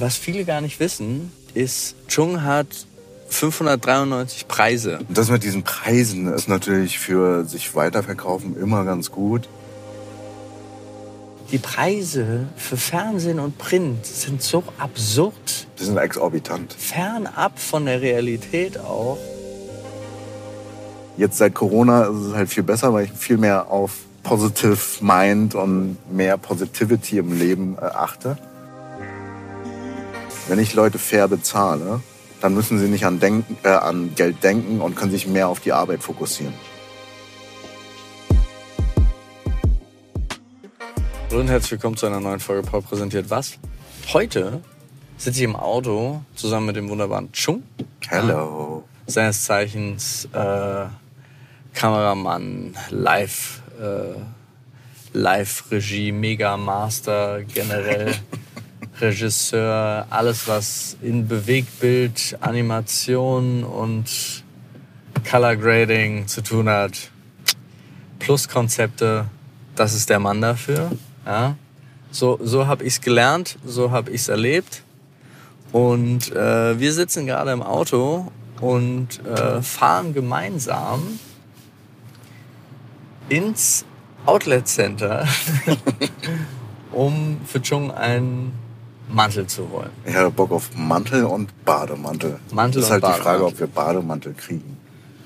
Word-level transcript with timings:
Was 0.00 0.16
viele 0.16 0.44
gar 0.44 0.60
nicht 0.60 0.78
wissen, 0.78 1.32
ist, 1.54 1.96
Chung 2.06 2.42
hat 2.44 2.68
593 3.30 4.46
Preise. 4.46 5.00
Das 5.08 5.28
mit 5.28 5.42
diesen 5.42 5.64
Preisen 5.64 6.32
ist 6.32 6.48
natürlich 6.48 7.00
für 7.00 7.44
sich 7.44 7.74
weiterverkaufen 7.74 8.56
immer 8.56 8.84
ganz 8.84 9.10
gut. 9.10 9.48
Die 11.50 11.58
Preise 11.58 12.46
für 12.56 12.76
Fernsehen 12.76 13.40
und 13.40 13.58
Print 13.58 14.06
sind 14.06 14.40
so 14.40 14.62
absurd. 14.78 15.66
Die 15.80 15.84
sind 15.84 15.96
exorbitant. 15.96 16.72
Fernab 16.74 17.58
von 17.58 17.86
der 17.86 18.00
Realität 18.00 18.78
auch. 18.78 19.18
Jetzt 21.16 21.38
seit 21.38 21.54
Corona 21.54 22.04
ist 22.04 22.28
es 22.28 22.34
halt 22.34 22.50
viel 22.50 22.62
besser, 22.62 22.92
weil 22.92 23.06
ich 23.06 23.12
viel 23.12 23.38
mehr 23.38 23.68
auf 23.68 23.92
Positive 24.22 24.78
Mind 25.00 25.56
und 25.56 25.96
mehr 26.12 26.36
Positivity 26.36 27.18
im 27.18 27.36
Leben 27.36 27.76
äh, 27.80 27.86
achte. 27.86 28.38
Wenn 30.48 30.58
ich 30.58 30.72
Leute 30.72 30.98
fair 30.98 31.28
bezahle, 31.28 32.00
dann 32.40 32.54
müssen 32.54 32.78
sie 32.78 32.88
nicht 32.88 33.04
an, 33.04 33.20
denken, 33.20 33.58
äh, 33.64 33.68
an 33.68 34.14
Geld 34.14 34.42
denken 34.42 34.80
und 34.80 34.96
können 34.96 35.10
sich 35.10 35.26
mehr 35.26 35.46
auf 35.46 35.60
die 35.60 35.74
Arbeit 35.74 36.02
fokussieren. 36.02 36.54
Hallo 41.28 41.40
und 41.40 41.48
herzlich 41.48 41.72
willkommen 41.72 41.98
zu 41.98 42.06
einer 42.06 42.20
neuen 42.20 42.40
Folge 42.40 42.66
Paul 42.66 42.80
präsentiert 42.80 43.28
was. 43.28 43.58
Heute 44.10 44.62
sitze 45.18 45.40
ich 45.40 45.44
im 45.44 45.54
Auto 45.54 46.22
zusammen 46.34 46.68
mit 46.68 46.76
dem 46.76 46.88
wunderbaren 46.88 47.30
Chung. 47.32 47.62
Hello. 48.08 48.84
Seines 49.06 49.44
Zeichens 49.44 50.30
äh, 50.32 50.86
Kameramann, 51.74 52.74
Live, 52.88 53.60
äh, 53.78 54.18
Live-Regie, 55.12 56.10
Mega 56.10 56.56
Master, 56.56 57.42
generell 57.42 58.14
Regisseur, 59.00 60.06
alles 60.10 60.48
was 60.48 60.96
in 61.02 61.28
Bewegtbild, 61.28 62.36
Animation 62.40 63.64
und 63.64 64.44
Color 65.28 65.56
Grading 65.56 66.26
zu 66.26 66.42
tun 66.42 66.68
hat. 66.68 67.10
Plus 68.18 68.48
Konzepte, 68.48 69.26
das 69.74 69.94
ist 69.94 70.10
der 70.10 70.18
Mann 70.18 70.40
dafür. 70.40 70.90
Ja? 71.26 71.56
So, 72.10 72.38
so 72.42 72.66
habe 72.66 72.84
ich 72.84 72.94
es 72.94 73.00
gelernt, 73.00 73.58
so 73.64 73.90
habe 73.90 74.10
ich 74.10 74.22
es 74.22 74.28
erlebt. 74.28 74.82
Und 75.72 76.32
äh, 76.32 76.80
wir 76.80 76.92
sitzen 76.92 77.26
gerade 77.26 77.52
im 77.52 77.62
Auto 77.62 78.32
und 78.60 79.24
äh, 79.26 79.62
fahren 79.62 80.14
gemeinsam 80.14 81.18
ins 83.28 83.84
Outlet 84.24 84.66
Center, 84.66 85.26
um 86.92 87.40
für 87.46 87.60
Chung 87.60 87.90
einen 87.90 88.52
Mantel 89.08 89.46
zu 89.46 89.68
holen. 89.70 89.90
Ich 90.04 90.14
habe 90.14 90.30
Bock 90.30 90.50
auf 90.50 90.70
Mantel 90.76 91.24
und 91.24 91.64
Bademantel. 91.64 92.38
Mantel 92.52 92.82
das 92.82 92.90
ist 92.90 92.96
und 92.96 93.02
halt 93.02 93.02
die 93.02 93.06
Bademantel. 93.06 93.22
Frage, 93.22 93.44
ob 93.46 93.60
wir 93.60 93.66
Bademantel 93.66 94.34
kriegen. 94.34 94.76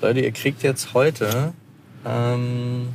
Leute, 0.01 0.19
ihr 0.21 0.31
kriegt 0.31 0.63
jetzt 0.63 0.93
heute 0.93 1.53
ähm, 2.05 2.89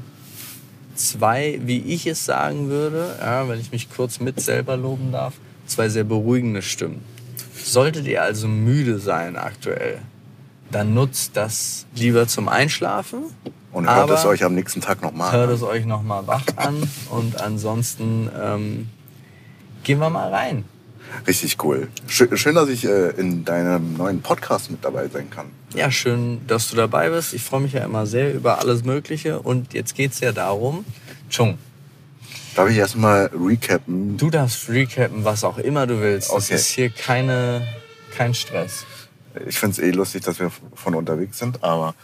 zwei, 0.95 1.61
wie 1.63 1.79
ich 1.79 2.07
es 2.07 2.25
sagen 2.25 2.69
würde, 2.69 3.17
ja, 3.21 3.49
wenn 3.49 3.61
ich 3.61 3.73
mich 3.73 3.89
kurz 3.91 4.21
mit 4.21 4.41
selber 4.41 4.77
loben 4.77 5.13
darf, 5.13 5.35
zwei 5.67 5.89
sehr 5.89 6.05
beruhigende 6.05 6.63
Stimmen. 6.63 7.03
Solltet 7.55 8.07
ihr 8.07 8.23
also 8.23 8.49
müde 8.49 8.99
sein 8.99 9.37
aktuell, 9.37 9.99
dann 10.71 10.95
nutzt 10.95 11.37
das 11.37 11.87
lieber 11.95 12.27
zum 12.27 12.49
Einschlafen. 12.49 13.25
Und 13.73 13.87
hört 13.87 13.99
Aber 13.99 14.15
es 14.15 14.25
euch 14.25 14.45
am 14.45 14.55
nächsten 14.55 14.81
Tag 14.81 15.03
nochmal 15.03 15.33
Hört 15.33 15.51
an. 15.51 15.55
es 15.55 15.63
euch 15.63 15.85
nochmal 15.85 16.27
wach 16.27 16.45
an 16.57 16.89
und 17.11 17.41
ansonsten 17.41 18.31
ähm, 18.41 18.89
gehen 19.85 19.99
wir 19.99 20.11
mal 20.11 20.33
rein. 20.33 20.65
Richtig 21.27 21.57
cool. 21.65 21.89
Schön, 22.07 22.55
dass 22.55 22.69
ich 22.69 22.85
äh, 22.85 23.11
in 23.11 23.45
deinem 23.45 23.95
neuen 23.97 24.21
Podcast 24.23 24.71
mit 24.71 24.85
dabei 24.85 25.09
sein 25.09 25.31
kann. 25.31 25.47
Ja, 25.75 25.91
schön, 25.91 26.41
dass 26.47 26.71
du 26.71 26.77
dabei 26.77 27.11
bist. 27.11 27.35
Ich 27.35 27.43
freue 27.43 27.61
mich 27.61 27.73
ja 27.73 27.85
immer 27.85 28.07
sehr 28.07 28.33
über 28.35 28.59
alles 28.61 28.85
Mögliche. 28.85 29.41
Und 29.41 29.75
jetzt 29.75 29.95
geht's 29.95 30.21
ja 30.21 30.33
darum, 30.33 30.85
Chung, 31.31 31.59
Darf 32.55 32.71
ich 32.71 32.77
erstmal 32.77 33.31
recappen? 33.39 34.17
du 34.17 34.31
darfst 34.31 34.69
recappen, 34.69 35.25
was 35.25 35.45
auch 35.45 35.59
immer 35.59 35.87
du 35.87 36.01
willst. 36.01 36.29
Das 36.31 36.47
Okay. 36.47 36.55
ist 36.55 36.67
hier 36.69 36.91
keine, 36.91 37.67
kein 38.17 38.35
Stress. 38.35 38.85
Ich 39.47 39.59
finde 39.59 39.73
es 39.75 39.79
eh 39.79 39.91
lustig, 39.93 40.25
dass 40.25 40.41
wir 40.41 40.51
von 40.75 40.95
unterwegs 40.95 41.39
sind, 41.39 41.63
aber 41.63 41.95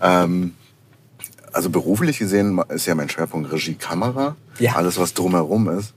ähm, 0.00 0.54
also 1.52 1.70
beruflich 1.70 2.18
gesehen 2.18 2.60
ist 2.70 2.86
ja 2.86 2.94
mein 2.94 3.08
Schwerpunkt 3.08 3.52
Regie, 3.52 3.74
Kamera. 3.74 4.34
Ja. 4.58 4.74
Alles, 4.74 4.98
was 4.98 5.14
drumherum 5.14 5.68
ist, 5.78 5.94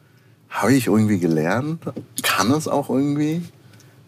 habe 0.53 0.73
ich 0.73 0.87
irgendwie 0.87 1.17
gelernt, 1.19 1.81
kann 2.21 2.51
es 2.51 2.67
auch 2.67 2.89
irgendwie, 2.89 3.41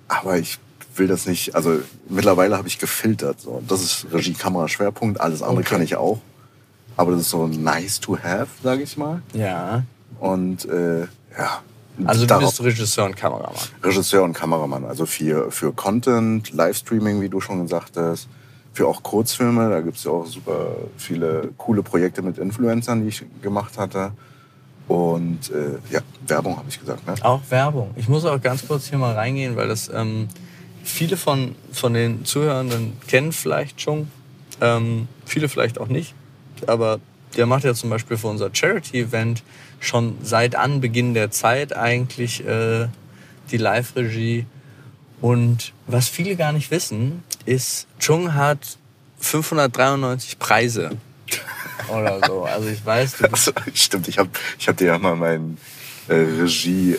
aber 0.07 0.37
ich 0.37 0.59
will 0.95 1.07
das 1.07 1.25
nicht, 1.25 1.55
also 1.55 1.79
mittlerweile 2.07 2.55
habe 2.57 2.67
ich 2.67 2.79
gefiltert. 2.79 3.41
So. 3.41 3.61
Das 3.67 3.81
ist 3.81 4.07
Regie, 4.13 4.33
Kamera, 4.33 4.67
Schwerpunkt, 4.67 5.19
alles 5.19 5.41
andere 5.41 5.61
Okay. 5.61 5.69
kann 5.69 5.81
ich 5.81 5.95
auch. 5.95 6.21
Aber 6.95 7.11
das 7.11 7.21
ist 7.21 7.31
so 7.31 7.47
nice 7.47 7.99
to 7.99 8.17
have, 8.17 8.47
sage 8.63 8.83
ich 8.83 8.95
mal. 8.95 9.21
Ja. 9.33 9.83
Und 10.19 10.63
äh, 10.65 11.01
ja. 11.37 11.61
Also 12.05 12.25
du 12.25 12.39
bist 12.39 12.61
Regisseur 12.61 13.05
und 13.05 13.15
Kameramann. 13.17 13.55
Regisseur 13.83 14.23
und 14.23 14.33
Kameramann, 14.33 14.85
also 14.85 15.05
für, 15.05 15.51
für 15.51 15.73
Content, 15.73 16.53
Livestreaming, 16.53 17.21
wie 17.21 17.29
du 17.29 17.41
schon 17.41 17.63
gesagt 17.63 17.97
hast, 17.97 18.27
für 18.71 18.87
auch 18.87 19.01
Kurzfilme, 19.01 19.69
da 19.69 19.81
gibt's 19.81 20.03
ja 20.03 20.11
auch 20.11 20.25
super 20.27 20.75
viele 20.97 21.49
coole 21.57 21.81
Projekte 21.83 22.21
mit 22.21 22.37
Influencern, 22.37 23.01
die 23.01 23.09
ich 23.09 23.25
gemacht 23.41 23.77
hatte. 23.77 24.11
Und 24.87 25.49
äh, 25.49 25.79
ja, 25.91 26.01
Werbung 26.27 26.57
habe 26.57 26.69
ich 26.69 26.79
gesagt, 26.79 27.07
ne? 27.07 27.15
Auch 27.21 27.41
Werbung. 27.49 27.91
Ich 27.95 28.07
muss 28.07 28.25
auch 28.25 28.39
ganz 28.39 28.67
kurz 28.67 28.87
hier 28.87 28.97
mal 28.97 29.15
reingehen, 29.15 29.55
weil 29.55 29.67
das 29.67 29.89
ähm, 29.89 30.27
viele 30.83 31.17
von, 31.17 31.55
von 31.71 31.93
den 31.93 32.25
Zuhörenden 32.25 32.93
kennen 33.07 33.31
vielleicht 33.31 33.81
schon. 33.81 34.09
Ähm, 34.61 35.07
viele 35.25 35.49
vielleicht 35.49 35.79
auch 35.79 35.87
nicht. 35.87 36.13
Aber 36.67 36.99
der 37.35 37.45
macht 37.45 37.63
ja 37.63 37.73
zum 37.73 37.89
Beispiel 37.89 38.17
für 38.17 38.27
unser 38.27 38.49
Charity-Event 38.53 39.43
schon 39.79 40.17
seit 40.21 40.55
Anbeginn 40.55 41.13
der 41.13 41.31
Zeit 41.31 41.75
eigentlich 41.75 42.45
äh, 42.45 42.87
die 43.51 43.57
Live-Regie. 43.57 44.45
Und 45.21 45.73
was 45.87 46.07
viele 46.09 46.35
gar 46.35 46.51
nicht 46.51 46.71
wissen, 46.71 47.23
ist, 47.45 47.87
Chung 47.99 48.33
hat 48.33 48.77
593 49.19 50.39
Preise. 50.39 50.91
Oder 51.89 52.19
so. 52.25 52.43
Also 52.43 52.67
ich 52.69 52.85
weiß, 52.85 53.17
du 53.17 53.25
Also, 53.31 53.51
stimmt, 53.73 54.07
ich 54.07 54.17
habe 54.17 54.29
ich 54.59 54.67
hab 54.67 54.77
dir 54.77 54.87
ja 54.87 54.97
mal 54.97 55.15
mein 55.15 55.57
äh, 56.07 56.13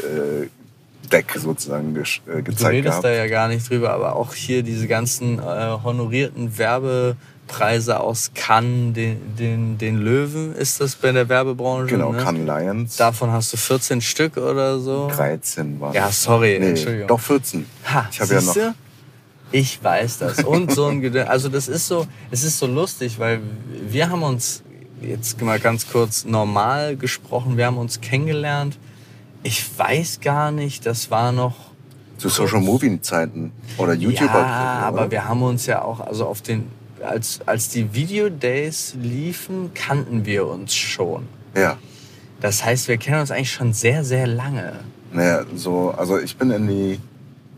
Regie-Deck 0.01 1.35
sozusagen 1.39 1.97
gesch- 1.97 2.21
äh, 2.29 2.37
Du 2.39 2.45
gezeigt 2.45 2.73
redest 2.75 2.91
gehabt. 2.91 3.05
da 3.05 3.11
ja 3.13 3.27
gar 3.29 3.49
nicht 3.49 3.69
drüber, 3.69 3.91
aber 3.93 4.17
auch 4.17 4.35
hier 4.35 4.63
diese 4.63 4.87
ganzen 4.87 5.39
äh, 5.39 5.43
honorierten 5.83 6.59
Werbepreise 6.59 8.01
aus 8.01 8.33
Cannes, 8.35 8.95
den, 8.95 9.37
den, 9.39 9.79
den 9.79 9.99
Löwen 9.99 10.55
ist 10.55 10.81
das 10.81 10.97
bei 10.97 11.13
der 11.13 11.29
Werbebranche. 11.29 11.87
Genau, 11.95 12.13
ne? 12.13 12.23
Cannes 12.23 12.47
Lions. 12.47 12.97
Davon 12.97 13.31
hast 13.33 13.53
du 13.53 13.57
14 13.57 14.01
Stück 14.01 14.37
oder 14.37 14.79
so. 14.81 15.09
13 15.15 15.81
waren 15.81 15.95
Ja, 15.95 16.11
sorry, 16.11 16.57
nee, 16.61 16.71
Entschuldigung. 16.71 17.09
Doch 17.09 17.21
14. 17.21 17.67
Ha, 17.93 18.09
ich 18.11 18.21
habe 18.21 18.35
ja 18.35 18.41
noch. 18.41 18.57
Ich 19.53 19.83
weiß 19.83 20.19
das. 20.19 20.43
Und 20.43 20.73
so 20.73 20.87
ein 20.87 21.01
Gedö 21.01 21.23
Also 21.23 21.49
das 21.49 21.69
ist 21.69 21.87
so, 21.87 22.05
es 22.33 22.43
ist 22.43 22.59
so 22.59 22.67
lustig, 22.67 23.21
weil 23.21 23.39
wir 23.89 24.11
haben 24.11 24.25
uns 24.25 24.65
jetzt 25.01 25.41
mal 25.43 25.59
ganz 25.61 25.89
kurz 25.91 26.25
normal 26.25 26.97
gesprochen, 26.97 27.57
wir 27.57 27.67
haben 27.67 27.79
uns 27.79 28.01
kennengelernt. 28.01 28.79
Ich 29.43 29.79
weiß 29.79 30.21
gar 30.21 30.51
nicht, 30.51 30.87
das 30.87 31.11
war 31.11 31.33
noch 31.33 31.55
Zu 32.19 32.29
Social 32.29 32.61
Movie 32.61 33.01
Zeiten 33.01 33.53
oder 33.79 33.95
YouTuber. 33.95 34.41
Ja, 34.41 34.81
aber 34.87 35.11
wir 35.11 35.29
haben 35.29 35.43
uns 35.43 35.67
ja 35.67 35.83
auch, 35.83 36.01
also 36.01 36.27
auf 36.27 36.43
den, 36.43 36.67
als, 37.03 37.41
als 37.47 37.69
die 37.69 37.95
Video 37.95 38.29
Days 38.29 38.97
liefen, 39.01 39.73
kannten 39.75 40.25
wir 40.25 40.47
uns 40.47 40.75
schon. 40.75 41.29
Ja. 41.55 41.79
Das 42.41 42.65
heißt, 42.65 42.89
wir 42.89 42.97
kennen 42.97 43.21
uns 43.21 43.31
eigentlich 43.31 43.53
schon 43.53 43.73
sehr, 43.73 44.05
sehr 44.05 44.27
lange. 44.27 44.81
Naja, 45.13 45.45
so, 45.55 45.91
also 45.97 46.19
ich 46.19 46.37
bin 46.37 46.51
in 46.51 46.67
die 46.69 47.01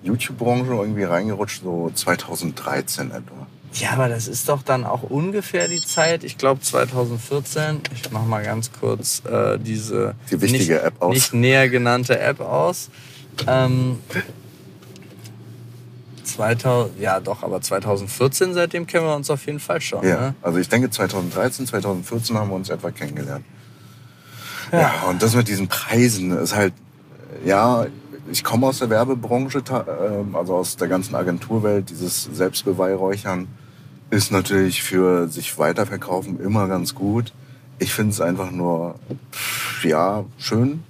YouTube-Branche 0.03 0.73
irgendwie 0.73 1.05
reingerutscht, 1.05 1.63
so 1.63 1.91
2013 1.93 3.11
etwa. 3.11 3.47
Ja, 3.75 3.91
aber 3.93 4.09
das 4.09 4.27
ist 4.29 4.49
doch 4.49 4.63
dann 4.63 4.85
auch 4.85 5.03
ungefähr 5.03 5.69
die 5.69 5.81
Zeit, 5.81 6.25
ich 6.25 6.39
glaube 6.39 6.61
2014. 6.63 7.81
Ich 7.95 8.11
mach 8.11 8.25
mal 8.25 8.43
ganz 8.43 8.71
kurz 8.73 9.23
äh, 9.31 9.59
diese 9.59 10.15
Die 10.31 10.41
wichtige 10.41 10.75
nicht, 10.75 10.83
App 10.85 11.03
aus. 11.03 11.15
nicht 11.15 11.35
näher 11.35 11.69
genannte 11.69 12.19
App 12.19 12.41
aus. 12.41 12.89
Ähm, 13.47 13.99
2000, 16.25 16.99
ja 17.01 17.21
doch, 17.21 17.43
aber 17.43 17.61
2014, 17.61 18.53
seitdem 18.55 18.87
kennen 18.87 19.07
wir 19.07 19.15
uns 19.17 19.31
auf 19.31 19.47
jeden 19.47 19.61
Fall 19.61 19.81
schon. 19.81 20.07
Ja, 20.07 20.21
Ne? 20.21 20.35
also 20.43 20.59
ich 20.59 20.69
denke 20.69 20.91
2013, 20.91 21.67
2014 21.67 22.37
haben 22.37 22.51
wir 22.51 22.57
uns 22.57 22.69
etwa 22.69 22.91
kennengelernt. 22.91 23.45
Ja. 24.73 24.81
Ja, 24.81 24.93
und 25.09 25.23
das 25.23 25.35
mit 25.35 25.49
diesen 25.49 25.69
Preisen 25.69 26.37
ist 26.37 26.55
halt, 26.55 26.75
ja, 27.45 27.87
ich 28.31 28.45
komme 28.45 28.67
aus 28.67 28.79
der 28.79 28.91
Werbebranche, 28.91 29.63
ähm, 29.71 30.35
also 30.35 30.57
aus 30.57 30.77
der 30.77 30.89
ganzen 30.89 31.15
Agenturwelt, 31.15 31.91
dieses 31.91 32.25
Selbstbeweihräuchern 32.25 33.49
ist 34.11 34.33
natürlich 34.33 34.83
für 34.83 35.29
sich 35.29 35.59
weiterverkaufen 35.59 36.41
immer 36.41 36.67
ganz 36.69 36.95
gut. 36.95 37.33
Ich 37.79 37.93
finde 37.93 38.13
es 38.13 38.21
einfach 38.21 38.51
nur, 38.51 38.97
ja, 39.83 40.25
schön. 40.39 40.83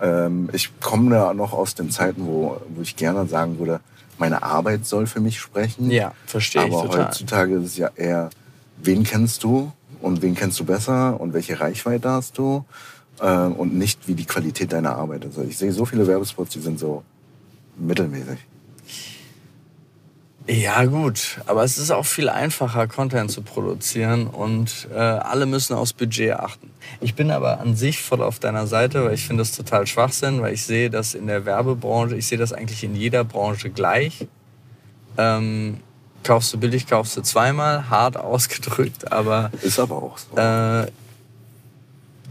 Ähm, 0.00 0.48
ich 0.52 0.80
komme 0.80 1.14
ja 1.14 1.34
noch 1.34 1.52
aus 1.52 1.74
den 1.74 1.90
Zeiten, 1.90 2.26
wo, 2.26 2.60
wo 2.68 2.82
ich 2.82 2.96
gerne 2.96 3.26
sagen 3.26 3.58
würde, 3.58 3.80
meine 4.18 4.42
Arbeit 4.42 4.86
soll 4.86 5.06
für 5.06 5.20
mich 5.20 5.40
sprechen. 5.40 5.90
Ja, 5.90 6.12
verstehe 6.26 6.66
ich 6.66 6.72
Aber 6.72 6.88
total. 6.88 7.06
heutzutage 7.06 7.54
ist 7.56 7.64
es 7.64 7.76
ja 7.76 7.90
eher, 7.96 8.30
wen 8.82 9.02
kennst 9.02 9.42
du 9.42 9.72
und 10.00 10.22
wen 10.22 10.34
kennst 10.34 10.58
du 10.60 10.64
besser 10.64 11.20
und 11.20 11.32
welche 11.32 11.60
Reichweite 11.60 12.10
hast 12.10 12.38
du 12.38 12.64
äh, 13.20 13.46
und 13.46 13.74
nicht, 13.74 14.08
wie 14.08 14.14
die 14.14 14.24
Qualität 14.24 14.72
deiner 14.72 14.96
Arbeit. 14.96 15.24
Also 15.24 15.42
ich 15.42 15.56
sehe 15.58 15.72
so 15.72 15.84
viele 15.84 16.06
Werbespots, 16.06 16.50
die 16.52 16.60
sind 16.60 16.78
so 16.78 17.02
mittelmäßig. 17.76 18.38
Ja, 20.48 20.84
gut, 20.86 21.40
aber 21.46 21.62
es 21.62 21.78
ist 21.78 21.92
auch 21.92 22.04
viel 22.04 22.28
einfacher, 22.28 22.88
Content 22.88 23.30
zu 23.30 23.42
produzieren 23.42 24.26
und 24.26 24.88
äh, 24.92 24.98
alle 24.98 25.46
müssen 25.46 25.74
aufs 25.74 25.92
Budget 25.92 26.32
achten. 26.32 26.68
Ich 27.00 27.14
bin 27.14 27.30
aber 27.30 27.60
an 27.60 27.76
sich 27.76 28.02
voll 28.02 28.22
auf 28.22 28.40
deiner 28.40 28.66
Seite, 28.66 29.04
weil 29.04 29.14
ich 29.14 29.24
finde 29.24 29.42
das 29.42 29.52
total 29.52 29.86
Schwachsinn, 29.86 30.42
weil 30.42 30.52
ich 30.54 30.64
sehe 30.64 30.90
das 30.90 31.14
in 31.14 31.28
der 31.28 31.44
Werbebranche, 31.44 32.16
ich 32.16 32.26
sehe 32.26 32.38
das 32.38 32.52
eigentlich 32.52 32.82
in 32.82 32.96
jeder 32.96 33.22
Branche 33.22 33.70
gleich. 33.70 34.26
Ähm, 35.16 35.76
kaufst 36.24 36.52
du 36.52 36.58
billig, 36.58 36.88
kaufst 36.88 37.16
du 37.16 37.22
zweimal, 37.22 37.88
hart 37.88 38.16
ausgedrückt, 38.18 39.12
aber 39.12 39.52
Ist 39.62 39.78
aber 39.78 39.96
auch 40.02 40.18
so. 40.18 40.36
äh, 40.36 40.88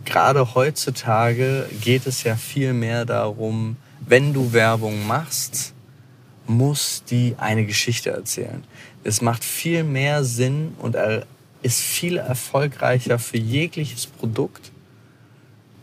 gerade 0.06 0.56
heutzutage 0.56 1.68
geht 1.81 2.07
es 2.07 2.24
ja 2.24 2.36
viel 2.36 2.74
mehr 2.74 3.06
darum, 3.06 3.77
wenn 4.06 4.33
du 4.33 4.53
Werbung 4.53 5.06
machst, 5.06 5.74
muss 6.48 7.03
die 7.09 7.36
eine 7.38 7.65
Geschichte 7.65 8.12
erzählen. 8.12 8.63
Es 9.03 9.21
macht 9.21 9.44
viel 9.44 9.83
mehr 9.83 10.24
Sinn 10.24 10.75
und 10.80 10.95
ist 11.62 11.80
viel 11.80 12.18
erfolgreicher 12.18 13.19
für 13.19 13.38
jegliches 13.38 14.07
Produkt, 14.07 14.71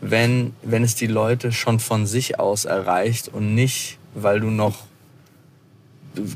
wenn, 0.01 0.53
wenn 0.61 0.83
es 0.83 0.95
die 0.95 1.07
Leute 1.07 1.51
schon 1.51 1.79
von 1.79 2.05
sich 2.05 2.39
aus 2.39 2.65
erreicht 2.65 3.29
und 3.29 3.55
nicht, 3.55 3.97
weil 4.13 4.39
du 4.39 4.49
noch 4.49 4.83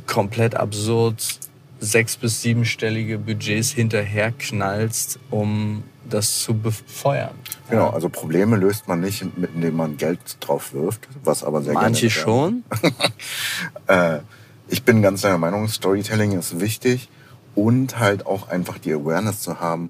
komplett 0.05 0.55
absurd 0.55 1.39
sechs- 1.79 2.17
bis 2.17 2.41
siebenstellige 2.41 3.17
Budgets 3.17 3.71
hinterher 3.71 4.31
knallst, 4.31 5.19
um 5.29 5.83
das 6.09 6.39
zu 6.41 6.53
befeuern. 6.53 7.33
Genau, 7.69 7.89
also 7.89 8.09
Probleme 8.09 8.55
löst 8.57 8.87
man 8.87 8.99
nicht, 9.01 9.37
mit- 9.37 9.53
indem 9.55 9.75
man 9.77 9.97
Geld 9.97 10.19
drauf 10.39 10.73
wirft, 10.73 11.07
was 11.23 11.43
aber 11.43 11.61
sehr 11.61 11.73
Manche 11.73 12.07
gerne 12.07 12.11
schon. 12.21 12.63
Äh, 13.87 14.19
ich 14.67 14.83
bin 14.83 15.01
ganz 15.01 15.21
deiner 15.21 15.37
Meinung, 15.37 15.67
Storytelling 15.67 16.31
ist 16.37 16.59
wichtig 16.59 17.09
und 17.55 17.99
halt 17.99 18.25
auch 18.25 18.49
einfach 18.49 18.77
die 18.77 18.93
Awareness 18.93 19.41
zu 19.41 19.59
haben, 19.59 19.89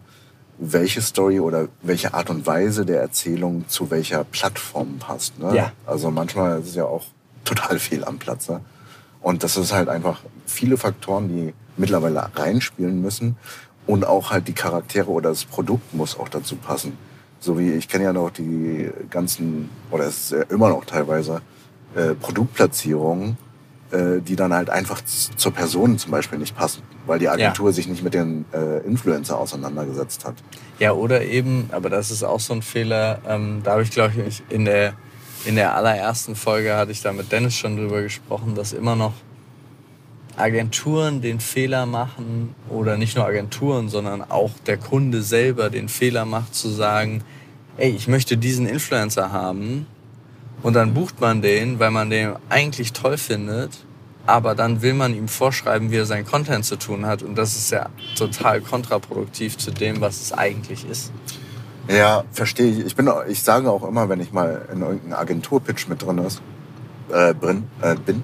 welche 0.57 1.01
Story 1.01 1.39
oder 1.39 1.67
welche 1.81 2.13
Art 2.13 2.29
und 2.29 2.45
Weise 2.45 2.85
der 2.85 3.01
Erzählung 3.01 3.65
zu 3.67 3.89
welcher 3.91 4.23
Plattform 4.23 4.97
passt. 4.99 5.39
Ne? 5.39 5.55
Ja. 5.55 5.71
Also 5.85 6.11
manchmal 6.11 6.59
ist 6.59 6.69
es 6.69 6.75
ja 6.75 6.85
auch 6.85 7.05
total 7.45 7.79
viel 7.79 8.03
am 8.03 8.17
Platz. 8.19 8.49
Ne? 8.49 8.61
Und 9.21 9.43
das 9.43 9.57
ist 9.57 9.73
halt 9.73 9.89
einfach 9.89 10.21
viele 10.45 10.77
Faktoren, 10.77 11.27
die 11.29 11.53
mittlerweile 11.77 12.29
reinspielen 12.35 13.01
müssen 13.01 13.35
und 13.85 14.05
auch 14.05 14.31
halt 14.31 14.47
die 14.47 14.53
Charaktere 14.53 15.09
oder 15.09 15.29
das 15.29 15.45
Produkt 15.45 15.93
muss 15.93 16.17
auch 16.17 16.29
dazu 16.29 16.55
passen. 16.55 16.97
So 17.39 17.59
wie 17.59 17.73
ich 17.73 17.87
kenne 17.89 18.05
ja 18.05 18.13
noch 18.13 18.29
die 18.29 18.89
ganzen, 19.09 19.69
oder 19.91 20.05
es 20.05 20.31
ist 20.31 20.31
ja 20.31 20.41
immer 20.43 20.69
noch 20.69 20.85
teilweise, 20.85 21.41
äh, 21.95 22.13
Produktplatzierungen, 22.15 23.37
äh, 23.91 24.21
die 24.21 24.35
dann 24.35 24.53
halt 24.53 24.69
einfach 24.69 25.01
zur 25.03 25.51
Person 25.51 25.97
zum 25.97 26.11
Beispiel 26.11 26.39
nicht 26.39 26.55
passen, 26.55 26.81
weil 27.05 27.19
die 27.19 27.29
Agentur 27.29 27.71
sich 27.73 27.87
nicht 27.87 28.03
mit 28.03 28.13
den 28.13 28.45
äh, 28.53 28.79
Influencer 28.85 29.37
auseinandergesetzt 29.37 30.25
hat. 30.25 30.35
Ja, 30.79 30.93
oder 30.93 31.23
eben, 31.23 31.69
aber 31.71 31.89
das 31.89 32.09
ist 32.09 32.23
auch 32.23 32.39
so 32.39 32.53
ein 32.53 32.61
Fehler, 32.61 33.19
ähm, 33.27 33.61
da 33.63 33.73
habe 33.73 33.83
ich, 33.83 33.91
glaube 33.91 34.13
ich, 34.27 34.41
in 34.49 34.65
der, 34.65 34.93
in 35.45 35.55
der 35.55 35.75
allerersten 35.75 36.35
Folge 36.35 36.75
hatte 36.75 36.91
ich 36.91 37.01
da 37.01 37.11
mit 37.11 37.31
Dennis 37.31 37.53
schon 37.53 37.75
drüber 37.77 38.01
gesprochen, 38.01 38.55
dass 38.55 38.73
immer 38.73 38.95
noch 38.95 39.13
Agenturen 40.37 41.21
den 41.21 41.39
Fehler 41.39 41.85
machen, 41.85 42.55
oder 42.69 42.97
nicht 42.97 43.15
nur 43.15 43.25
Agenturen, 43.25 43.89
sondern 43.89 44.21
auch 44.21 44.51
der 44.65 44.77
Kunde 44.77 45.21
selber 45.21 45.69
den 45.69 45.89
Fehler 45.89 46.25
macht, 46.25 46.55
zu 46.55 46.69
sagen, 46.69 47.23
ey, 47.77 47.91
ich 47.91 48.07
möchte 48.07 48.37
diesen 48.37 48.67
Influencer 48.67 49.31
haben, 49.31 49.85
und 50.63 50.73
dann 50.73 50.93
bucht 50.93 51.19
man 51.19 51.41
den, 51.41 51.77
weil 51.79 51.91
man 51.91 52.09
den 52.09 52.33
eigentlich 52.49 52.93
toll 52.93 53.17
findet, 53.17 53.85
aber 54.25 54.55
dann 54.55 54.81
will 54.81 54.93
man 54.93 55.13
ihm 55.13 55.27
vorschreiben, 55.27 55.91
wie 55.91 55.97
er 55.97 56.05
sein 56.05 56.25
Content 56.25 56.63
zu 56.63 56.77
tun 56.77 57.05
hat. 57.05 57.21
Und 57.21 57.35
das 57.35 57.55
ist 57.55 57.71
ja 57.71 57.89
total 58.17 58.61
kontraproduktiv 58.61 59.57
zu 59.57 59.71
dem, 59.71 59.99
was 59.99 60.21
es 60.21 60.31
eigentlich 60.31 60.89
ist. 60.89 61.11
Ja, 61.89 62.23
verstehe 62.31 62.71
ich. 62.71 62.85
Ich, 62.85 62.95
bin, 62.95 63.11
ich 63.27 63.43
sage 63.43 63.69
auch 63.69 63.85
immer, 63.85 64.07
wenn 64.07 64.21
ich 64.21 64.31
mal 64.31 64.69
in 64.71 64.81
irgendeinem 64.81 65.13
Agenturpitch 65.19 65.89
mit 65.89 66.01
drin 66.01 66.19
ist, 66.19 66.41
äh, 67.11 67.35
drin, 67.35 67.67
äh, 67.81 67.95
bin, 67.95 68.23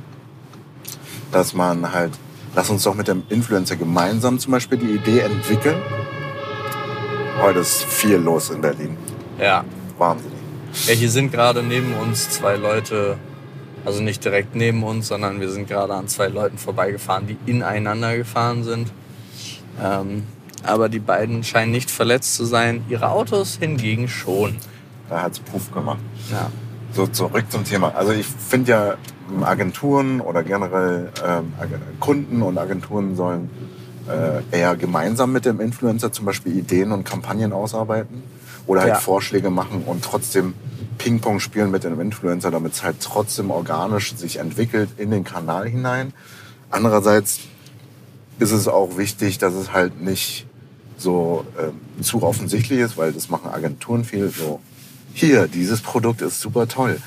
dass 1.31 1.53
man 1.53 1.93
halt, 1.93 2.11
lass 2.55 2.69
uns 2.69 2.83
doch 2.83 2.95
mit 2.95 3.07
dem 3.07 3.23
Influencer 3.29 3.75
gemeinsam 3.75 4.39
zum 4.39 4.51
Beispiel 4.51 4.77
die 4.77 4.95
Idee 4.95 5.19
entwickeln. 5.19 5.81
Heute 7.41 7.59
ist 7.59 7.83
viel 7.83 8.17
los 8.17 8.49
in 8.49 8.61
Berlin. 8.61 8.97
Ja. 9.39 9.63
Wahnsinnig. 9.97 10.37
Ja, 10.85 10.93
hier 10.93 11.09
sind 11.09 11.31
gerade 11.31 11.63
neben 11.63 11.93
uns 11.93 12.29
zwei 12.29 12.55
Leute, 12.55 13.17
also 13.85 14.01
nicht 14.01 14.23
direkt 14.23 14.55
neben 14.55 14.83
uns, 14.83 15.07
sondern 15.07 15.39
wir 15.39 15.49
sind 15.49 15.67
gerade 15.67 15.93
an 15.93 16.07
zwei 16.07 16.27
Leuten 16.27 16.57
vorbeigefahren, 16.57 17.27
die 17.27 17.37
ineinander 17.45 18.17
gefahren 18.17 18.63
sind. 18.63 18.91
Ähm, 19.81 20.23
aber 20.63 20.89
die 20.89 20.99
beiden 20.99 21.43
scheinen 21.43 21.71
nicht 21.71 21.89
verletzt 21.89 22.35
zu 22.35 22.45
sein, 22.45 22.83
ihre 22.89 23.09
Autos 23.09 23.57
hingegen 23.59 24.07
schon. 24.07 24.57
Da 25.09 25.21
hat's 25.21 25.39
Puff 25.39 25.71
gemacht. 25.71 25.99
Ja. 26.31 26.51
So, 26.91 27.07
zurück 27.07 27.45
zum 27.49 27.63
Thema. 27.63 27.95
Also 27.95 28.11
ich 28.11 28.25
finde 28.25 28.71
ja, 28.71 28.97
Agenturen 29.41 30.21
oder 30.21 30.43
generell 30.43 31.11
ähm, 31.25 31.53
Kunden 31.99 32.41
und 32.41 32.57
Agenturen 32.57 33.15
sollen 33.15 33.49
äh, 34.07 34.57
eher 34.57 34.75
gemeinsam 34.75 35.31
mit 35.31 35.45
dem 35.45 35.59
Influencer 35.59 36.11
zum 36.11 36.25
Beispiel 36.25 36.57
Ideen 36.57 36.91
und 36.91 37.03
Kampagnen 37.03 37.53
ausarbeiten 37.53 38.23
oder 38.65 38.81
halt 38.81 38.93
Ja. 38.93 38.99
Vorschläge 38.99 39.49
machen 39.49 39.83
und 39.85 40.03
trotzdem 40.03 40.55
Ping-Pong 40.97 41.39
spielen 41.39 41.71
mit 41.71 41.83
dem 41.83 41.99
Influencer, 41.99 42.51
damit 42.51 42.73
es 42.73 42.83
halt 42.83 42.97
trotzdem 43.01 43.51
organisch 43.51 44.15
sich 44.15 44.37
entwickelt 44.37 44.89
in 44.97 45.11
den 45.11 45.23
Kanal 45.23 45.67
hinein. 45.67 46.13
Andererseits 46.71 47.39
ist 48.39 48.51
es 48.51 48.67
auch 48.67 48.97
wichtig, 48.97 49.37
dass 49.37 49.53
es 49.53 49.73
halt 49.73 50.01
nicht 50.01 50.45
so 50.97 51.45
ähm, 51.57 52.03
zu 52.03 52.23
offensichtlich 52.23 52.79
ist, 52.79 52.97
weil 52.97 53.13
das 53.13 53.29
machen 53.29 53.49
Agenturen 53.51 54.03
viel 54.03 54.29
so. 54.29 54.59
Hier, 55.19 55.49
dieses 55.49 55.81
Produkt 55.81 56.21
ist 56.21 56.39
super 56.39 56.65
toll. 56.69 57.01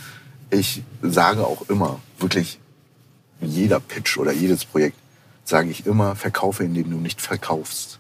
Ich 0.51 0.83
sage 1.01 1.47
auch 1.47 1.71
immer, 1.71 1.99
wirklich 2.19 2.59
jeder 3.41 3.81
Pitch 3.81 4.19
oder 4.19 4.33
jedes 4.33 4.67
Projekt, 4.67 4.99
sage 5.45 5.71
ich 5.71 5.87
immer, 5.87 6.15
verkaufe, 6.15 6.63
indem 6.63 6.91
du 6.91 6.99
nicht 6.99 7.23
verkaufst. 7.23 7.99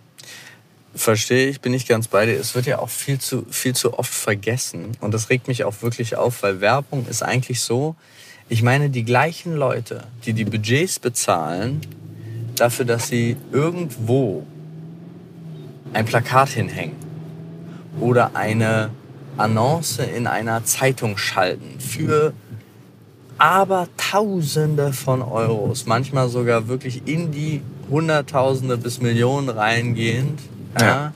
Verstehe 0.94 1.48
ich, 1.48 1.62
bin 1.62 1.72
ich 1.72 1.88
ganz 1.88 2.08
bei 2.08 2.26
dir. 2.26 2.38
Es 2.38 2.54
wird 2.54 2.66
ja 2.66 2.80
auch 2.80 2.90
viel 2.90 3.20
zu, 3.20 3.46
viel 3.48 3.74
zu 3.74 3.98
oft 3.98 4.12
vergessen. 4.12 4.98
Und 5.00 5.14
das 5.14 5.30
regt 5.30 5.48
mich 5.48 5.64
auch 5.64 5.80
wirklich 5.80 6.14
auf, 6.14 6.42
weil 6.42 6.60
Werbung 6.60 7.06
ist 7.06 7.22
eigentlich 7.22 7.62
so, 7.62 7.96
ich 8.50 8.62
meine, 8.62 8.90
die 8.90 9.04
gleichen 9.04 9.56
Leute, 9.56 10.06
die 10.26 10.34
die 10.34 10.44
Budgets 10.44 10.98
bezahlen, 10.98 11.80
dafür, 12.56 12.84
dass 12.84 13.08
sie 13.08 13.38
irgendwo 13.50 14.46
ein 15.94 16.04
Plakat 16.04 16.50
hinhängen 16.50 16.96
oder 17.98 18.36
eine 18.36 18.90
Annonce 19.36 20.00
in 20.00 20.26
einer 20.26 20.64
Zeitung 20.64 21.16
schalten 21.16 21.80
für 21.80 22.32
aber 23.38 23.88
Tausende 23.96 24.92
von 24.92 25.20
Euros, 25.20 25.86
manchmal 25.86 26.28
sogar 26.28 26.68
wirklich 26.68 27.08
in 27.08 27.32
die 27.32 27.62
Hunderttausende 27.90 28.76
bis 28.76 29.00
Millionen 29.00 29.48
reingehend, 29.48 30.38
ja. 30.78 30.86
Ja. 30.86 31.12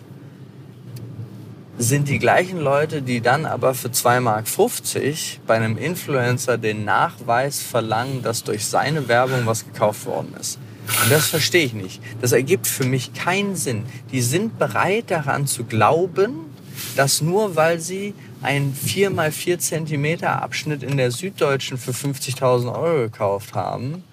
sind 1.79 2.09
die 2.09 2.19
gleichen 2.19 2.59
Leute, 2.59 3.03
die 3.03 3.21
dann 3.21 3.47
aber 3.47 3.75
für 3.75 3.89
2,50 3.89 4.21
Mark 4.21 4.45
bei 5.47 5.55
einem 5.55 5.79
Influencer 5.79 6.59
den 6.59 6.85
Nachweis 6.85 7.61
verlangen, 7.61 8.23
dass 8.23 8.43
durch 8.43 8.67
seine 8.67 9.09
Werbung 9.09 9.43
was 9.45 9.65
gekauft 9.65 10.07
worden 10.07 10.35
ist. 10.41 10.59
Und 11.03 11.13
das 11.13 11.27
verstehe 11.29 11.65
ich 11.65 11.75
nicht. 11.75 12.03
Das 12.21 12.33
ergibt 12.33 12.67
für 12.67 12.85
mich 12.85 13.13
keinen 13.13 13.57
Sinn. 13.57 13.85
Die 14.13 14.23
sind 14.23 14.59
bereit 14.59 15.11
daran 15.11 15.47
zu 15.47 15.65
glauben, 15.65 16.56
dass 16.97 17.21
nur 17.21 17.57
weil 17.57 17.81
sie 17.81 18.15
einen 18.43 18.75
4 18.75 19.11
mal 19.11 19.33
4 19.33 19.59
Zentimeter 19.59 20.43
Abschnitt 20.43 20.83
in 20.83 20.97
der 20.97 21.11
Süddeutschen 21.11 21.79
für 21.79 21.93
50.000 21.93 22.73
Euro 22.75 23.03
gekauft 23.03 23.55
haben, 23.55 24.05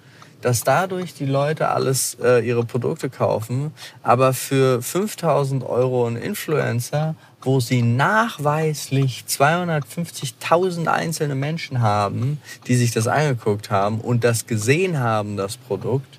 dass 0.44 0.62
dadurch 0.62 1.14
die 1.14 1.24
Leute 1.24 1.68
alles 1.68 2.18
äh, 2.22 2.46
ihre 2.46 2.64
Produkte 2.64 3.08
kaufen, 3.08 3.72
aber 4.02 4.34
für 4.34 4.82
5000 4.82 5.64
Euro 5.64 6.06
ein 6.06 6.16
Influencer, 6.16 7.14
wo 7.40 7.60
sie 7.60 7.80
nachweislich 7.80 9.24
250.000 9.26 10.86
einzelne 10.86 11.34
Menschen 11.34 11.80
haben, 11.80 12.40
die 12.66 12.74
sich 12.74 12.90
das 12.90 13.06
angeguckt 13.06 13.70
haben 13.70 14.00
und 14.00 14.22
das 14.22 14.46
gesehen 14.46 14.98
haben, 14.98 15.38
das 15.38 15.56
Produkt, 15.56 16.18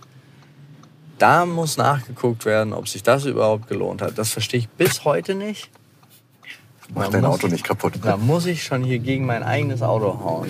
da 1.19 1.45
muss 1.45 1.77
nachgeguckt 1.77 2.45
werden, 2.45 2.73
ob 2.73 2.87
sich 2.87 3.03
das 3.03 3.25
überhaupt 3.25 3.67
gelohnt 3.67 4.01
hat. 4.01 4.17
Das 4.17 4.31
verstehe 4.31 4.61
ich 4.61 4.69
bis 4.69 5.05
heute 5.05 5.35
nicht. 5.35 5.69
Mach 6.95 7.09
dein 7.09 7.25
Auto 7.25 7.47
nicht 7.47 7.63
kaputt. 7.63 7.93
Da 8.01 8.17
muss 8.17 8.45
ich 8.45 8.63
schon 8.63 8.83
hier 8.83 8.99
gegen 8.99 9.25
mein 9.25 9.43
eigenes 9.43 9.81
Auto 9.81 10.19
hauen. 10.23 10.47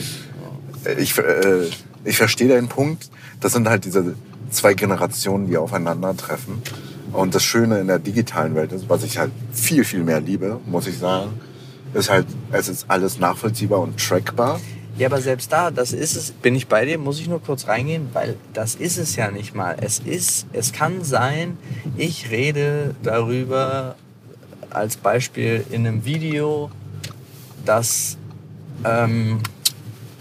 ich, 0.97 1.17
äh, 1.17 1.67
ich 2.03 2.17
verstehe 2.17 2.47
deinen 2.47 2.67
Punkt. 2.67 3.09
Das 3.41 3.53
sind 3.53 3.67
halt 3.67 3.85
diese 3.85 4.15
zwei 4.51 4.73
Generationen, 4.75 5.47
die 5.47 5.57
aufeinandertreffen. 5.57 6.61
Und 7.11 7.33
das 7.33 7.43
Schöne 7.43 7.79
in 7.79 7.87
der 7.87 7.99
digitalen 7.99 8.55
Welt 8.55 8.71
ist, 8.71 8.89
was 8.89 9.03
ich 9.03 9.17
halt 9.17 9.31
viel, 9.51 9.83
viel 9.83 10.03
mehr 10.03 10.19
liebe, 10.19 10.59
muss 10.65 10.85
ich 10.85 10.97
sagen, 10.97 11.31
ist 11.93 12.09
halt, 12.09 12.27
es 12.51 12.67
ist 12.67 12.85
alles 12.89 13.19
nachvollziehbar 13.19 13.79
und 13.79 13.97
trackbar. 13.97 14.59
Ja, 14.97 15.07
aber 15.07 15.19
selbst 15.19 15.51
da, 15.51 15.71
das 15.71 15.91
ist 15.91 16.15
es, 16.15 16.31
bin 16.31 16.55
ich 16.55 16.67
bei 16.67 16.85
dir, 16.85 16.97
muss 16.97 17.19
ich 17.19 17.27
nur 17.27 17.41
kurz 17.41 17.67
reingehen, 17.67 18.09
weil 18.13 18.37
das 18.53 18.75
ist 18.75 18.97
es 18.97 19.15
ja 19.15 19.29
nicht 19.29 19.53
mal. 19.53 19.75
Es 19.81 19.99
ist, 19.99 20.47
es 20.53 20.71
kann 20.71 21.03
sein, 21.03 21.57
ich 21.97 22.31
rede 22.31 22.95
darüber 23.03 23.95
als 24.75 24.97
Beispiel 24.97 25.65
in 25.71 25.87
einem 25.87 26.05
Video, 26.05 26.71
dass, 27.65 28.17
ähm, 28.83 29.39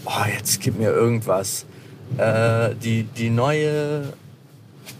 oh, 0.05 0.25
jetzt 0.33 0.61
gib 0.61 0.77
mir 0.79 0.91
irgendwas, 0.91 1.65
äh, 2.17 2.75
die, 2.75 3.03
die 3.03 3.29
neue 3.29 4.13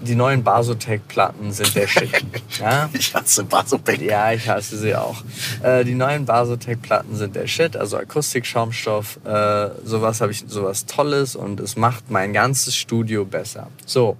die 0.02 0.16
neuen 0.16 0.44
Basotec-Platten 0.44 1.52
sind 1.52 1.76
der 1.76 1.88
Shit. 1.88 2.10
Ja? 2.60 2.90
Ich 2.94 3.14
hasse 3.14 3.44
Basotec. 3.44 4.02
Ja, 4.02 4.32
ich 4.32 4.48
hasse 4.48 4.78
sie 4.78 4.96
auch. 4.96 5.24
Äh, 5.62 5.84
die 5.84 5.96
neuen 5.96 6.26
Basotec-Platten 6.26 7.16
sind 7.16 7.36
der 7.36 7.48
Shit, 7.48 7.76
also 7.76 7.98
Akustik-Schaumstoff. 7.98 9.20
Äh, 9.26 9.70
sowas 9.84 10.22
habe 10.22 10.32
ich, 10.32 10.44
sowas 10.48 10.86
Tolles 10.86 11.36
und 11.36 11.60
es 11.60 11.76
macht 11.76 12.10
mein 12.10 12.34
ganzes 12.34 12.76
Studio 12.76 13.26
besser. 13.26 13.68
So. 13.86 14.18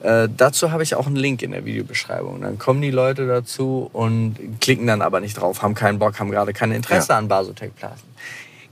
Äh, 0.00 0.28
dazu 0.34 0.70
habe 0.70 0.82
ich 0.82 0.94
auch 0.94 1.06
einen 1.06 1.16
Link 1.16 1.42
in 1.42 1.50
der 1.50 1.64
Videobeschreibung. 1.64 2.40
Dann 2.40 2.58
kommen 2.58 2.80
die 2.82 2.90
Leute 2.90 3.26
dazu 3.26 3.90
und 3.92 4.36
klicken 4.60 4.86
dann 4.86 5.02
aber 5.02 5.20
nicht 5.20 5.34
drauf, 5.40 5.62
haben 5.62 5.74
keinen 5.74 5.98
Bock, 5.98 6.20
haben 6.20 6.30
gerade 6.30 6.52
kein 6.52 6.70
Interesse 6.70 7.08
Ja. 7.12 7.18
an 7.18 7.28
Basotec-Platten. 7.28 8.06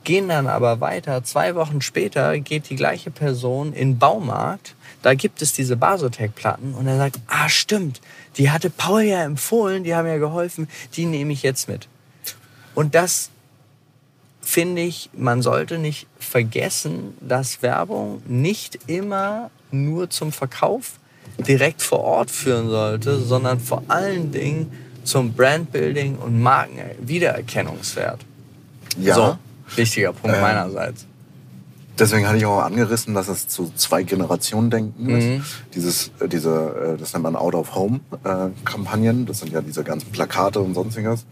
Gehen 0.05 0.29
dann 0.29 0.47
aber 0.47 0.81
weiter. 0.81 1.25
Zwei 1.25 1.57
Wochen 1.57 1.81
später 1.81 2.39
geht 2.39 2.71
die 2.71 2.77
gleiche 2.77 3.11
Person 3.11 3.73
in 3.73 3.99
Baumarkt. 3.99 4.75
Da 5.03 5.15
gibt 5.15 5.43
es 5.43 5.53
diese 5.53 5.77
Basotec-Platten 5.77 6.75
und 6.75 6.87
er 6.87 6.97
sagt, 6.97 7.19
ah 7.27 7.49
stimmt, 7.49 8.01
die 8.37 8.51
hatte 8.51 8.71
Paul 8.71 9.03
ja 9.03 9.23
empfohlen, 9.25 9.83
die 9.83 9.95
haben 9.97 10.07
ja 10.07 10.19
geholfen, 10.19 10.69
die 10.95 11.07
nehme 11.07 11.33
ich 11.33 11.43
jetzt 11.43 11.69
mit. 11.69 11.89
Und 12.77 12.95
das 12.95 13.31
finde 14.41 14.83
ich, 14.83 15.11
man 15.13 15.43
sollte 15.43 15.79
nicht 15.79 16.07
vergessen, 16.21 17.17
dass 17.21 17.63
Werbung 17.63 18.23
nicht 18.27 18.79
immer 18.87 19.51
nur 19.73 20.09
zum 20.09 20.31
Verkauf 20.31 20.93
direkt 21.39 21.83
vor 21.83 22.01
Ort 22.01 22.31
führen 22.31 22.69
sollte, 22.69 23.19
sondern 23.19 23.61
vor 23.61 23.83
allen 23.89 24.33
Dingen 24.33 24.73
zum 25.05 25.33
Brandbuilding 25.33 26.17
und 26.17 26.41
Markenwiedererkennungswert. 26.41 28.21
Ja. 28.99 29.15
So, 29.15 29.39
wichtiger 29.77 30.13
Punkt 30.13 30.37
Ähm, 30.37 30.43
meinerseits. 30.43 31.07
Deswegen 31.99 32.27
hatte 32.27 32.37
ich 32.37 32.45
auch 32.45 32.61
angerissen, 32.61 33.15
dass 33.15 33.29
es 33.29 33.49
zu 33.49 33.73
zwei 33.75 34.03
Generationen 34.03 34.71
denken 34.71 35.09
ist. 35.09 35.25
Mhm. 35.25 35.45
Dieses, 35.75 36.11
äh, 36.21 36.29
diese, 36.29 36.95
äh, 36.97 37.01
das 37.01 37.15
nennt 37.15 37.23
man 37.23 37.37
Out-of-Home-Kampagnen. 37.37 39.25
Das 39.25 39.39
sind 39.39 39.53
ja 39.53 39.63
diese 39.63 39.83
ganzen 39.83 40.11
Plakate 40.13 40.61
und 40.61 40.75
sonstiges. 40.75 41.25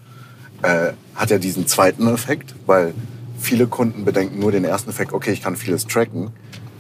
Äh, 0.62 0.92
hat 1.14 1.30
ja 1.30 1.38
diesen 1.38 1.66
zweiten 1.66 2.06
Effekt, 2.08 2.54
weil 2.64 2.94
viele 3.38 3.66
Kunden 3.66 4.06
bedenken 4.06 4.38
nur 4.38 4.52
den 4.52 4.64
ersten 4.64 4.88
Effekt, 4.88 5.12
okay, 5.12 5.32
ich 5.32 5.42
kann 5.42 5.56
vieles 5.56 5.86
tracken. 5.86 6.30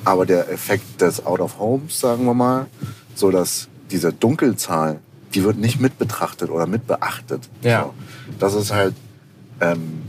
Aber 0.06 0.24
der 0.24 0.50
Effekt 0.50 1.02
des 1.02 1.26
Out-of-Homes, 1.26 2.00
sagen 2.00 2.24
wir 2.24 2.34
mal, 2.34 2.66
so 3.14 3.30
dass 3.30 3.68
diese 3.90 4.12
Dunkelzahl, 4.12 5.00
die 5.34 5.44
wird 5.44 5.58
nicht 5.58 5.80
mit 5.80 5.98
betrachtet 5.98 6.50
oder 6.50 6.66
mit 6.66 6.86
beachtet. 6.86 7.48
Ja. 7.62 7.84
So. 7.84 7.94
Das 8.38 8.54
ist 8.54 8.72
halt 8.72 8.94
ähm, 9.60 10.02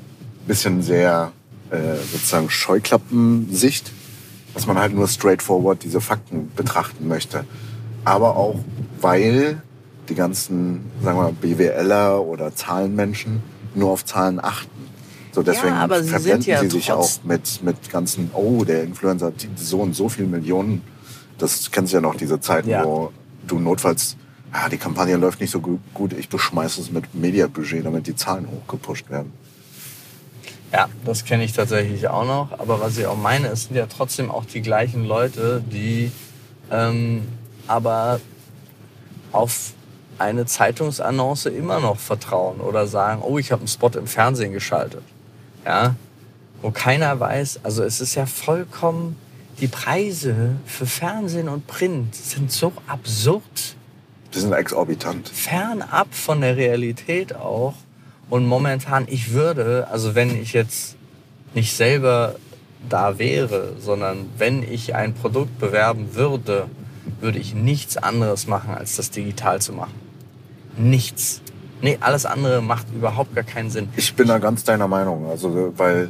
bisschen 0.48 0.82
sehr 0.82 1.32
äh, 1.72 1.96
sozusagen 2.12 2.50
Scheuklappensicht, 2.50 3.92
dass 4.54 4.68
man 4.68 4.78
halt 4.78 4.94
nur 4.94 5.08
straightforward 5.08 5.84
diese 5.84 6.02
Fakten 6.02 6.52
betrachten 6.56 7.08
möchte. 7.08 7.46
Aber 8.04 8.38
auch, 8.38 8.60
weil 9.02 9.62
die 10.10 10.16
ganzen, 10.16 10.92
sagen 11.04 11.18
wir 11.18 11.32
BWLer 11.32 12.22
oder 12.22 12.56
Zahlenmenschen 12.56 13.42
nur 13.74 13.90
auf 13.92 14.06
Zahlen 14.06 14.40
achten. 14.40 14.70
So 15.32 15.44
deswegen 15.44 15.74
Ja, 15.74 15.84
aber 15.84 16.02
sie 16.02 16.10
verblenden 16.10 16.50
ja 16.50 16.62
sie 16.62 16.70
sich 16.70 16.92
auch 16.92 17.10
mit, 17.24 17.62
mit 17.64 17.90
ganzen, 17.90 18.30
oh, 18.34 18.64
der 18.64 18.84
Influencer 18.84 19.28
hat 19.28 19.48
so 19.58 19.82
und 19.82 19.96
so 19.96 20.08
viele 20.08 20.28
Millionen. 20.28 20.82
Das 21.38 21.70
kennst 21.72 21.92
du 21.94 21.98
ja 21.98 22.02
noch, 22.02 22.16
diese 22.16 22.40
Zeiten, 22.40 22.70
Ja. 22.70 22.84
wo 22.86 23.12
du 23.48 23.60
notfalls, 23.60 24.16
ah, 24.52 24.70
die 24.70 24.78
Kampagne 24.78 25.18
läuft 25.18 25.42
nicht 25.42 25.52
so 25.52 25.60
gu- 25.60 25.80
gut, 25.94 26.14
ich 26.14 26.30
beschmeiße 26.30 26.82
es 26.82 26.92
mit 26.92 27.14
Mediabudget, 27.14 27.86
damit 27.86 28.08
die 28.08 28.16
Zahlen 28.16 28.48
hochgepusht 28.50 29.10
werden. 29.10 29.34
Ja, 30.72 30.90
das 31.06 31.24
kenne 31.26 31.44
ich 31.44 31.54
tatsächlich 31.54 32.08
auch 32.08 32.26
noch. 32.26 32.60
Aber 32.60 32.80
was 32.82 32.98
ich 32.98 33.06
auch 33.06 33.18
meine, 33.18 33.48
es 33.48 33.64
sind 33.66 33.76
ja 33.76 33.86
trotzdem 33.86 34.32
auch 34.32 34.46
die 34.46 34.62
gleichen 34.62 35.06
Leute, 35.06 35.64
die 35.72 36.12
ähm, 36.72 37.28
aber 37.68 38.20
auf 39.32 39.74
eine 40.18 40.46
Zeitungsannonce 40.46 41.48
immer 41.48 41.80
noch 41.80 41.98
vertrauen 42.00 42.60
oder 42.62 42.88
sagen, 42.88 43.22
oh, 43.24 43.38
ich 43.38 43.52
habe 43.52 43.60
einen 43.62 43.68
Spot 43.68 43.90
im 43.96 44.08
Fernsehen 44.08 44.54
geschaltet. 44.54 45.04
Ja, 45.66 45.96
wo 46.62 46.72
keiner 46.72 47.20
weiß, 47.20 47.60
also 47.64 47.84
es 47.84 48.00
ist 48.02 48.16
ja 48.16 48.26
vollkommen, 48.26 49.16
die 49.60 49.68
Preise 49.68 50.56
für 50.66 50.86
Fernsehen 50.86 51.48
und 51.50 51.68
Print 51.68 52.14
sind 52.16 52.52
so 52.52 52.74
absurd 52.88 53.76
Die 54.34 54.40
sind 54.40 54.54
exorbitant. 54.54 55.30
fernab 55.30 56.14
von 56.14 56.42
der 56.42 56.58
Realität 56.58 57.36
auch. 57.36 57.74
Und 58.30 58.48
momentan, 58.48 59.06
ich 59.08 59.32
würde, 59.34 59.88
also 59.92 60.16
wenn 60.16 60.36
ich 60.42 60.54
jetzt 60.54 60.96
nicht 61.54 61.74
selber 61.76 62.36
da 62.90 63.18
wäre, 63.20 63.74
sondern 63.80 64.30
wenn 64.38 64.62
ich 64.64 64.94
ein 64.96 65.14
Produkt 65.14 65.58
bewerben 65.60 66.16
würde, 66.16 66.68
würde 67.22 67.40
ich 67.40 67.54
nichts 67.54 67.98
anderes 67.98 68.48
machen, 68.48 68.74
als 68.74 68.96
das 68.96 69.12
digital 69.12 69.62
zu 69.62 69.74
machen. 69.74 69.94
Nichts. 70.78 71.42
Nee, 71.82 71.98
alles 72.02 72.26
andere 72.26 72.62
macht 72.62 72.88
überhaupt 72.94 73.36
gar 73.36 73.44
keinen 73.44 73.70
Sinn. 73.70 73.90
Ich 73.96 74.16
bin 74.16 74.28
da 74.28 74.40
ganz 74.40 74.64
deiner 74.64 74.88
Meinung. 74.88 75.30
Also, 75.30 75.74
weil 75.78 76.10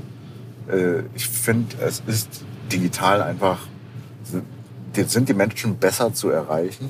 äh, 0.71 1.01
ich 1.15 1.27
finde, 1.27 1.75
es 1.81 2.01
ist 2.07 2.43
digital 2.71 3.21
einfach, 3.21 3.59
sind- 4.23 5.09
sind 5.09 5.29
die 5.29 5.33
Menschen 5.33 5.77
besser 5.77 6.13
zu 6.13 6.29
erreichen. 6.29 6.89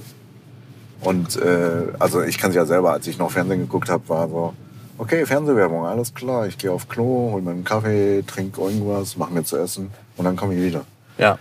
Und 1.02 1.36
äh, 1.38 1.88
also 2.00 2.22
ich 2.22 2.38
kann 2.38 2.52
es 2.52 2.56
ja 2.56 2.66
selber, 2.66 2.94
als 2.94 3.08
ich 3.08 3.18
noch 3.18 3.32
Fernsehen 3.32 3.60
geguckt 3.62 3.90
habe, 3.90 4.08
war 4.10 4.28
so, 4.30 4.54
okay, 4.98 5.26
Fernsehwerbung, 5.26 5.86
alles 5.86 6.14
klar, 6.14 6.48
ich 6.48 6.58
gehe 6.58 6.72
auf 6.72 6.88
Klo, 6.88 7.32
hol 7.32 7.42
mir 7.42 7.52
einen 7.52 7.64
Kaffee, 7.64 8.24
trinke 8.26 8.62
irgendwas, 8.62 9.18
mache 9.18 9.34
mir 9.34 9.44
zu 9.44 9.58
essen 9.58 9.92
und 10.18 10.26
dann 10.26 10.36
komme 10.36 10.56
ich 10.56 10.62
wieder. 10.62 10.86
Ja. 11.18 11.38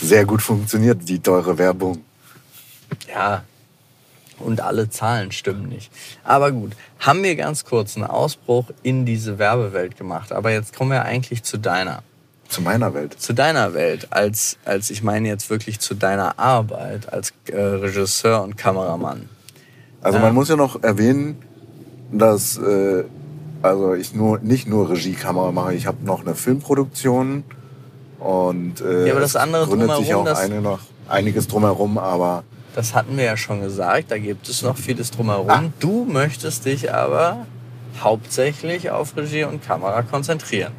Sehr 0.00 0.24
gut 0.24 0.42
funktioniert, 0.42 1.08
die 1.08 1.18
teure 1.20 1.56
Werbung. 1.58 2.04
Ja. 3.08 3.44
Und 4.38 4.60
alle 4.60 4.90
Zahlen 4.90 5.30
stimmen 5.30 5.68
nicht. 5.68 5.92
Aber 6.24 6.50
gut, 6.50 6.72
haben 6.98 7.22
wir 7.22 7.36
ganz 7.36 7.64
kurz 7.64 7.96
einen 7.96 8.06
Ausbruch 8.06 8.70
in 8.82 9.06
diese 9.06 9.38
Werbewelt 9.38 9.96
gemacht. 9.96 10.32
Aber 10.32 10.50
jetzt 10.50 10.74
kommen 10.76 10.90
wir 10.90 11.04
eigentlich 11.04 11.44
zu 11.44 11.58
deiner. 11.58 12.02
Zu 12.52 12.60
meiner 12.62 12.92
Welt. 12.94 13.16
zu 13.18 13.32
deiner 13.32 13.72
Welt, 13.74 14.08
als, 14.10 14.58
als 14.64 14.90
ich 14.90 15.02
meine 15.02 15.26
jetzt 15.28 15.48
wirklich 15.50 15.80
zu 15.80 15.94
deiner 15.94 16.38
Arbeit 16.38 17.12
als 17.12 17.32
äh, 17.46 17.56
Regisseur 17.56 18.42
und 18.42 18.56
Kameramann. 18.56 19.28
Also 20.02 20.18
man 20.18 20.34
muss 20.34 20.48
ja 20.48 20.56
noch 20.56 20.82
erwähnen, 20.82 21.36
dass 22.12 22.58
äh, 22.58 23.04
also 23.62 23.94
ich 23.94 24.14
nur 24.14 24.38
nicht 24.40 24.66
nur 24.68 24.90
Regiekamera 24.90 25.50
mache, 25.52 25.74
ich 25.74 25.86
habe 25.86 26.04
noch 26.04 26.20
eine 26.20 26.34
Filmproduktion 26.34 27.44
und 28.18 28.80
äh, 28.80 29.06
Ja, 29.06 29.12
aber 29.12 29.20
das 29.20 29.36
andere 29.36 29.66
gründet 29.66 29.96
sich 29.96 30.14
auch 30.14 30.24
das- 30.24 30.40
eine 30.40 30.60
noch, 30.60 30.80
einiges 31.08 31.48
drumherum, 31.48 31.96
aber 31.98 32.42
Das 32.74 32.94
hatten 32.94 33.16
wir 33.16 33.24
ja 33.24 33.36
schon 33.36 33.60
gesagt, 33.62 34.10
da 34.10 34.18
gibt 34.18 34.48
es 34.48 34.62
noch 34.62 34.76
vieles 34.76 35.10
drumherum. 35.10 35.48
Ah. 35.50 35.62
Du 35.80 36.04
möchtest 36.04 36.64
dich 36.66 36.92
aber 36.92 37.46
hauptsächlich 38.02 38.90
auf 38.90 39.16
Regie 39.16 39.44
und 39.44 39.64
Kamera 39.64 40.02
konzentrieren. 40.02 40.72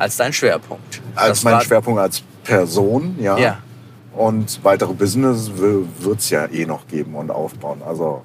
Als 0.00 0.16
dein 0.16 0.32
Schwerpunkt. 0.32 1.00
als 1.14 1.28
Das 1.38 1.44
mein 1.44 1.60
Schwerpunkt 1.60 2.00
als 2.00 2.22
Person, 2.44 3.16
ja. 3.20 3.38
Ja. 3.38 3.58
Und 4.14 4.58
weitere 4.64 4.92
Business 4.92 5.50
wird 5.56 6.18
es 6.18 6.30
ja 6.30 6.46
eh 6.46 6.66
noch 6.66 6.86
geben 6.88 7.14
und 7.14 7.30
aufbauen. 7.30 7.80
Also 7.86 8.22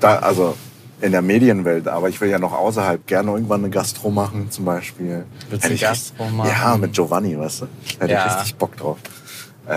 da, 0.00 0.16
also 0.18 0.54
in 1.00 1.12
der 1.12 1.22
Medienwelt, 1.22 1.88
aber 1.88 2.08
ich 2.08 2.20
will 2.20 2.28
ja 2.30 2.38
noch 2.38 2.52
außerhalb 2.52 3.06
gerne 3.06 3.30
irgendwann 3.32 3.60
eine 3.60 3.70
Gastro 3.70 4.10
machen, 4.10 4.50
zum 4.50 4.64
Beispiel. 4.64 5.24
Willst 5.50 5.68
du 5.68 5.76
Gastro 5.76 6.24
machen? 6.28 6.50
Ja, 6.50 6.76
mit 6.76 6.92
Giovanni, 6.92 7.38
weißt 7.38 7.62
du? 7.62 7.66
Hätte 7.98 8.12
Ja. 8.12 8.26
ich 8.26 8.34
richtig 8.36 8.54
Bock 8.56 8.76
drauf. 8.76 8.98
Äh, 9.66 9.74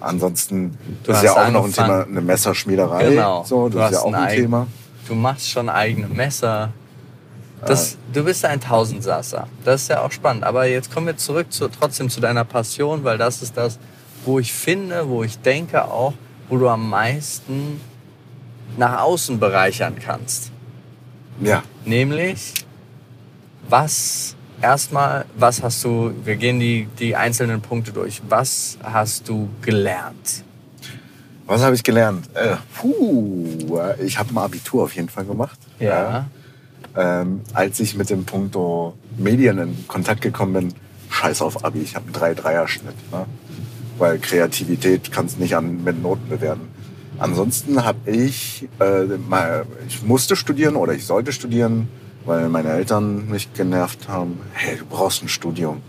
ansonsten 0.00 0.76
Du 1.02 1.12
ist 1.12 1.22
ja 1.22 1.32
auch 1.32 1.50
noch 1.50 1.64
ein. 1.64 1.72
Thema, 1.72 2.02
eine 2.04 2.20
Messerschmiederei. 2.20 3.10
Genau. 3.10 3.42
So, 3.44 3.68
Du 3.68 3.78
das 3.78 3.92
ist 3.92 3.96
ja 3.98 4.04
auch 4.04 4.12
ein 4.12 4.36
Thema. 4.36 4.66
Du 5.08 5.14
machst 5.14 5.48
schon 5.50 5.68
eigene 5.68 6.08
Messer. 6.08 6.70
Das, 7.66 7.96
Du 8.12 8.24
bist 8.24 8.44
ein 8.44 8.60
Tausendsasser. 8.60 9.46
Das 9.64 9.82
ist 9.82 9.88
ja 9.88 10.02
auch 10.02 10.10
spannend. 10.10 10.44
Aber 10.44 10.66
jetzt 10.66 10.92
kommen 10.92 11.06
wir 11.06 11.16
zurück 11.16 11.52
zu, 11.52 11.68
trotzdem 11.68 12.08
zu 12.08 12.20
deiner 12.20 12.44
Passion, 12.44 13.04
weil 13.04 13.18
das 13.18 13.42
ist 13.42 13.56
das, 13.56 13.78
wo 14.24 14.38
ich 14.38 14.52
finde, 14.52 15.08
wo 15.08 15.22
ich 15.22 15.38
denke 15.38 15.84
auch, 15.84 16.14
wo 16.48 16.56
du 16.56 16.68
am 16.68 16.88
meisten 16.88 17.80
nach 18.76 19.00
außen 19.00 19.38
bereichern 19.38 19.96
kannst. 20.02 20.50
Ja, 21.40 21.62
Nämlich, 21.84 22.54
was 23.68 24.36
erstmal, 24.60 25.24
was 25.36 25.62
hast 25.62 25.82
du, 25.84 26.12
wir 26.24 26.36
gehen 26.36 26.60
die, 26.60 26.88
die 26.98 27.16
einzelnen 27.16 27.60
Punkte 27.60 27.92
durch. 27.92 28.20
Was 28.28 28.78
hast 28.82 29.28
du 29.28 29.48
gelernt? 29.62 30.44
Was 31.46 31.62
habe 31.62 31.74
ich 31.74 31.82
gelernt? 31.82 32.28
Äh, 32.34 32.56
puh, 32.76 33.80
ich 34.04 34.18
habe 34.18 34.30
ein 34.32 34.38
Abitur 34.38 34.84
auf 34.84 34.94
jeden 34.94 35.08
Fall 35.08 35.24
gemacht. 35.24 35.58
Ja. 35.78 36.26
Ähm, 37.00 37.40
als 37.54 37.80
ich 37.80 37.96
mit 37.96 38.10
dem 38.10 38.24
Punkto 38.26 38.92
Medien 39.16 39.56
in 39.56 39.88
Kontakt 39.88 40.20
gekommen 40.20 40.52
bin, 40.52 40.74
scheiß 41.08 41.40
auf 41.40 41.64
Abi, 41.64 41.80
ich 41.80 41.96
habe 41.96 42.06
einen 42.06 42.36
3-3er-Schnitt. 42.36 42.94
Ne? 43.10 43.24
Weil 43.96 44.18
Kreativität 44.18 45.10
kannst 45.10 45.40
nicht 45.40 45.56
an, 45.56 45.82
mit 45.82 46.02
Noten 46.02 46.28
bewerten. 46.28 46.68
Ansonsten 47.18 47.84
habe 47.84 48.10
ich, 48.10 48.68
äh, 48.80 49.04
mal, 49.28 49.64
ich 49.88 50.02
musste 50.02 50.36
studieren 50.36 50.76
oder 50.76 50.92
ich 50.92 51.06
sollte 51.06 51.32
studieren, 51.32 51.88
weil 52.26 52.50
meine 52.50 52.70
Eltern 52.70 53.30
mich 53.30 53.52
genervt 53.54 54.08
haben. 54.08 54.38
Hey, 54.52 54.76
du 54.76 54.84
brauchst 54.84 55.22
ein 55.22 55.28
Studium. 55.28 55.80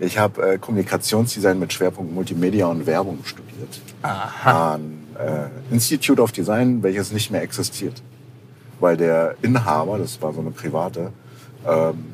Ich 0.00 0.18
habe 0.18 0.54
äh, 0.54 0.58
Kommunikationsdesign 0.58 1.60
mit 1.60 1.72
Schwerpunkt 1.72 2.12
Multimedia 2.12 2.66
und 2.66 2.86
Werbung 2.86 3.20
studiert. 3.24 3.80
Aha. 4.02 4.74
An 4.74 4.98
äh, 5.16 5.72
Institute 5.72 6.20
of 6.20 6.32
Design, 6.32 6.82
welches 6.82 7.12
nicht 7.12 7.30
mehr 7.30 7.42
existiert. 7.42 8.02
Weil 8.80 8.96
der 8.96 9.34
Inhaber, 9.42 9.98
das 9.98 10.20
war 10.20 10.32
so 10.32 10.40
eine 10.40 10.50
private, 10.50 11.12
ähm, 11.66 12.04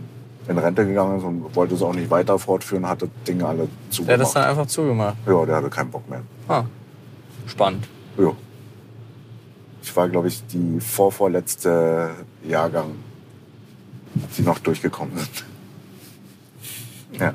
in 0.49 0.59
Rente 0.59 0.85
gegangen 0.87 1.19
ist 1.19 1.25
und 1.25 1.55
wollte 1.55 1.75
es 1.75 1.83
auch 1.83 1.95
nicht 1.95 2.11
weiter 2.11 2.39
fortführen, 2.39 2.89
hatte 2.89 3.09
Dinge 3.27 3.47
alle 3.47 3.59
Der 3.59 3.65
hat 3.67 3.93
zugemacht. 3.93 4.21
das 4.21 4.33
dann 4.33 4.45
einfach 4.45 4.67
zugemacht. 4.67 5.17
ja, 5.27 5.47
der 5.47 5.57
hatte 5.57 5.71
keinen 5.71 5.91
Bock 5.91 6.09
mehr. 6.09 6.23
Ah. 6.49 6.65
Spannend. 7.47 7.87
Ja. 8.19 8.33
Ich 9.83 9.95
war, 9.97 10.09
glaube 10.09 10.29
ich, 10.29 10.45
die 10.47 10.79
vorvorletzte 10.81 12.11
Jahrgang, 12.45 12.91
die 14.37 14.43
noch 14.43 14.59
durchgekommen 14.61 15.17
sind. 15.19 15.45
Ja. 17.21 17.35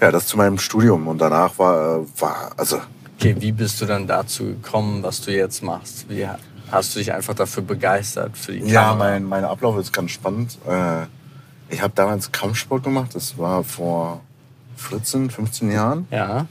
Ja, 0.00 0.10
das 0.10 0.26
zu 0.26 0.36
meinem 0.36 0.58
Studium. 0.58 1.06
Und 1.08 1.18
danach 1.18 1.58
war, 1.58 1.98
äh, 2.02 2.20
war 2.20 2.50
also 2.56 2.80
Okay, 3.18 3.36
wie 3.38 3.52
bist 3.52 3.80
du 3.80 3.86
dann 3.86 4.06
dazu 4.06 4.44
gekommen, 4.44 5.02
was 5.02 5.20
du 5.22 5.32
jetzt 5.34 5.62
machst? 5.62 6.06
Wie 6.10 6.26
hast 6.70 6.94
du 6.94 6.98
dich 6.98 7.12
einfach 7.12 7.34
dafür 7.34 7.62
begeistert 7.62 8.36
für 8.36 8.52
die 8.52 8.60
Kamera? 8.60 8.72
Ja, 8.90 8.94
mein, 8.94 9.24
mein 9.24 9.44
Ablauf 9.44 9.76
ist 9.78 9.92
ganz 9.92 10.10
spannend. 10.12 10.58
Äh, 10.68 11.06
Ich 11.70 11.80
habe 11.82 11.92
damals 11.94 12.30
Kampfsport 12.32 12.82
gemacht, 12.84 13.14
das 13.14 13.38
war 13.38 13.64
vor 13.64 14.20
14, 14.76 15.30
15 15.30 15.70
Jahren. 15.72 16.06
Ja. 16.10 16.46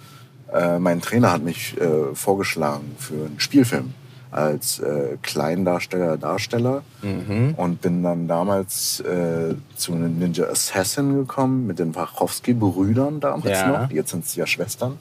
Äh, 0.51 0.79
Mein 0.79 1.01
Trainer 1.01 1.31
hat 1.31 1.43
mich 1.43 1.75
äh, 1.79 2.13
vorgeschlagen 2.15 2.95
für 2.99 3.13
einen 3.13 3.39
Spielfilm 3.39 3.93
als 4.31 4.79
äh, 4.79 5.17
Kleindarsteller, 5.21 6.17
Darsteller. 6.17 6.81
Mhm. 7.03 7.53
Und 7.55 7.81
bin 7.81 8.01
dann 8.01 8.27
damals 8.27 8.99
äh, 9.01 9.53
zu 9.75 9.93
einem 9.93 10.17
Ninja 10.17 10.45
Assassin 10.47 11.15
gekommen 11.15 11.67
mit 11.67 11.77
den 11.79 11.93
Wachowski-Brüdern 11.95 13.19
damals 13.19 13.59
Ja. 13.59 13.67
noch. 13.83 13.91
Jetzt 13.91 14.09
sind 14.11 14.25
es 14.25 14.35
ja 14.35 14.47
Schwestern. 14.47 14.97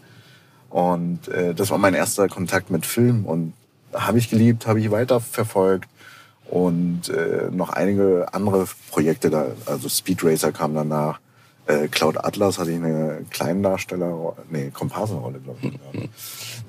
Und 0.68 1.28
äh, 1.28 1.54
das 1.54 1.70
war 1.70 1.78
mein 1.78 1.94
erster 1.94 2.28
Kontakt 2.28 2.70
mit 2.70 2.84
Film. 2.86 3.24
Und 3.24 3.54
habe 3.94 4.18
ich 4.18 4.30
geliebt, 4.30 4.66
habe 4.66 4.80
ich 4.80 4.90
weiterverfolgt. 4.90 5.88
Und 6.50 7.08
äh, 7.08 7.48
noch 7.50 7.70
einige 7.70 8.26
andere 8.32 8.66
Projekte, 8.90 9.30
da, 9.30 9.46
also 9.66 9.88
Speed 9.88 10.22
Racer 10.22 10.52
kam 10.52 10.74
danach. 10.74 11.18
Äh, 11.66 11.88
Cloud 11.88 12.18
Atlas 12.22 12.58
hatte 12.58 12.70
ich 12.72 12.76
eine 12.76 13.24
Kleindarsteller, 13.30 14.34
nee, 14.50 14.70
Komparsenrolle, 14.70 15.38
glaube 15.38 15.58
ich. 15.62 15.72
Ja. 15.72 16.08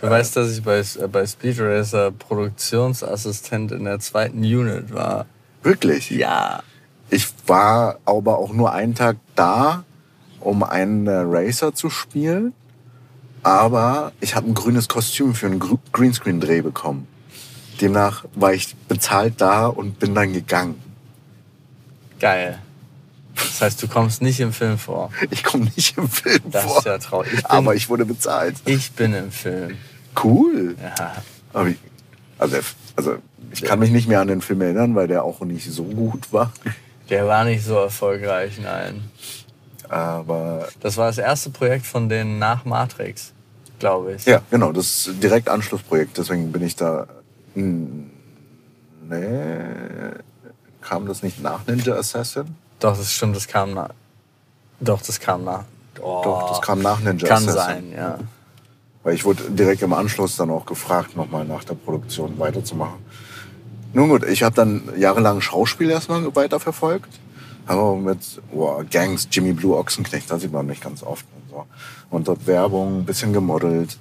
Du 0.01 0.09
weißt, 0.09 0.35
dass 0.35 0.51
ich 0.51 0.63
bei, 0.63 0.79
äh, 0.79 1.07
bei 1.09 1.25
Speed 1.25 1.59
Racer 1.59 2.11
Produktionsassistent 2.11 3.71
in 3.71 3.85
der 3.85 3.99
zweiten 3.99 4.39
Unit 4.39 4.93
war. 4.93 5.25
Wirklich? 5.61 6.09
Ja. 6.09 6.61
Ich 7.09 7.27
war 7.47 7.99
aber 8.05 8.37
auch 8.37 8.51
nur 8.53 8.73
einen 8.73 8.95
Tag 8.95 9.17
da, 9.35 9.83
um 10.39 10.63
einen 10.63 11.07
äh, 11.07 11.11
Racer 11.25 11.73
zu 11.73 11.89
spielen. 11.89 12.53
Aber 13.43 14.11
ich 14.19 14.35
habe 14.35 14.47
ein 14.49 14.53
grünes 14.53 14.87
Kostüm 14.87 15.33
für 15.35 15.47
einen 15.47 15.59
Gr- 15.59 15.77
Greenscreen-Dreh 15.91 16.61
bekommen. 16.61 17.07
Demnach 17.73 18.25
war 18.35 18.53
ich 18.53 18.75
bezahlt 18.87 19.35
da 19.39 19.67
und 19.67 19.99
bin 19.99 20.15
dann 20.15 20.33
gegangen. 20.33 20.81
Geil. 22.19 22.59
Das 23.35 23.61
heißt, 23.61 23.81
du 23.81 23.87
kommst 23.87 24.21
nicht 24.21 24.39
im 24.39 24.53
Film 24.53 24.77
vor. 24.77 25.09
Ich 25.31 25.43
komme 25.43 25.65
nicht 25.75 25.97
im 25.97 26.07
Film 26.07 26.39
Das 26.51 26.63
vor, 26.65 26.77
ist 26.79 26.85
ja 26.85 26.97
traurig. 26.99 27.33
Ich 27.33 27.41
bin, 27.41 27.51
aber 27.51 27.75
ich 27.75 27.89
wurde 27.89 28.05
bezahlt. 28.05 28.55
ich 28.65 28.91
bin 28.91 29.13
im 29.13 29.31
Film. 29.31 29.77
Cool. 30.23 30.75
Ja. 30.81 31.13
Aber 31.51 31.67
ich, 31.69 31.77
also, 32.37 32.57
also 32.95 33.15
ich 33.51 33.63
kann 33.63 33.79
mich 33.79 33.89
nicht 33.89 34.07
mehr 34.07 34.21
an 34.21 34.27
den 34.27 34.41
Film 34.41 34.61
erinnern, 34.61 34.95
weil 34.95 35.07
der 35.07 35.23
auch 35.23 35.41
nicht 35.41 35.69
so 35.71 35.83
gut 35.83 36.31
war. 36.31 36.51
Der 37.09 37.27
war 37.27 37.43
nicht 37.43 37.65
so 37.65 37.75
erfolgreich, 37.75 38.59
nein. 38.61 39.01
Aber 39.89 40.67
Das 40.79 40.97
war 40.97 41.07
das 41.07 41.17
erste 41.17 41.49
Projekt 41.49 41.85
von 41.85 42.09
denen 42.09 42.39
nach 42.39 42.65
Matrix, 42.65 43.33
glaube 43.79 44.13
ich. 44.13 44.25
Ja, 44.25 44.41
genau, 44.49 44.71
das 44.71 45.07
ist 45.07 45.21
direkt 45.23 45.49
Anschlussprojekt, 45.49 46.17
deswegen 46.17 46.51
bin 46.51 46.63
ich 46.63 46.75
da. 46.75 47.07
Hm, 47.53 48.09
Nee, 49.09 50.19
kam 50.81 51.05
das 51.05 51.23
nicht 51.23 51.41
nach 51.41 51.65
Ninja 51.67 51.95
Assassin? 51.95 52.55
Doch, 52.79 52.97
das 52.97 53.11
stimmt, 53.11 53.35
das 53.35 53.47
kam 53.47 53.73
nach. 53.73 53.89
Doch, 54.79 55.01
das 55.01 55.19
kam 55.19 55.43
nach. 55.43 55.65
Oh, 56.01 56.21
Doch, 56.23 56.49
das 56.49 56.61
kam 56.61 56.81
nach 56.81 56.99
Ninja 56.99 57.27
Kann 57.27 57.43
Assassin. 57.47 57.55
sein, 57.55 57.91
ja. 57.95 58.19
Weil 59.03 59.15
ich 59.15 59.25
wurde 59.25 59.43
direkt 59.51 59.81
im 59.81 59.91
Anschluss 59.93 60.37
dann 60.37 60.49
auch 60.49 60.65
gefragt, 60.65 61.17
nochmal 61.17 61.43
nach 61.45 61.63
der 61.65 61.75
Produktion 61.75 62.39
weiterzumachen. 62.39 62.99
Nun 63.93 64.09
gut, 64.09 64.23
ich 64.23 64.41
habe 64.41 64.55
dann 64.55 64.83
jahrelang 64.97 65.41
Schauspiel 65.41 65.89
erstmal 65.89 66.33
weiterverfolgt. 66.35 67.19
Aber 67.67 67.95
mit 67.95 68.41
boah, 68.51 68.83
Gangs, 68.83 69.27
Jimmy 69.31 69.53
Blue 69.53 69.77
Ochsenknecht, 69.77 70.31
da 70.31 70.39
sieht 70.39 70.51
man 70.51 70.65
mich 70.65 70.81
ganz 70.81 71.03
oft. 71.03 71.25
Und, 71.35 71.49
so. 71.49 71.65
und 72.09 72.27
dort 72.27 72.47
Werbung, 72.47 72.99
ein 72.99 73.05
bisschen 73.05 73.33
gemodelt. 73.33 73.97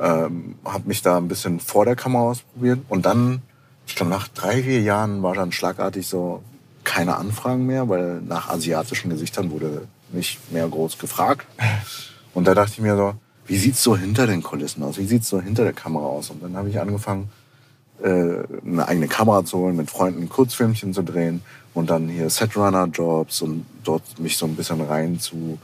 Ähm, 0.00 0.56
habe 0.64 0.88
mich 0.88 1.02
da 1.02 1.16
ein 1.16 1.28
bisschen 1.28 1.60
vor 1.60 1.84
der 1.84 1.96
Kamera 1.96 2.22
ausprobiert. 2.22 2.80
Und 2.88 3.06
dann, 3.06 3.42
ich 3.86 3.94
glaube, 3.94 4.10
nach 4.10 4.28
drei, 4.28 4.62
vier 4.62 4.80
Jahren 4.80 5.22
war 5.22 5.34
dann 5.34 5.52
schlagartig 5.52 6.06
so 6.06 6.42
keine 6.84 7.16
Anfragen 7.16 7.66
mehr, 7.66 7.88
weil 7.88 8.20
nach 8.22 8.48
asiatischen 8.48 9.10
Gesichtern 9.10 9.50
wurde 9.50 9.86
nicht 10.12 10.52
mehr 10.52 10.68
groß 10.68 10.98
gefragt. 10.98 11.46
Und 12.34 12.46
da 12.46 12.54
dachte 12.54 12.72
ich 12.72 12.80
mir 12.80 12.96
so, 12.96 13.14
wie 13.46 13.56
sieht's 13.56 13.82
so 13.82 13.96
hinter 13.96 14.26
den 14.26 14.42
Kulissen 14.42 14.82
aus? 14.82 14.98
Wie 14.98 15.06
sieht's 15.06 15.28
so 15.28 15.40
hinter 15.40 15.64
der 15.64 15.72
Kamera 15.72 16.04
aus? 16.04 16.30
Und 16.30 16.42
dann 16.42 16.56
habe 16.56 16.68
ich 16.68 16.80
angefangen, 16.80 17.30
äh, 18.02 18.42
eine 18.66 18.88
eigene 18.88 19.08
Kamera 19.08 19.44
zu 19.44 19.58
holen, 19.58 19.76
mit 19.76 19.90
Freunden 19.90 20.28
Kurzfilmchen 20.28 20.92
zu 20.92 21.02
drehen 21.02 21.42
und 21.74 21.90
dann 21.90 22.08
hier 22.08 22.30
Setrunner-Jobs 22.30 23.42
und 23.42 23.66
dort 23.84 24.18
mich 24.18 24.36
so 24.36 24.46
ein 24.46 24.56
bisschen 24.56 24.80
rein 24.80 25.20
zu 25.20 25.58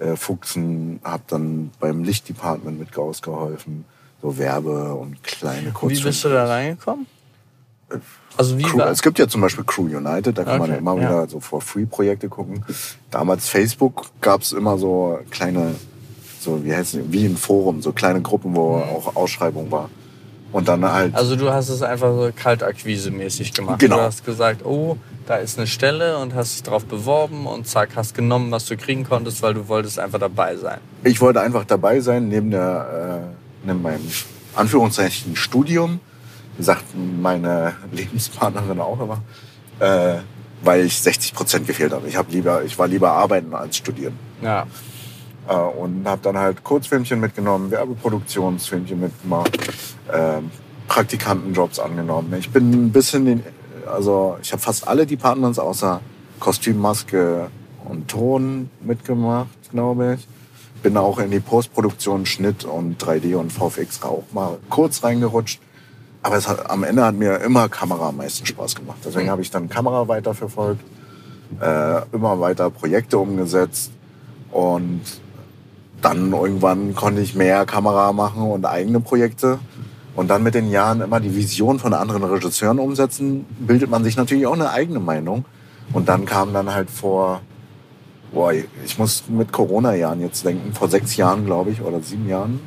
äh, 0.00 0.16
fuchsen. 0.16 1.00
Hab 1.04 1.26
dann 1.28 1.70
beim 1.78 2.02
Lichtdepartment 2.02 2.78
mit 2.78 2.96
ausgeholfen, 2.96 3.84
so 4.22 4.36
Werbe 4.38 4.94
und 4.94 5.22
kleine 5.22 5.68
Wie 5.68 5.72
Kurzfilme. 5.72 6.06
bist 6.08 6.24
du 6.24 6.28
da 6.30 6.46
reingekommen? 6.46 7.06
Also 8.36 8.56
wie 8.56 8.62
Crew, 8.62 8.80
es 8.82 9.02
gibt 9.02 9.18
ja 9.18 9.26
zum 9.26 9.40
Beispiel 9.40 9.64
Crew 9.64 9.82
United, 9.84 10.38
da 10.38 10.44
kann 10.44 10.58
man 10.58 10.62
Okay, 10.62 10.72
ja 10.72 10.76
immer 10.78 10.94
ja. 10.94 11.00
wieder 11.00 11.28
so 11.28 11.40
for 11.40 11.60
free 11.60 11.86
Projekte 11.86 12.28
gucken. 12.28 12.64
Damals 13.10 13.48
Facebook 13.48 14.06
gab 14.20 14.42
es 14.42 14.52
immer 14.52 14.78
so 14.78 15.18
kleine, 15.30 15.74
so 16.40 16.64
wie 16.64 16.74
heißt 16.74 16.94
es, 16.94 17.00
wie 17.12 17.26
ein 17.26 17.36
Forum, 17.36 17.82
so 17.82 17.92
kleine 17.92 18.22
Gruppen, 18.22 18.54
wo 18.54 18.76
auch 18.76 19.16
Ausschreibung 19.16 19.70
war. 19.70 19.90
Und 20.52 20.68
dann 20.68 20.84
halt. 20.84 21.14
Also 21.14 21.36
du 21.36 21.52
hast 21.52 21.68
es 21.68 21.82
einfach 21.82 22.12
so 22.12 22.30
Kaltakquise-mäßig 22.32 23.54
gemacht. 23.54 23.78
Genau. 23.78 23.96
Du 23.96 24.02
hast 24.02 24.24
gesagt, 24.24 24.64
oh, 24.64 24.96
da 25.26 25.36
ist 25.36 25.58
eine 25.58 25.68
Stelle 25.68 26.18
und 26.18 26.34
hast 26.34 26.54
dich 26.54 26.62
drauf 26.64 26.84
beworben 26.84 27.46
und 27.46 27.68
zack, 27.68 27.90
hast 27.94 28.14
genommen, 28.14 28.50
was 28.50 28.66
du 28.66 28.76
kriegen 28.76 29.04
konntest, 29.04 29.42
weil 29.42 29.54
du 29.54 29.68
wolltest 29.68 29.98
einfach 29.98 30.18
dabei 30.18 30.56
sein. 30.56 30.78
ich 31.04 31.20
wollte 31.20 31.40
einfach 31.40 31.64
dabei 31.64 32.00
sein, 32.00 32.28
neben, 32.28 32.50
der, 32.50 33.30
äh, 33.62 33.66
neben 33.66 33.80
meinem 33.80 34.04
Anführungszeichen 34.56 35.36
Studium, 35.36 36.00
sagt 36.58 36.84
meine 36.96 37.74
Lebenspartnerin 37.92 38.80
auch 38.80 39.00
immer, 39.00 39.22
äh, 39.78 40.18
weil 40.62 40.84
ich 40.84 41.00
60 41.00 41.32
Prozent 41.32 41.66
gefehlt 41.66 41.92
habe. 41.92 42.08
Ich, 42.08 42.16
hab 42.16 42.30
lieber, 42.32 42.64
ich 42.64 42.76
war 42.76 42.88
lieber 42.88 43.12
arbeiten 43.12 43.54
als 43.54 43.76
studieren. 43.76 44.18
Ja. 44.42 44.66
Äh, 45.50 45.54
und 45.54 46.06
habe 46.06 46.22
dann 46.22 46.38
halt 46.38 46.62
Kurzfilmchen 46.62 47.18
mitgenommen, 47.18 47.70
Werbeproduktionsfilmchen 47.72 49.00
mitgemacht, 49.00 49.50
ähm, 50.12 50.50
Praktikantenjobs 50.86 51.80
angenommen. 51.80 52.32
Ich 52.38 52.50
bin 52.50 52.70
ein 52.70 52.92
bisschen, 52.92 53.24
den, 53.24 53.42
also 53.92 54.36
ich 54.42 54.52
habe 54.52 54.62
fast 54.62 54.86
alle 54.86 55.06
Departments 55.06 55.58
außer 55.58 56.00
Kostüm, 56.38 56.78
Maske 56.78 57.48
und 57.84 58.06
Ton 58.08 58.70
mitgemacht, 58.80 59.48
glaube 59.72 60.16
ich. 60.18 60.28
Bin 60.82 60.96
auch 60.96 61.18
in 61.18 61.30
die 61.32 61.40
Postproduktion, 61.40 62.26
Schnitt 62.26 62.64
und 62.64 63.02
3D 63.02 63.34
und 63.34 63.52
VFX 63.52 64.02
auch 64.02 64.24
mal 64.32 64.58
kurz 64.70 65.02
reingerutscht. 65.02 65.60
Aber 66.22 66.36
es 66.36 66.46
hat, 66.48 66.70
am 66.70 66.84
Ende 66.84 67.04
hat 67.04 67.14
mir 67.16 67.38
immer 67.40 67.68
Kamera 67.68 68.10
am 68.10 68.18
meisten 68.18 68.46
Spaß 68.46 68.76
gemacht. 68.76 68.98
Deswegen 69.04 69.26
Mhm. 69.26 69.30
habe 69.30 69.42
ich 69.42 69.50
dann 69.50 69.68
Kamera 69.68 70.06
weiterverfolgt, 70.06 70.82
äh, 71.60 72.02
immer 72.12 72.38
weiter 72.40 72.70
Projekte 72.70 73.18
umgesetzt 73.18 73.90
und 74.52 75.02
dann 76.02 76.32
irgendwann 76.32 76.94
konnte 76.94 77.20
ich 77.20 77.34
mehr 77.34 77.66
Kamera 77.66 78.12
machen 78.12 78.42
und 78.42 78.64
eigene 78.64 79.00
Projekte. 79.00 79.58
Und 80.16 80.28
dann 80.28 80.42
mit 80.42 80.54
den 80.54 80.70
Jahren 80.70 81.00
immer 81.00 81.20
die 81.20 81.34
Vision 81.34 81.78
von 81.78 81.94
anderen 81.94 82.24
Regisseuren 82.24 82.78
umsetzen, 82.78 83.46
bildet 83.58 83.90
man 83.90 84.04
sich 84.04 84.16
natürlich 84.16 84.46
auch 84.46 84.54
eine 84.54 84.70
eigene 84.70 85.00
Meinung. 85.00 85.44
Und 85.92 86.08
dann 86.08 86.24
kam 86.26 86.52
dann 86.52 86.72
halt 86.72 86.90
vor 86.90 87.40
Boah, 88.32 88.52
ich 88.52 88.98
muss 88.98 89.24
mit 89.28 89.52
Corona-Jahren 89.52 90.20
jetzt 90.20 90.44
denken. 90.44 90.72
Vor 90.72 90.88
sechs 90.88 91.16
Jahren, 91.16 91.44
glaube 91.46 91.70
ich, 91.70 91.82
oder 91.82 92.00
sieben 92.00 92.28
Jahren. 92.28 92.60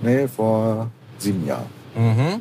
Nee, 0.00 0.28
vor 0.28 0.90
sieben 1.18 1.44
Jahren. 1.46 1.66
Mhm. 1.96 2.40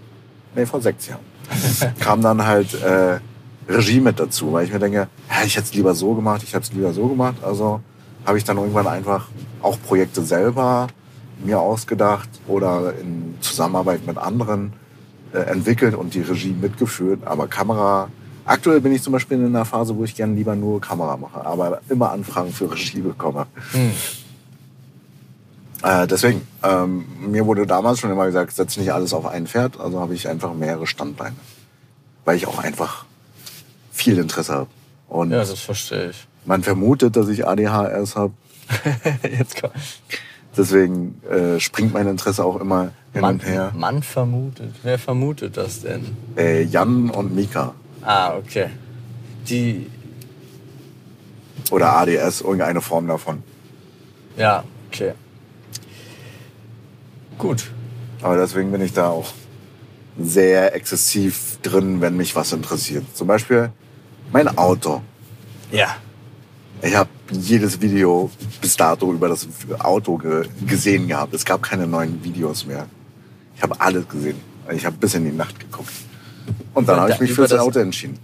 Nee, 0.56 0.66
vor 0.66 0.82
sechs 0.82 1.08
Jahren. 1.08 1.22
kam 2.00 2.22
dann 2.22 2.46
halt 2.46 2.74
äh, 2.82 3.20
Regie 3.68 4.00
mit 4.00 4.20
dazu, 4.20 4.54
weil 4.54 4.66
ich 4.66 4.72
mir 4.72 4.80
denke, 4.80 5.08
ja, 5.30 5.46
ich 5.46 5.56
hätte 5.56 5.66
es 5.66 5.74
lieber 5.74 5.96
so 5.96 6.14
gemacht, 6.14 6.44
ich 6.44 6.54
habe 6.54 6.64
es 6.64 6.72
lieber 6.72 6.94
so 6.94 7.08
gemacht. 7.08 7.38
Also 7.44 7.82
habe 8.26 8.38
ich 8.38 8.44
dann 8.44 8.58
irgendwann 8.58 8.88
einfach 8.88 9.28
auch 9.62 9.78
Projekte 9.82 10.24
selber 10.24 10.88
mir 11.44 11.60
ausgedacht 11.60 12.30
oder 12.48 12.94
in 13.00 13.36
Zusammenarbeit 13.42 14.06
mit 14.06 14.18
anderen 14.18 14.74
äh, 15.34 15.40
entwickelt 15.40 15.96
und 15.96 16.14
die 16.14 16.22
Regie 16.22 16.56
mitgeführt. 16.60 17.22
Aber 17.26 17.48
Kamera, 17.48 18.10
aktuell 18.46 18.82
bin 18.82 18.92
ich 18.92 19.02
zum 19.02 19.14
Beispiel 19.14 19.40
in 19.40 19.48
einer 19.48 19.66
Phase, 19.66 19.96
wo 19.96 20.04
ich 20.04 20.16
gerne 20.16 20.36
lieber 20.36 20.56
nur 20.56 20.82
Kamera 20.82 21.18
mache, 21.18 21.46
aber 21.46 21.82
immer 21.90 22.12
Anfragen 22.12 22.52
für 22.52 22.72
Regie 22.72 23.02
bekomme. 23.02 23.48
Hm. 23.72 23.92
Äh, 25.84 26.06
deswegen, 26.08 26.48
ähm, 26.62 27.06
mir 27.20 27.46
wurde 27.46 27.66
damals 27.66 28.00
schon 28.00 28.12
immer 28.12 28.26
gesagt, 28.26 28.54
setz 28.54 28.78
nicht 28.78 28.94
alles 28.94 29.14
auf 29.14 29.26
ein 29.26 29.48
Pferd, 29.48 29.80
also 29.80 30.00
habe 30.00 30.14
ich 30.14 30.28
einfach 30.28 30.54
mehrere 30.54 30.86
Standbeine. 30.86 31.36
Weil 32.24 32.38
ich 32.38 32.46
auch 32.46 32.60
einfach 32.60 33.06
viel 33.92 34.20
Interesse 34.20 34.54
habe. 34.54 34.68
Und 35.08 35.32
Ja, 35.32 35.40
das 35.40 35.60
verstehe 35.60 36.12
ich. 36.12 36.28
Man 36.46 36.64
vermutet, 36.64 37.16
dass 37.16 37.28
ich 37.28 37.48
ADHS 37.48 38.16
habe. 38.16 38.34
Jetzt 39.38 39.60
komm. 39.62 39.72
Deswegen 40.58 41.22
äh, 41.30 41.60
springt 41.60 41.94
mein 41.94 42.08
Interesse 42.08 42.44
auch 42.44 42.60
immer 42.60 42.92
hin 43.14 43.22
Man, 43.22 43.36
und 43.36 43.46
her. 43.46 43.72
man 43.76 44.04
vermutet. 44.04 44.74
Wer 44.84 45.00
vermutet 45.00 45.56
das 45.56 45.82
denn? 45.82 46.16
Äh, 46.36 46.64
Jan 46.64 47.10
und 47.10 47.34
Mika. 47.34 47.74
Ah, 48.02 48.36
okay. 48.36 48.68
Die, 49.48 49.88
Oder 51.72 51.96
ADS, 51.98 52.42
irgendeine 52.42 52.82
Form 52.82 53.08
davon. 53.08 53.44
ja, 54.38 54.64
okay. 54.90 55.14
Gut. 57.38 57.72
Aber 58.22 58.36
deswegen 58.38 58.72
bin 58.72 58.82
ich 58.82 58.94
da 58.94 59.08
auch 59.10 59.32
sehr 60.20 60.76
exzessiv 60.76 61.58
drin, 61.64 62.02
wenn 62.02 62.16
mich 62.18 62.36
was 62.36 62.52
interessiert. 62.54 63.06
Zum 63.16 63.28
Beispiel 63.28 63.72
mein 64.32 64.58
Auto. 64.58 65.02
Ja. 65.72 65.96
Ich 66.82 66.96
habe 66.96 67.10
jedes 67.32 67.80
Video 67.80 68.32
bis 68.60 68.76
dato 68.76 69.14
über 69.14 69.30
das 69.30 69.48
Auto 69.80 70.18
ge 70.18 70.48
gesehen 70.66 71.08
gehabt. 71.08 71.34
Es 71.34 71.46
gab 71.46 71.62
keine 71.62 71.86
neuen 71.86 72.24
Videos 72.24 72.66
mehr. 72.66 72.88
Ich 73.56 73.62
habe 73.62 73.80
alles 73.80 74.08
gesehen. 74.08 74.38
Ich 74.72 74.86
habe 74.86 74.98
bis 74.98 75.14
in 75.14 75.26
die 75.26 75.32
Nacht 75.32 75.60
geguckt. 75.60 75.92
Und 76.74 76.88
dann 76.88 77.00
habe 77.00 77.12
ich 77.12 77.20
mich 77.20 77.34
für 77.34 77.44
das 77.48 77.54
Auto 77.60 77.80
entschieden. 77.80 78.18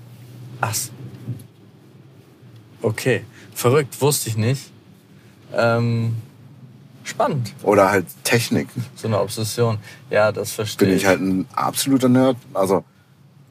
Ach. 0.62 0.74
Okay. 2.82 3.24
Verrückt, 3.54 4.00
wusste 4.02 4.30
ich 4.30 4.38
nicht. 4.38 4.72
Ähm, 5.54 6.16
spannend. 7.04 7.54
Oder 7.64 7.92
halt 7.92 8.06
Technik. 8.24 8.68
So 8.96 9.08
eine 9.08 9.20
Obsession. 9.20 9.78
Ja, 10.10 10.32
das 10.32 10.52
verstehe 10.52 10.88
Bin 10.88 10.98
ich 10.98 11.06
halt 11.06 11.22
ein 11.22 11.48
absoluter 11.54 12.10
Nerd. 12.10 12.38
Also 12.54 12.84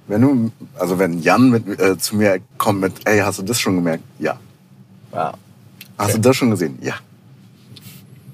wenn 0.08 0.20
du, 0.20 0.52
also 0.78 0.98
wenn 0.98 1.20
Jan 1.22 1.50
mit, 1.50 1.80
äh, 1.80 1.98
zu 1.98 2.16
mir 2.16 2.40
kommt 2.58 2.80
mit, 2.80 2.92
ey, 3.04 3.18
hast 3.18 3.38
du 3.38 3.42
das 3.42 3.60
schon 3.60 3.76
gemerkt? 3.76 4.04
Ja. 4.18 4.38
Ja. 5.16 5.32
Hast 5.98 6.10
Okay. 6.10 6.12
du 6.14 6.20
das 6.20 6.36
schon 6.36 6.50
gesehen? 6.50 6.78
Ja. 6.82 6.94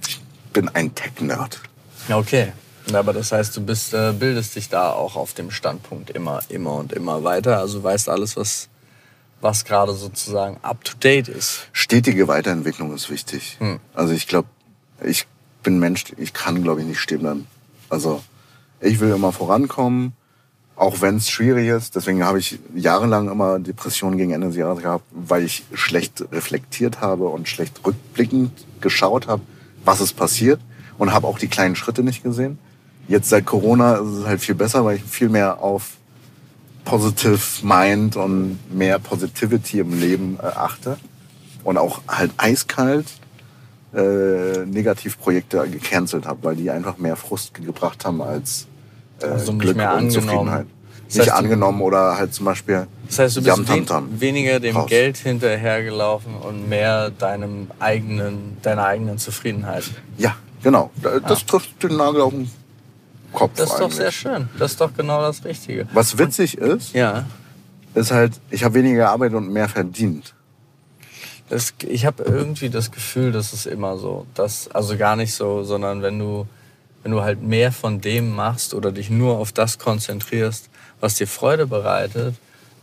Ich 0.07 0.21
bin 0.53 0.69
ein 0.69 0.95
Tech-Nerd. 0.95 1.61
Ja, 2.09 2.19
Okay. 2.19 2.53
Aber 2.93 3.13
das 3.13 3.31
heißt, 3.31 3.57
du 3.57 3.65
bist, 3.65 3.95
äh, 3.95 4.13
bildest 4.13 4.57
dich 4.57 4.69
da 4.69 4.91
auch 4.91 5.15
auf 5.15 5.35
dem 5.35 5.53
Standpunkt 5.53 6.11
immer, 6.11 6.41
immer 6.49 6.75
und 6.75 6.93
immer 6.93 7.23
weiter. 7.23 7.59
Also 7.59 7.81
weißt 7.81 8.09
alles, 8.09 8.37
was, 8.37 8.69
was 9.41 9.65
gerade 9.65 9.95
sozusagen 9.95 10.59
up 10.63 10.83
to 10.83 10.95
date 10.99 11.29
ist. 11.29 11.69
Stetige 11.73 12.27
Weiterentwicklung 12.27 12.93
ist 12.93 13.09
wichtig. 13.09 13.57
Hm. 13.61 13.79
Also 13.95 14.13
ich 14.13 14.27
glaube, 14.27 14.49
ich 15.01 15.29
bin 15.63 15.79
Mensch, 15.79 16.07
ich 16.17 16.33
kann, 16.33 16.61
glaube 16.65 16.81
ich, 16.81 16.87
nicht 16.89 16.99
stehen 16.99 17.21
bleiben. 17.21 17.47
Also 17.89 18.21
ich 18.81 18.99
will 18.99 19.11
immer 19.11 19.31
vorankommen, 19.33 20.13
auch 20.83 21.01
wenn 21.01 21.17
es 21.17 21.31
schwierig 21.31 21.69
ist. 21.69 21.95
Deswegen 21.95 22.25
habe 22.25 22.41
ich 22.41 22.59
jahrelang 22.75 23.31
immer 23.31 23.61
Depressionen 23.61 24.19
gegen 24.19 24.33
Ende 24.33 24.49
des 24.49 24.57
Jahres 24.57 24.83
gehabt, 24.83 25.05
weil 25.13 25.45
ich 25.45 25.63
schlecht 25.73 26.25
reflektiert 26.33 27.01
habe 27.01 27.29
und 27.29 27.49
schlecht 27.49 27.81
rückblickend 27.87 28.51
geschaut 28.81 29.29
habe, 29.29 29.43
was 29.85 30.01
ist 30.01 30.15
passiert 30.15 30.61
und 30.99 31.13
habe 31.13 31.29
auch 31.29 31.39
die 31.39 31.47
kleinen 31.47 31.77
Schritte 31.77 32.03
nicht 32.03 32.25
gesehen. 32.25 32.59
Jetzt 33.07 33.29
seit 33.29 33.47
Corona 33.47 33.95
ist 33.95 34.09
es 34.09 34.27
halt 34.27 34.41
viel 34.41 34.57
besser, 34.57 34.85
weil 34.85 34.97
ich 34.97 35.05
viel 35.05 35.29
mehr 35.29 35.63
auf 35.63 35.99
Positive 36.85 37.39
Mind 37.63 38.17
und 38.17 38.59
mehr 38.75 38.99
Positivity 38.99 39.79
im 39.79 40.01
Leben 40.01 40.37
äh, 40.43 40.47
achte 40.47 40.99
und 41.63 41.79
auch 41.79 42.01
halt 42.09 42.33
eiskalt 42.39 43.07
äh, 43.95 44.67
Negativprojekte 44.67 45.69
gecancelt 45.69 46.27
habe, 46.27 46.43
weil 46.43 46.57
die 46.57 46.71
einfach 46.71 46.99
mehr 46.99 47.15
Frust 47.15 47.55
gebracht 47.55 48.05
haben 48.05 48.21
als 48.21 48.67
Also 49.31 49.53
nicht 49.53 49.61
Glück 49.63 49.77
mehr 49.77 49.93
und 49.93 49.99
angenommen. 49.99 50.23
Zufriedenheit. 50.29 50.67
Das 51.07 51.17
nicht 51.17 51.27
heißt, 51.27 51.31
du- 51.31 51.45
angenommen 51.45 51.81
oder 51.83 52.17
halt 52.17 52.33
zum 52.35 52.47
Beispiel 52.47 52.87
Das 53.07 53.19
heißt, 53.19 53.37
du 53.37 53.43
bist 53.43 53.69
wen, 53.69 54.21
weniger 54.21 54.61
dem 54.61 54.77
Raus. 54.77 54.89
Geld 54.89 55.19
hinterhergelaufen 55.19 56.35
und 56.37 56.69
mehr 56.69 57.11
deinem 57.11 57.71
eigenen, 57.81 58.57
deiner 58.63 58.85
eigenen 58.87 59.19
Zufriedenheit. 59.19 59.85
Ja, 60.17 60.35
genau. 60.63 60.91
Da- 61.03 61.21
Das 61.21 61.45
trifft 61.45 61.83
den 61.83 61.97
Nagel 61.97 62.23
auf 62.23 62.33
den 62.33 62.51
Kopf 63.33 63.53
Das 63.57 63.67
ist 63.71 63.73
doch 63.77 63.81
eigentlich. 63.83 63.97
sehr 63.97 64.13
schön. 64.13 64.49
Das 64.59 64.73
ist 64.73 64.81
doch 64.81 64.95
genau 64.97 65.21
das 65.21 65.45
Richtige. 65.45 65.87
Was 65.93 66.17
witzig 66.19 66.57
ist, 66.57 66.95
Ja. 66.95 67.25
ist 67.95 68.11
halt, 68.11 68.33
ich 68.51 68.65
habe 68.65 68.75
weniger 68.75 68.97
gearbeitet 69.05 69.37
und 69.37 69.53
mehr 69.53 69.69
verdient. 69.69 70.35
Das, 71.51 71.75
ich 71.87 72.07
habe 72.07 72.23
irgendwie 72.23 72.71
das 72.71 72.91
Gefühl, 72.91 73.33
das 73.33 73.53
ist 73.53 73.67
immer 73.67 73.99
so. 73.99 74.27
Das, 74.35 74.69
also 74.73 74.97
gar 74.97 75.17
nicht 75.17 75.35
so, 75.35 75.63
sondern 75.65 76.01
wenn 76.01 76.19
du, 76.19 76.47
wenn 77.03 77.13
du 77.13 77.23
halt 77.23 77.43
mehr 77.43 77.73
von 77.73 78.01
dem 78.01 78.31
machst 78.31 78.75
oder 78.75 78.93
dich 78.93 79.11
nur 79.11 79.39
auf 79.39 79.53
das 79.53 79.79
konzentrierst, 79.79 80.69
was 81.01 81.17
dir 81.17 81.27
Freude 81.27 81.67
bereitet, 81.67 82.37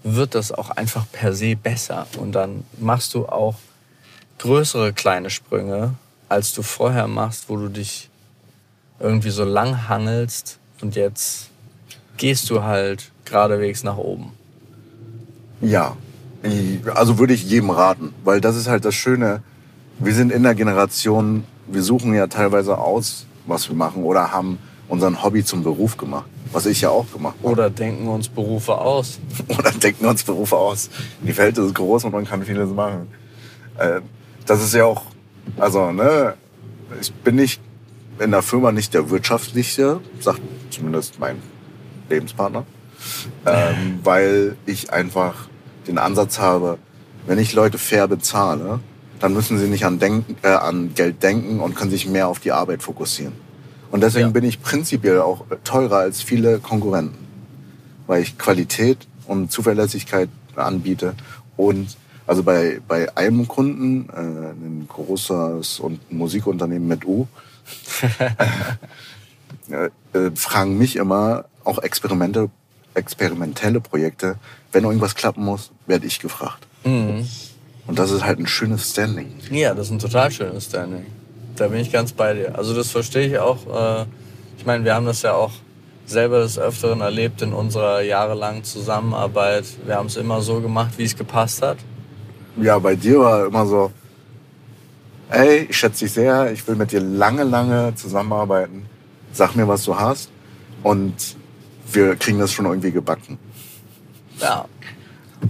wird 0.04 0.36
das 0.36 0.52
auch 0.52 0.70
einfach 0.72 1.06
per 1.12 1.34
se 1.34 1.56
besser. 1.56 2.08
Und 2.18 2.34
dann 2.34 2.64
machst 2.80 3.14
du 3.14 3.28
auch 3.28 3.56
größere 4.40 4.94
kleine 4.94 5.30
Sprünge, 5.30 5.96
als 6.28 6.54
du 6.54 6.62
vorher 6.62 7.08
machst, 7.08 7.50
wo 7.50 7.58
du 7.58 7.70
dich 7.70 8.10
irgendwie 9.00 9.30
so 9.30 9.44
lang 9.44 9.88
hangelst 9.88 10.60
und 10.82 10.96
jetzt 10.96 11.50
gehst 12.18 12.50
du 12.50 12.64
halt 12.64 13.12
geradewegs 13.26 13.84
nach 13.84 13.98
oben. 13.98 14.34
Ja, 15.62 15.96
also 16.94 17.18
würde 17.18 17.34
ich 17.34 17.44
jedem 17.44 17.70
raten, 17.70 18.14
weil 18.24 18.42
das 18.42 18.56
ist 18.56 18.68
halt 18.68 18.86
das 18.86 18.96
Schöne. 18.96 19.42
Wir 20.00 20.14
sind 20.14 20.32
in 20.32 20.44
der 20.44 20.56
Generation, 20.56 21.44
wir 21.68 21.84
suchen 21.84 22.14
ja 22.14 22.28
teilweise 22.28 22.78
aus, 22.78 23.26
was 23.50 23.68
wir 23.70 23.76
machen 23.76 24.04
oder 24.04 24.32
haben 24.32 24.60
unseren 24.88 25.22
Hobby 25.24 25.44
zum 25.44 25.64
Beruf 25.64 25.98
gemacht, 25.98 26.26
was 26.52 26.66
ich 26.66 26.82
ja 26.82 26.90
auch 26.90 27.06
gemacht 27.12 27.36
habe. 27.40 27.52
Oder 27.52 27.70
denken 27.70 28.08
uns 28.08 28.28
Berufe 28.28 28.76
aus. 28.76 29.20
Oder 29.48 29.72
denken 29.72 30.06
uns 30.06 30.24
Berufe 30.24 30.58
aus. 30.58 30.90
Die 31.22 31.38
Welt 31.38 31.58
ist 31.58 31.76
groß 31.76 32.06
und 32.06 32.12
man 32.12 32.26
kann 32.26 32.44
vieles 32.44 32.70
machen. 32.72 33.08
Äh, 33.78 34.02
Das 34.46 34.64
ist 34.64 34.74
ja 34.74 34.86
auch, 34.86 35.04
also, 35.58 35.92
ne, 35.92 36.34
ich 37.00 37.14
bin 37.14 37.36
nicht 37.36 37.62
in 38.20 38.32
der 38.32 38.42
Firma 38.42 38.72
nicht 38.72 38.94
der 38.96 39.10
wirtschaftlichste, 39.12 40.00
sagt 40.20 40.42
zumindest 40.72 41.20
mein 41.20 41.42
Lebenspartner, 42.10 42.66
ähm, 43.46 44.00
weil 44.04 44.58
ich 44.66 44.92
einfach 44.92 45.48
den 45.88 46.00
Ansatz 46.00 46.40
habe, 46.40 46.80
wenn 47.28 47.38
ich 47.38 47.54
Leute 47.54 47.78
fair 47.78 48.08
bezahle, 48.08 48.80
dann 49.20 49.34
müssen 49.34 49.58
sie 49.58 49.68
nicht 49.68 49.86
an, 49.86 50.00
denken, 50.00 50.36
äh, 50.44 50.48
an 50.50 50.94
Geld 50.96 51.22
denken 51.24 51.60
und 51.60 51.76
können 51.76 51.92
sich 51.92 52.08
mehr 52.08 52.28
auf 52.28 52.40
die 52.40 52.52
Arbeit 52.52 52.84
fokussieren. 52.84 53.34
Und 53.92 54.02
deswegen 54.02 54.28
Ja. 54.28 54.32
bin 54.32 54.44
ich 54.44 54.62
prinzipiell 54.62 55.20
auch 55.22 55.46
teurer 55.64 55.98
als 55.98 56.22
viele 56.22 56.60
Konkurrenten, 56.60 57.18
weil 58.08 58.22
ich 58.22 58.38
Qualität 58.38 59.00
und 59.28 59.52
Zuverlässigkeit 59.52 60.30
anbiete 60.56 61.16
und 61.58 61.98
also 62.28 62.44
bei, 62.44 62.80
bei 62.88 63.16
einem 63.18 63.48
Kunden, 63.48 64.08
äh, 64.10 64.20
ein 64.20 64.86
großes 64.88 65.80
und 65.80 66.12
Musikunternehmen 66.12 66.88
mit 66.88 67.04
U, 67.06 67.28
äh, 69.70 69.90
äh, 70.18 70.32
fragen 70.36 70.78
mich 70.78 70.96
immer 70.96 71.46
auch 71.64 71.80
Experimente, 71.80 72.50
experimentelle 72.94 73.80
Projekte. 73.80 74.36
Wenn 74.72 74.84
irgendwas 74.84 75.16
klappen 75.16 75.44
muss, 75.44 75.72
werde 75.88 76.06
ich 76.06 76.20
gefragt. 76.20 76.68
Mhm. 76.84 77.28
Und 77.90 77.98
das 77.98 78.12
ist 78.12 78.24
halt 78.24 78.38
ein 78.38 78.46
schönes 78.46 78.92
Standing. 78.92 79.34
Ja, 79.50 79.74
das 79.74 79.88
ist 79.88 79.94
ein 79.94 79.98
total 79.98 80.30
schönes 80.30 80.66
Standing. 80.66 81.08
Da 81.56 81.70
bin 81.70 81.80
ich 81.80 81.92
ganz 81.92 82.12
bei 82.12 82.36
dir. 82.36 82.56
Also 82.56 82.76
das 82.76 82.92
verstehe 82.92 83.28
ich 83.28 83.40
auch. 83.40 83.58
Äh, 83.66 84.06
Ich 84.60 84.66
meine, 84.66 84.84
wir 84.86 84.94
haben 84.94 85.08
das 85.08 85.24
ja 85.24 85.34
auch 85.34 85.52
selber 86.06 86.42
des 86.42 86.60
Öfteren 86.60 87.02
erlebt 87.02 87.42
in 87.42 87.52
unserer 87.52 88.02
jahrelangen 88.02 88.64
Zusammenarbeit. 88.64 89.66
Wir 89.88 89.96
haben 89.96 90.06
es 90.06 90.18
immer 90.18 90.42
so 90.42 90.62
gemacht, 90.62 90.92
wie 90.98 91.04
es 91.06 91.16
gepasst 91.16 91.64
hat. 91.64 91.78
Ja, 92.62 92.78
bei 92.78 92.96
dir 92.96 93.22
war 93.22 93.48
immer 93.48 93.66
so, 93.66 93.92
ey, 95.32 95.66
ich 95.70 95.78
schätze 95.78 96.06
dich 96.06 96.14
sehr, 96.14 96.52
ich 96.52 96.68
will 96.68 96.76
mit 96.76 96.92
dir 96.92 97.00
lange, 97.02 97.44
lange 97.44 97.96
zusammenarbeiten. 97.96 98.86
Sag 99.32 99.56
mir, 99.56 99.68
was 99.68 99.84
du 99.86 99.98
hast 99.98 100.30
und 100.84 101.16
wir 101.92 102.16
kriegen 102.18 102.38
das 102.38 102.52
schon 102.52 102.66
irgendwie 102.66 102.92
gebacken. 102.92 103.40
Ja. 104.40 104.66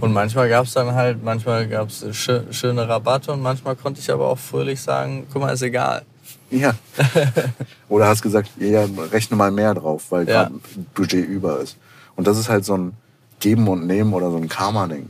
Und 0.00 0.12
manchmal 0.12 0.48
gab 0.48 0.66
es 0.66 0.72
dann 0.72 0.94
halt, 0.94 1.22
manchmal 1.22 1.68
gab 1.68 1.88
es 1.88 2.04
schö 2.12 2.42
schöne 2.52 2.88
Rabatte 2.88 3.32
und 3.32 3.40
manchmal 3.42 3.76
konnte 3.76 4.00
ich 4.00 4.10
aber 4.10 4.28
auch 4.28 4.38
fröhlich 4.38 4.80
sagen, 4.80 5.26
guck 5.32 5.42
mal, 5.42 5.52
ist 5.52 5.62
egal. 5.62 6.02
Ja. 6.50 6.74
Oder 7.88 8.08
hast 8.08 8.22
gesagt, 8.22 8.50
ja, 8.58 8.84
rechne 9.12 9.36
mal 9.36 9.50
mehr 9.50 9.74
drauf, 9.74 10.06
weil 10.10 10.26
Ja. 10.28 10.44
gerade 10.44 10.54
Budget 10.94 11.28
über 11.28 11.60
ist. 11.60 11.76
Und 12.16 12.26
das 12.26 12.38
ist 12.38 12.48
halt 12.48 12.64
so 12.64 12.76
ein 12.76 12.92
Geben 13.38 13.68
und 13.68 13.86
Nehmen 13.86 14.12
oder 14.12 14.30
so 14.30 14.36
ein 14.36 14.48
Karma-Ding. 14.48 15.08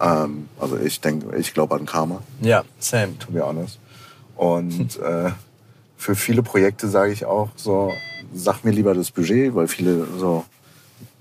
Ähm, 0.00 0.48
also 0.60 0.76
ich 0.78 1.00
denke, 1.00 1.36
ich 1.36 1.54
glaube 1.54 1.74
an 1.74 1.86
Karma, 1.86 2.20
Ja, 2.40 2.62
same. 2.78 3.18
to 3.18 3.32
be 3.32 3.44
honest. 3.44 3.78
Und 4.36 4.96
äh, 5.00 5.30
für 5.96 6.14
viele 6.14 6.42
Projekte 6.42 6.88
sage 6.88 7.12
ich 7.12 7.24
auch 7.24 7.48
so, 7.56 7.92
sag 8.34 8.64
mir 8.64 8.70
lieber 8.72 8.94
das 8.94 9.10
Budget, 9.10 9.54
weil 9.54 9.68
viele 9.68 10.06
so 10.18 10.44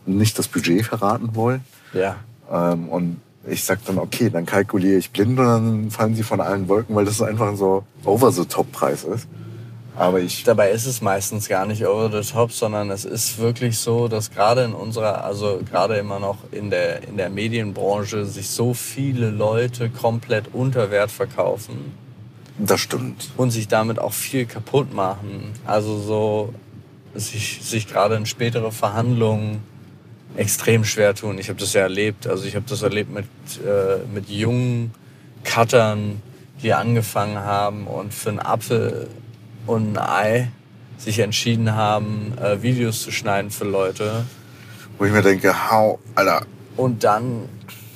nicht 0.05 0.37
das 0.37 0.47
Budget 0.47 0.85
verraten 0.85 1.35
wollen. 1.35 1.63
Ja. 1.93 2.17
Ähm, 2.51 2.89
und 2.89 3.21
ich 3.47 3.63
sag 3.63 3.83
dann, 3.85 3.97
okay, 3.97 4.29
dann 4.29 4.45
kalkuliere 4.45 4.97
ich 4.97 5.11
blind 5.11 5.39
und 5.39 5.45
dann 5.45 5.91
fallen 5.91 6.15
sie 6.15 6.23
von 6.23 6.41
allen 6.41 6.67
Wolken, 6.67 6.95
weil 6.95 7.05
das 7.05 7.21
einfach 7.21 7.55
so 7.55 7.83
over 8.05 8.31
the 8.31 8.45
top 8.45 8.71
Preis 8.71 9.03
ist. 9.03 9.27
Aber 9.95 10.19
ich, 10.19 10.43
Dabei 10.43 10.71
ist 10.71 10.85
es 10.85 11.01
meistens 11.01 11.49
gar 11.49 11.65
nicht 11.65 11.85
over 11.85 12.09
the 12.09 12.27
top, 12.31 12.51
sondern 12.51 12.89
es 12.91 13.03
ist 13.03 13.39
wirklich 13.39 13.77
so, 13.77 14.07
dass 14.07 14.31
gerade 14.31 14.63
in 14.63 14.73
unserer, 14.73 15.23
also 15.23 15.59
gerade 15.69 15.95
immer 15.95 16.19
noch 16.19 16.37
in 16.51 16.69
der, 16.69 17.07
in 17.07 17.17
der 17.17 17.29
Medienbranche 17.29 18.25
sich 18.25 18.49
so 18.49 18.73
viele 18.73 19.29
Leute 19.29 19.89
komplett 19.89 20.53
unter 20.53 20.91
Wert 20.91 21.11
verkaufen 21.11 21.93
das 22.57 22.79
stimmt. 22.81 23.31
und 23.37 23.51
sich 23.51 23.67
damit 23.67 23.99
auch 23.99 24.13
viel 24.13 24.45
kaputt 24.45 24.93
machen. 24.93 25.53
Also 25.65 25.99
so 25.99 26.53
sich, 27.13 27.59
sich 27.61 27.87
gerade 27.87 28.15
in 28.15 28.25
spätere 28.25 28.71
Verhandlungen 28.71 29.61
extrem 30.37 30.83
schwer 30.85 31.13
tun. 31.15 31.37
Ich 31.37 31.49
habe 31.49 31.59
das 31.59 31.73
ja 31.73 31.81
erlebt. 31.81 32.27
Also 32.27 32.45
ich 32.45 32.55
habe 32.55 32.65
das 32.67 32.81
erlebt 32.81 33.11
mit, 33.13 33.25
äh, 33.65 33.97
mit 34.13 34.29
jungen 34.29 34.93
Cuttern, 35.43 36.21
die 36.63 36.73
angefangen 36.73 37.37
haben 37.39 37.87
und 37.87 38.13
für 38.13 38.29
einen 38.29 38.39
Apfel 38.39 39.07
und 39.67 39.97
ein 39.97 40.09
Ei 40.09 40.51
sich 40.97 41.19
entschieden 41.19 41.73
haben, 41.75 42.33
äh, 42.41 42.61
Videos 42.61 43.01
zu 43.01 43.11
schneiden 43.11 43.49
für 43.51 43.65
Leute 43.65 44.25
Wo 44.97 45.05
ich 45.05 45.11
mir 45.11 45.23
denke, 45.23 45.71
hau, 45.71 45.99
Alter, 46.15 46.45
und 46.77 47.03
dann 47.03 47.49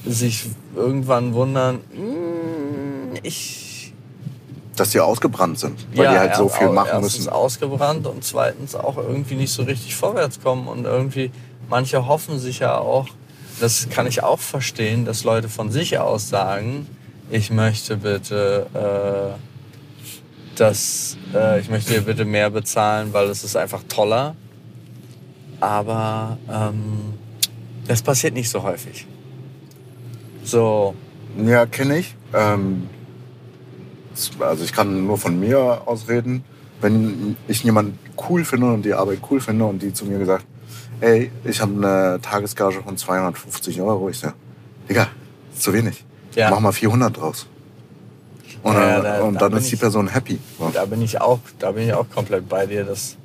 sich 0.05 0.45
irgendwann 0.75 1.33
wundern, 1.33 1.75
"Mm, 1.93 3.15
ich 3.23 3.93
dass 4.75 4.89
die 4.89 4.99
ausgebrannt 4.99 5.57
sind, 5.59 5.85
weil 5.95 6.09
die 6.11 6.19
halt 6.19 6.35
so 6.35 6.43
erst 6.45 6.57
viel 6.57 6.67
au- 6.67 6.73
machen 6.73 6.89
erstens 6.91 7.17
müssen. 7.19 7.29
ausgebrannt 7.29 8.07
und 8.07 8.23
zweitens 8.25 8.75
auch 8.75 8.97
irgendwie 8.97 9.35
nicht 9.35 9.53
so 9.53 9.63
richtig 9.63 9.95
vorwärts 9.95 10.41
kommen 10.41 10.67
und 10.67 10.83
irgendwie 10.83 11.31
manche 11.69 12.08
hoffen 12.08 12.39
sich 12.39 12.60
ja 12.60 12.78
auch, 12.78 13.08
das 13.60 13.89
kann 13.89 14.08
ich 14.08 14.23
auch 14.23 14.39
verstehen, 14.39 15.06
dass 15.06 15.23
Leute 15.23 15.49
von 15.49 15.71
sich 15.71 15.97
aus 15.97 16.30
sagen, 16.30 16.88
ich 17.30 17.51
möchte 17.51 17.97
bitte, 17.97 18.67
äh, 18.73 20.58
dass 20.58 21.17
äh, 21.34 21.60
ich 21.60 21.69
möchte 21.69 21.93
dir 21.93 22.01
bitte 22.01 22.25
mehr 22.25 22.49
bezahlen, 22.49 23.13
weil 23.13 23.30
es 23.30 23.43
ist 23.43 23.56
einfach 23.56 23.84
toller. 23.88 24.36
Aber 25.60 26.38
ähm, 26.51 27.13
das 27.88 28.01
passiert 28.01 28.34
nicht 28.34 28.49
so 28.49 28.62
häufig. 28.63 29.08
So, 30.43 30.93
Ja, 31.43 31.65
kenne 31.65 31.97
ich. 31.99 32.15
Ähm, 32.34 32.89
also 34.39 34.63
ich 34.63 34.73
kann 34.73 35.06
nur 35.06 35.17
von 35.17 35.39
mir 35.39 35.82
aus 35.86 36.08
reden. 36.08 36.43
Wenn 36.82 37.36
ich 37.47 37.63
jemanden 37.63 37.97
cool 38.30 38.45
finde 38.45 38.67
und 38.67 38.84
die 38.84 38.93
Arbeit 38.93 39.19
cool 39.30 39.39
finde 39.39 39.65
und 39.65 39.82
die 39.82 39.91
zu 39.93 40.06
mir 40.06 40.19
gesagt, 40.19 40.45
ey, 41.01 41.31
ich 41.43 41.62
habe 41.62 41.73
eine 41.73 42.19
Tagesgage 42.21 42.81
von 42.81 42.97
250 42.97 43.81
Euro, 43.81 44.10
ich 44.10 44.19
sage, 44.19 44.34
Digga, 44.89 45.08
ist 45.53 45.63
zu 45.63 45.73
wenig. 45.73 46.03
Ja. 46.36 46.49
Mach 46.49 46.60
mal 46.60 46.71
400 46.71 47.15
draus. 47.15 47.47
Und, 48.63 48.73
Ja, 48.73 48.99
dann, 48.99 49.03
da- 49.03 49.21
und 49.21 49.34
da 49.36 49.39
dann 49.41 49.51
bin 49.51 49.60
ist 49.60 49.71
die 49.71 49.75
Person 49.75 50.08
happy. 50.08 50.39
So. 50.58 50.69
Da 50.73 50.86
bin 50.86 51.01
ich 51.01 51.21
auch, 51.21 51.39
da 51.60 51.71
bin 51.71 51.84
ich 51.88 51.93
auch 51.93 52.10
komplett 52.10 52.49
bei 52.49 52.65
dir. 52.65 52.84
Das, 52.84 53.15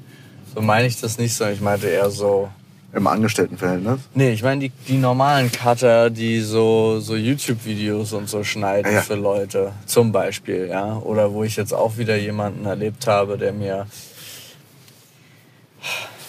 so 0.55 0.61
meine 0.61 0.87
ich 0.87 1.01
das 1.01 1.19
nicht, 1.19 1.35
sondern 1.35 1.55
ich 1.55 1.61
meinte 1.61 1.89
eher 1.89 2.11
so. 2.11 2.49
Im 2.93 3.07
Angestelltenverhältnis. 3.07 4.01
Nee, 4.15 4.33
ich 4.33 4.43
meine 4.43 4.63
die, 4.63 4.73
die 4.89 4.99
normalen 4.99 5.51
Cutter, 5.53 6.11
die 6.11 6.41
so, 6.41 6.99
so 6.99 7.15
YouTube-Videos 7.15 8.13
und 8.13 8.29
so 8.29 8.43
schneiden 8.43 8.93
ja. 8.93 9.01
für 9.01 9.15
Leute, 9.15 9.73
zum 9.87 10.11
Beispiel, 10.11 10.67
ja. 10.69 10.97
Oder 10.99 11.33
wo 11.33 11.45
ich 11.45 11.55
jetzt 11.55 11.73
auch 11.73 11.99
wieder 11.99 12.17
jemanden 12.17 12.67
erlebt 12.67 13.07
habe, 13.07 13.39
der 13.39 13.53
mir, 13.53 13.87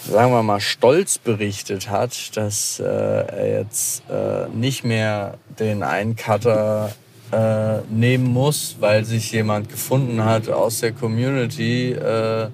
sagen 0.09 0.31
wir 0.31 0.43
mal, 0.43 0.59
stolz 0.59 1.17
berichtet 1.17 1.89
hat, 1.89 2.35
dass 2.35 2.79
äh, 2.79 2.83
er 2.83 3.59
jetzt 3.59 4.03
äh, 4.09 4.47
nicht 4.53 4.83
mehr 4.83 5.37
den 5.59 5.83
einen 5.83 6.15
Cutter 6.15 6.91
äh, 7.31 7.79
nehmen 7.89 8.25
muss, 8.25 8.77
weil 8.79 9.05
sich 9.05 9.31
jemand 9.31 9.69
gefunden 9.69 10.23
hat 10.23 10.49
aus 10.49 10.79
der 10.79 10.91
Community, 10.91 11.91
äh, 11.91 12.49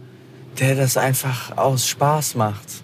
der 0.59 0.75
das 0.75 0.97
einfach 0.97 1.57
aus 1.57 1.87
Spaß 1.87 2.35
macht. 2.35 2.83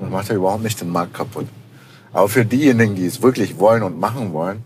Das 0.00 0.10
macht 0.10 0.28
ja 0.28 0.36
überhaupt 0.36 0.62
nicht 0.62 0.80
den 0.80 0.90
Markt 0.90 1.14
kaputt. 1.14 1.46
Aber 2.12 2.28
für 2.28 2.44
diejenigen, 2.44 2.94
die 2.94 3.06
es 3.06 3.22
wirklich 3.22 3.58
wollen 3.58 3.82
und 3.82 3.98
machen 3.98 4.32
wollen, 4.32 4.64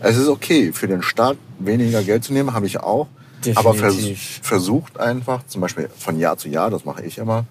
es 0.00 0.16
ist 0.16 0.28
okay, 0.28 0.72
für 0.72 0.86
den 0.86 1.02
Staat 1.02 1.38
weniger 1.58 2.02
Geld 2.02 2.24
zu 2.24 2.32
nehmen, 2.32 2.52
habe 2.52 2.66
ich 2.66 2.78
auch. 2.78 3.08
Aber 3.54 3.74
vers 3.74 3.96
Definitiv. 3.96 4.40
versucht 4.42 4.98
einfach, 4.98 5.46
zum 5.46 5.60
Beispiel 5.60 5.88
von 5.96 6.18
Jahr 6.18 6.36
zu 6.36 6.48
Jahr, 6.48 6.70
das 6.70 6.84
mache 6.84 7.02
ich 7.04 7.18
immer, 7.18 7.44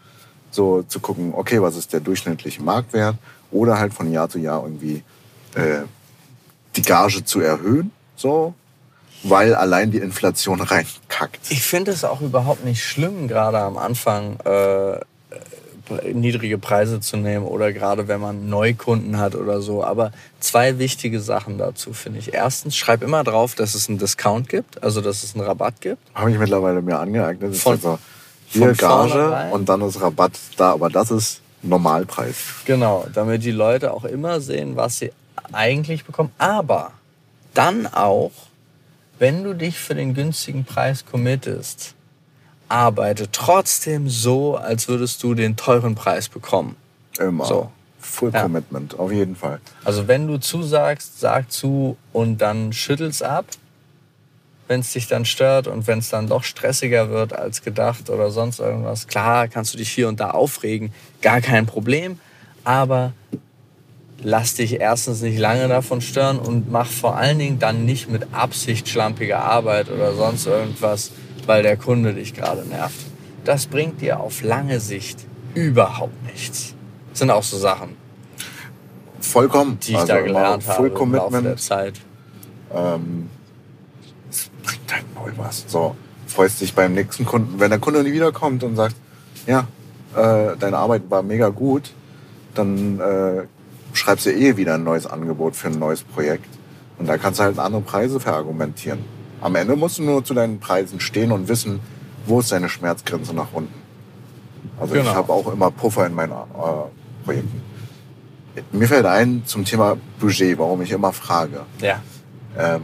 so 0.52 0.84
zu 0.84 1.00
gucken, 1.00 1.34
okay, 1.36 1.62
was 1.62 1.76
ist 1.76 1.94
der 1.94 2.00
durchschnittliche 2.00 2.62
Marktwert? 2.62 3.16
Oder 3.52 3.80
halt 3.80 3.94
von 3.94 4.12
Jahr 4.12 4.30
zu 4.30 4.40
Jahr 4.40 4.64
irgendwie 4.64 5.04
äh, 5.56 5.82
die 6.76 6.82
Gage 6.82 7.24
zu 7.24 7.40
erhöhen, 7.40 7.92
so, 8.16 8.54
weil 9.24 9.56
allein 9.56 9.92
die 9.92 10.00
Inflation 10.00 10.62
reinkackt. 10.62 11.40
Ich 11.50 11.62
finde 11.64 11.92
es 11.92 12.04
auch 12.04 12.22
überhaupt 12.22 12.66
nicht 12.66 12.84
schlimm, 12.84 13.28
gerade 13.28 13.60
am 13.60 13.78
Anfang 13.78 14.40
äh, 14.42 15.00
niedrige 16.14 16.58
Preise 16.58 17.00
zu 17.00 17.18
nehmen 17.18 17.46
oder 17.46 17.74
gerade 17.74 18.08
wenn 18.08 18.22
man 18.22 18.50
Neukunden 18.50 19.18
hat 19.18 19.36
oder 19.36 19.62
so. 19.62 19.84
Aber 19.84 20.12
zwei 20.40 20.80
wichtige 20.80 21.20
Sachen 21.20 21.58
dazu 21.58 21.94
finde 21.94 22.20
ich. 22.20 22.34
Erstens, 22.34 22.76
schreib 22.76 23.04
immer 23.04 23.24
drauf, 23.24 23.56
dass 23.56 23.76
es 23.76 23.90
einen 23.90 23.98
Discount 23.98 24.50
gibt, 24.50 24.82
also 24.84 25.02
dass 25.02 25.24
es 25.24 25.36
einen 25.36 25.44
Rabatt 25.44 25.82
gibt. 25.82 26.00
Habe 26.16 26.32
ich 26.32 26.38
mittlerweile 26.38 26.82
mir 26.82 27.00
angeeignet. 27.00 27.56
Von- 27.56 27.76
ist 27.76 27.86
also 27.86 28.00
hier 28.48 28.74
Gage 28.74 29.50
und 29.52 29.68
dann 29.68 29.82
ist 29.82 30.00
Rabatt 30.00 30.34
da, 30.58 30.74
aber 30.74 30.90
das 30.90 31.12
ist 31.12 31.42
Normalpreis. 31.64 32.36
Genau, 32.66 33.06
damit 33.14 33.44
die 33.44 33.52
Leute 33.52 33.94
auch 33.94 34.04
immer 34.04 34.42
sehen, 34.42 34.76
was 34.76 35.00
sie 35.00 35.12
eigentlich 35.52 36.06
bekommen. 36.06 36.32
Aber 36.38 36.92
dann 37.54 37.88
auch, 37.88 38.32
wenn 39.20 39.44
du 39.44 39.54
dich 39.54 39.78
für 39.78 39.96
den 39.96 40.14
günstigen 40.14 40.66
Preis 40.66 41.06
committest, 41.06 41.96
arbeite 42.68 43.32
trotzdem 43.32 44.10
so, 44.10 44.56
als 44.56 44.88
würdest 44.88 45.22
du 45.24 45.34
den 45.34 45.56
teuren 45.56 45.96
Preis 45.96 46.30
bekommen. 46.30 46.76
Immer. 47.20 47.46
So. 47.46 47.72
Full 48.00 48.32
Ja. 48.34 48.44
Commitment, 48.44 49.00
auf 49.00 49.12
jeden 49.12 49.36
Fall. 49.36 49.60
Also 49.86 50.08
wenn 50.08 50.28
du 50.28 50.38
zusagst, 50.38 51.20
sag 51.20 51.52
zu 51.52 51.98
und 52.12 52.40
dann 52.40 52.74
schüttel's 52.74 53.22
ab, 53.22 53.46
wenn 54.68 54.82
es 54.82 54.92
dich 54.92 55.08
dann 55.08 55.26
stört 55.26 55.68
und 55.68 55.88
wenn 55.88 56.00
es 56.00 56.10
dann 56.10 56.28
doch 56.28 56.44
stressiger 56.44 57.10
wird 57.10 57.34
als 57.34 57.62
gedacht 57.62 58.10
oder 58.10 58.32
sonst 58.32 58.60
irgendwas. 58.60 59.08
Klar, 59.08 59.48
kannst 59.48 59.74
du 59.74 59.78
dich 59.78 59.90
hier 59.90 60.08
und 60.08 60.20
da 60.20 60.32
aufregen, 60.32 60.94
gar 61.22 61.42
kein 61.42 61.66
Problem, 61.66 62.20
aber 62.64 63.14
lass 64.22 64.56
dich 64.56 64.80
erstens 64.80 65.22
nicht 65.22 65.38
lange 65.38 65.68
davon 65.68 66.02
stören 66.02 66.40
und 66.40 66.72
mach 66.72 66.88
vor 66.88 67.18
allen 67.18 67.40
Dingen 67.40 67.60
dann 67.60 67.86
nicht 67.86 68.10
mit 68.10 68.34
Absicht 68.34 68.88
schlampige 68.88 69.40
Arbeit 69.40 69.90
oder 69.90 70.14
sonst 70.14 70.46
irgendwas, 70.46 71.12
weil 71.48 71.64
der 71.64 71.78
Kunde 71.78 72.14
dich 72.14 72.34
gerade 72.34 72.64
nervt. 72.66 73.00
Das 73.46 73.66
bringt 73.68 74.02
dir 74.02 74.20
auf 74.20 74.42
lange 74.42 74.80
Sicht 74.80 75.20
überhaupt 75.54 76.24
nichts. 76.26 76.76
Das 77.10 77.20
sind 77.20 77.30
auch 77.32 77.44
so 77.44 77.58
Sachen, 77.58 77.96
Vollkommen. 79.20 79.80
die 79.82 79.92
ich 79.92 79.98
Also 79.98 80.14
da 80.14 80.22
gelernt 80.22 80.68
habe 80.68 80.88
im 80.88 80.94
Laufe 80.94 81.12
der 81.12 81.20
Commitment. 81.22 81.60
Zeit. 81.62 82.00
Ähm, 82.74 83.30
es 84.30 84.50
bringt 84.64 84.92
halt 84.94 85.06
neu 85.16 85.32
was. 85.38 85.66
So, 85.68 85.96
freust 86.28 86.62
dich 86.62 86.74
beim 86.74 86.94
nächsten 86.94 87.26
Kunden. 87.26 87.60
Wenn 87.60 87.70
der 87.70 87.80
Kunde 87.80 88.04
nie 88.04 88.14
wiederkommt 88.14 88.64
und 88.64 88.76
sagt, 88.76 88.96
ja, 89.46 89.68
äh, 90.16 90.58
deine 90.58 90.78
Arbeit 90.78 91.04
war 91.10 91.24
mega 91.24 91.50
gut, 91.50 91.92
dann 92.56 93.00
äh, 93.00 93.44
schreibst 93.94 94.26
du 94.26 94.32
eh 94.32 94.58
wieder 94.58 94.76
ein 94.76 94.84
neues 94.84 95.06
Angebot 95.06 95.56
für 95.56 95.68
ein 95.68 95.80
neues 95.80 96.04
Projekt. 96.04 96.48
Und 96.98 97.08
da 97.08 97.18
kannst 97.18 97.40
du 97.40 97.44
halt 97.44 97.60
andere 97.60 97.82
Preise 97.82 98.20
verargumentieren. 98.20 99.00
Am 99.44 99.56
Ende 99.56 99.76
musst 99.76 99.98
du 99.98 100.04
nur 100.04 100.24
zu 100.24 100.34
deinen 100.34 100.60
Preisen 100.62 101.02
stehen 101.02 101.34
und 101.34 101.50
wissen, 101.50 101.82
wo 102.26 102.40
ist 102.40 102.54
deine 102.54 102.70
Schmerzgrenze 102.70 103.34
nach 103.34 103.52
unten. 103.52 103.74
Also 104.80 104.94
Genau. 104.94 105.10
ich 105.10 105.16
habe 105.16 105.34
auch 105.34 105.52
immer 105.52 105.70
Puffer 105.70 106.08
in 106.08 106.14
meinen 106.14 106.32
äh, 106.32 107.26
Projekten. 107.26 107.62
Mir 108.72 108.88
fällt 108.88 109.06
ein 109.06 109.44
zum 109.46 109.66
Thema 109.66 109.98
Budget, 110.20 110.58
warum 110.58 110.82
ich 110.82 110.92
immer 110.92 111.12
frage. 111.12 111.62
Ja. 111.82 112.02
Ähm, 112.58 112.82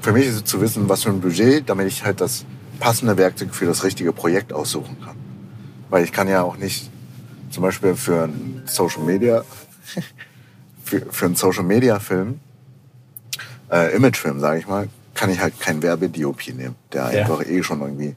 für 0.00 0.12
mich 0.12 0.26
ist 0.26 0.36
es 0.36 0.44
zu 0.44 0.62
wissen, 0.62 0.88
was 0.88 1.02
für 1.02 1.10
ein 1.10 1.20
Budget, 1.20 1.68
damit 1.68 1.88
ich 1.88 2.04
halt 2.04 2.22
das 2.22 2.46
passende 2.80 3.18
Werkzeug 3.18 3.54
für 3.54 3.66
das 3.66 3.84
richtige 3.84 4.12
Projekt 4.14 4.54
aussuchen 4.54 4.96
kann. 5.04 5.16
Weil 5.90 6.04
ich 6.04 6.12
kann 6.12 6.26
ja 6.26 6.42
auch 6.42 6.56
nicht 6.56 6.90
zum 7.50 7.62
Beispiel 7.62 7.94
für 7.96 8.24
ein 8.24 8.62
Social 8.64 9.02
Media, 9.02 9.44
für, 10.84 11.00
für 11.10 11.26
einen 11.26 11.36
Social-Media-Film, 11.36 12.40
äh, 13.70 13.94
Imagefilm, 13.94 14.40
sage 14.40 14.60
ich 14.60 14.66
mal, 14.66 14.88
kann 15.16 15.30
ich 15.30 15.40
halt 15.40 15.58
kein 15.58 15.82
Werbe-DOP 15.82 16.48
nehmen, 16.54 16.76
der 16.92 17.12
Ja. 17.12 17.20
einfach 17.22 17.44
eh 17.44 17.62
schon 17.62 17.80
irgendwie, 17.80 18.14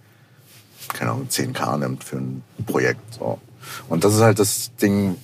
keine 0.93 1.11
Ahnung, 1.11 1.27
10k 1.29 1.77
nimmt 1.77 2.03
für 2.03 2.17
ein 2.17 2.43
Projekt. 2.65 3.13
So. 3.15 3.39
Und 3.87 4.03
das 4.03 4.13
ist 4.15 4.21
halt 4.21 4.37
das 4.37 4.71
Ding, 4.81 5.15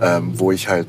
ähm, 0.00 0.32
wo 0.38 0.50
ich 0.52 0.68
halt 0.68 0.88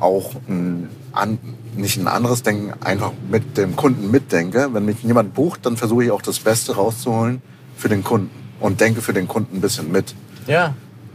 auch 0.00 0.34
ein, 0.48 0.88
an, 1.12 1.38
nicht 1.76 1.96
ein 1.96 2.08
anderes 2.08 2.42
Denken, 2.42 2.72
einfach 2.82 3.12
mit 3.30 3.56
dem 3.56 3.76
Kunden 3.76 4.10
mitdenke. 4.10 4.68
Wenn 4.72 4.84
mich 4.84 5.02
jemand 5.02 5.32
bucht, 5.34 5.64
dann 5.64 5.76
versuche 5.76 6.04
ich 6.04 6.10
auch 6.10 6.22
das 6.22 6.40
Beste 6.40 6.74
rauszuholen 6.74 7.40
für 7.76 7.88
den 7.88 8.02
Kunden 8.02 8.30
und 8.60 8.80
denke 8.80 9.00
für 9.00 9.12
den 9.12 9.28
Kunden 9.28 9.58
ein 9.58 9.60
bisschen 9.60 9.92
mit. 9.92 10.14
Ja, 10.48 10.74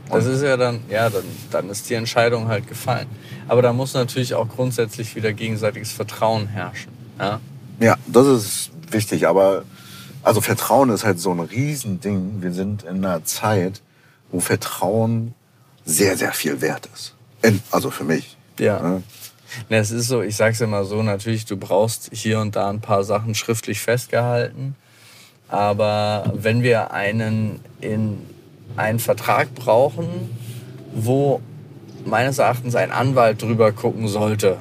das 0.10 0.26
Und- 0.26 0.32
ist 0.34 0.42
ja 0.44 0.56
dann, 0.56 0.80
ja, 0.90 1.10
dann, 1.10 1.24
dann 1.52 1.70
ist 1.70 1.90
die 1.90 1.96
Entscheidung 1.96 2.48
halt 2.48 2.68
gefallen. 2.68 3.08
Aber 3.50 3.62
da 3.62 3.74
muss 3.74 3.94
natürlich 3.94 4.36
auch 4.36 4.48
grundsätzlich 4.48 5.16
wieder 5.18 5.34
gegenseitiges 5.34 5.92
Vertrauen 5.92 6.48
herrschen. 6.48 6.92
Ja? 7.20 7.42
Ja, 7.80 7.96
das 8.08 8.28
ist 8.28 8.72
wichtig, 8.92 9.28
aber 9.28 9.64
also 10.24 10.42
Vertrauen 10.42 10.90
ist 10.90 11.04
halt 11.04 11.20
so 11.20 11.32
ein 11.32 11.40
Riesending. 11.40 12.42
Wir 12.42 12.52
sind 12.52 12.84
in 12.84 13.06
einer 13.06 13.24
Zeit, 13.24 13.82
wo 14.32 14.40
Vertrauen 14.40 15.34
sehr, 15.86 16.18
sehr 16.18 16.34
viel 16.34 16.62
wert 16.62 16.90
ist. 16.94 17.16
In, 17.42 17.62
also 17.72 17.92
für 17.92 18.04
mich. 18.04 18.36
Ja. 18.60 18.82
Ne? 18.82 19.04
Na, 19.70 19.78
es 19.78 19.92
ist 19.92 20.08
so, 20.08 20.22
ich 20.22 20.36
sag's 20.36 20.60
immer 20.60 20.84
so, 20.86 21.02
natürlich, 21.02 21.46
du 21.46 21.56
brauchst 21.56 22.10
hier 22.12 22.40
und 22.40 22.56
da 22.56 22.70
ein 22.70 22.82
paar 22.82 23.04
Sachen 23.04 23.36
schriftlich 23.36 23.80
festgehalten. 23.80 24.76
Aber 25.48 26.34
wenn 26.36 26.62
wir 26.62 26.92
einen 26.92 27.62
in 27.80 28.18
einen 28.76 29.00
Vertrag 29.00 29.56
brauchen, 29.56 30.08
wo 30.94 31.42
meines 32.06 32.38
Erachtens 32.38 32.76
ein 32.76 32.92
Anwalt 32.92 33.42
drüber 33.42 33.72
gucken 33.72 34.08
sollte, 34.08 34.58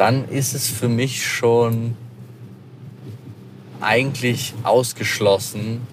dann 0.00 0.26
ist 0.28 0.54
es 0.54 0.66
für 0.66 0.88
mich 0.88 1.26
schon 1.26 1.94
eigentlich 3.82 4.54
ausgeschlossen, 4.62 5.86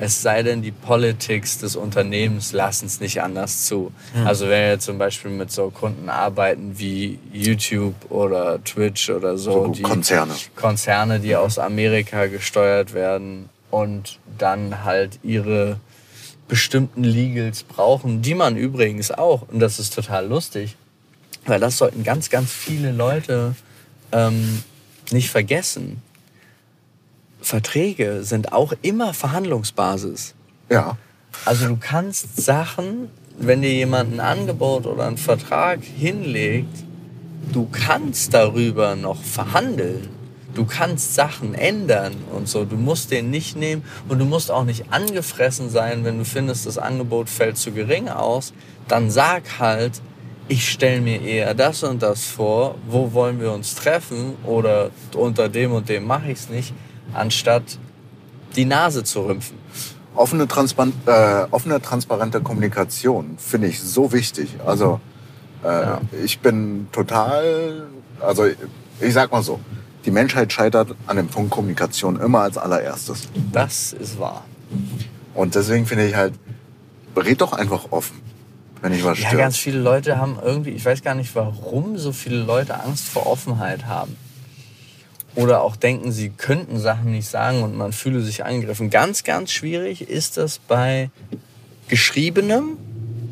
es 0.00 0.22
sei 0.22 0.42
denn, 0.42 0.60
die 0.60 0.72
Politics 0.72 1.58
des 1.58 1.76
Unternehmens 1.76 2.50
lassen 2.50 2.86
es 2.86 2.98
nicht 2.98 3.22
anders 3.22 3.66
zu. 3.66 3.92
Also 4.24 4.48
wenn 4.48 4.70
wir 4.70 4.78
zum 4.80 4.98
Beispiel 4.98 5.30
mit 5.30 5.52
so 5.52 5.70
Kunden 5.70 6.08
arbeiten 6.08 6.80
wie 6.80 7.20
YouTube 7.32 7.94
oder 8.10 8.62
Twitch 8.64 9.08
oder 9.10 9.38
so, 9.38 9.66
So 9.66 9.68
die 9.68 9.82
Konzerne. 9.82 10.34
Konzerne, 10.56 11.20
die 11.20 11.36
aus 11.36 11.60
Amerika 11.60 12.26
gesteuert 12.26 12.92
werden 12.92 13.50
und 13.70 14.18
dann 14.36 14.82
halt 14.82 15.20
ihre 15.22 15.78
bestimmten 16.48 17.04
Legals 17.04 17.62
brauchen, 17.62 18.20
die 18.20 18.34
man 18.34 18.56
übrigens 18.56 19.12
auch, 19.12 19.42
und 19.48 19.60
das 19.60 19.78
ist 19.78 19.94
total 19.94 20.26
lustig, 20.26 20.74
weil 21.46 21.60
das 21.60 21.78
sollten 21.78 22.04
ganz, 22.04 22.30
ganz 22.30 22.52
viele 22.52 22.92
Leute 22.92 23.54
ähm, 24.12 24.62
nicht 25.10 25.30
vergessen. 25.30 26.02
Verträge 27.40 28.24
sind 28.24 28.52
auch 28.52 28.72
immer 28.82 29.12
Verhandlungsbasis. 29.12 30.34
Ja. 30.70 30.96
Also 31.44 31.68
du 31.68 31.76
kannst 31.76 32.40
Sachen, 32.40 33.10
wenn 33.38 33.62
dir 33.62 33.72
jemand 33.72 34.14
ein 34.14 34.20
Angebot 34.20 34.86
oder 34.86 35.06
einen 35.06 35.18
Vertrag 35.18 35.82
hinlegt, 35.82 36.84
du 37.52 37.68
kannst 37.70 38.32
darüber 38.32 38.96
noch 38.96 39.22
verhandeln. 39.22 40.08
Du 40.54 40.64
kannst 40.64 41.16
Sachen 41.16 41.54
ändern 41.54 42.14
und 42.32 42.48
so. 42.48 42.64
Du 42.64 42.76
musst 42.76 43.10
den 43.10 43.30
nicht 43.30 43.56
nehmen 43.56 43.82
und 44.08 44.20
du 44.20 44.24
musst 44.24 44.52
auch 44.52 44.64
nicht 44.64 44.92
angefressen 44.92 45.68
sein, 45.68 46.04
wenn 46.04 46.18
du 46.18 46.24
findest, 46.24 46.66
das 46.66 46.78
Angebot 46.78 47.28
fällt 47.28 47.58
zu 47.58 47.72
gering 47.72 48.08
aus. 48.08 48.52
Dann 48.86 49.10
sag 49.10 49.58
halt, 49.58 50.00
ich 50.48 50.70
stelle 50.70 51.00
mir 51.00 51.22
eher 51.22 51.54
das 51.54 51.82
und 51.82 52.02
das 52.02 52.24
vor. 52.24 52.74
Wo 52.88 53.12
wollen 53.12 53.40
wir 53.40 53.52
uns 53.52 53.74
treffen? 53.74 54.34
Oder 54.44 54.90
unter 55.16 55.48
dem 55.48 55.72
und 55.72 55.88
dem 55.88 56.06
mache 56.06 56.30
ich 56.30 56.38
es 56.38 56.48
nicht, 56.48 56.74
anstatt 57.12 57.78
die 58.56 58.64
Nase 58.64 59.04
zu 59.04 59.22
rümpfen. 59.22 59.58
Offene, 60.14 60.46
transpan 60.46 60.92
äh, 61.06 61.46
offene, 61.50 61.80
transparente 61.82 62.40
Kommunikation 62.40 63.36
finde 63.38 63.66
ich 63.68 63.80
so 63.82 64.12
wichtig. 64.12 64.48
Also 64.64 65.00
äh, 65.64 65.66
Ja. 65.66 66.00
ich 66.24 66.38
bin 66.38 66.86
total, 66.92 67.86
also 68.20 68.44
ich 69.00 69.12
sag 69.12 69.32
mal 69.32 69.42
so, 69.42 69.58
die 70.04 70.10
Menschheit 70.12 70.52
scheitert 70.52 70.94
an 71.06 71.16
dem 71.16 71.26
Punkt 71.28 71.50
Kommunikation 71.50 72.20
immer 72.20 72.40
als 72.42 72.58
allererstes. 72.58 73.28
Das 73.50 73.92
ist 73.92 74.18
wahr. 74.20 74.44
Und 75.34 75.54
deswegen 75.56 75.86
finde 75.86 76.06
ich 76.06 76.14
halt, 76.14 76.34
red 77.16 77.40
doch 77.40 77.52
einfach 77.54 77.86
offen, 77.90 78.20
wenn 78.84 78.92
ich 78.92 79.02
was 79.02 79.18
Ja, 79.18 79.32
ganz 79.32 79.56
viele 79.56 79.78
Leute 79.78 80.18
haben 80.18 80.38
irgendwie, 80.44 80.70
ich 80.70 80.84
weiß 80.84 81.02
gar 81.02 81.14
nicht, 81.14 81.34
warum 81.34 81.96
so 81.96 82.12
viele 82.12 82.36
Leute 82.36 82.78
Angst 82.78 83.08
vor 83.08 83.26
Offenheit 83.26 83.86
haben. 83.86 84.14
Oder 85.34 85.62
auch 85.62 85.74
denken, 85.74 86.12
sie 86.12 86.28
könnten 86.28 86.78
Sachen 86.78 87.10
nicht 87.10 87.26
sagen 87.26 87.62
und 87.62 87.74
man 87.74 87.94
fühle 87.94 88.20
sich 88.20 88.44
angegriffen. 88.44 88.90
Ganz, 88.90 89.24
ganz 89.24 89.50
schwierig 89.50 90.08
ist 90.08 90.36
das 90.36 90.58
bei 90.58 91.08
Geschriebenem. 91.88 92.76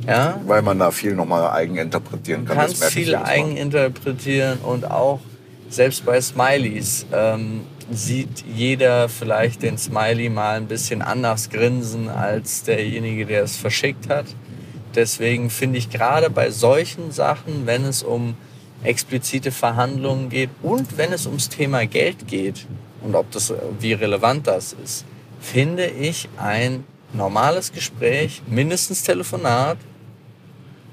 Ja, 0.07 0.41
Weil 0.47 0.63
man 0.63 0.79
da 0.79 0.91
viel 0.91 1.15
nochmal 1.15 1.51
eigen 1.51 1.77
interpretieren 1.77 2.47
du 2.47 2.55
kann. 2.55 2.57
Das 2.57 2.81
kannst 2.81 2.95
viel 2.95 3.05
jedes 3.09 3.21
Mal. 3.21 3.27
eigen 3.27 3.57
interpretieren 3.59 4.59
und 4.61 4.91
auch 4.91 5.21
selbst 5.69 6.07
bei 6.07 6.19
Smileys 6.19 7.05
ähm, 7.13 7.61
sieht 7.91 8.43
jeder 8.53 9.11
vielleicht 9.11 9.63
den 9.63 9.77
Smiley 9.77 10.31
mal 10.31 10.57
ein 10.57 10.67
bisschen 10.67 11.03
anders 11.03 11.51
grinsen 11.51 12.09
als 12.09 12.63
derjenige, 12.63 13.27
der 13.27 13.43
es 13.43 13.57
verschickt 13.57 14.09
hat. 14.09 14.27
Deswegen 14.95 15.51
finde 15.51 15.79
ich 15.79 15.91
gerade 15.91 16.31
bei 16.31 16.51
solchen 16.51 17.13
Sachen, 17.13 17.67
wenn 17.67 17.85
es 17.85 18.03
um 18.03 18.35
explizite 18.85 19.53
Verhandlungen 19.53 20.29
geht 20.29 20.51
und 20.63 20.99
wenn 20.99 21.13
es 21.13 21.27
ums 21.27 21.49
Thema 21.49 21.87
Geld 21.87 22.27
geht 22.27 22.67
und 23.03 23.15
ob 23.15 23.31
das, 23.31 23.53
wie 23.79 23.93
relevant 23.93 24.47
das 24.47 24.75
ist, 24.85 25.05
finde 25.41 25.87
ich 25.87 26.29
ein 26.37 26.85
normales 27.13 27.73
Gespräch, 27.73 28.43
mindestens 28.47 29.03
Telefonat, 29.03 29.79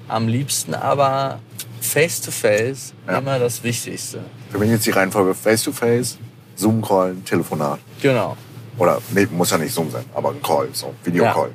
am 0.08 0.28
liebsten 0.28 0.74
aber 0.74 1.40
face 1.80 2.20
to 2.20 2.30
face 2.30 2.92
Ja. 3.06 3.18
immer 3.18 3.38
das 3.38 3.62
Wichtigste. 3.62 4.20
Für 4.50 4.58
mich 4.58 4.70
jetzt 4.70 4.86
die 4.86 4.90
Reihenfolge 4.90 5.32
Face-to-Face, 5.34 6.18
Zoom-Call, 6.56 7.14
Telefonat. 7.24 7.78
Genau. 8.02 8.36
Oder, 8.78 9.00
nee, 9.14 9.26
muss 9.30 9.50
ja 9.50 9.58
nicht 9.58 9.72
Zoom 9.72 9.90
sein, 9.90 10.04
aber 10.14 10.30
ein 10.30 10.42
Call, 10.42 10.68
so, 10.72 10.92
Videocall. 11.04 11.50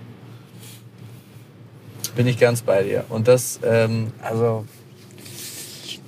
Bin 2.15 2.28
ich 2.28 2.39
ganz 2.39 2.62
bei 2.62 2.84
dir. 2.84 3.06
Und 3.10 3.28
das, 3.28 3.60
ähm, 3.63 4.12
also, 4.21 4.65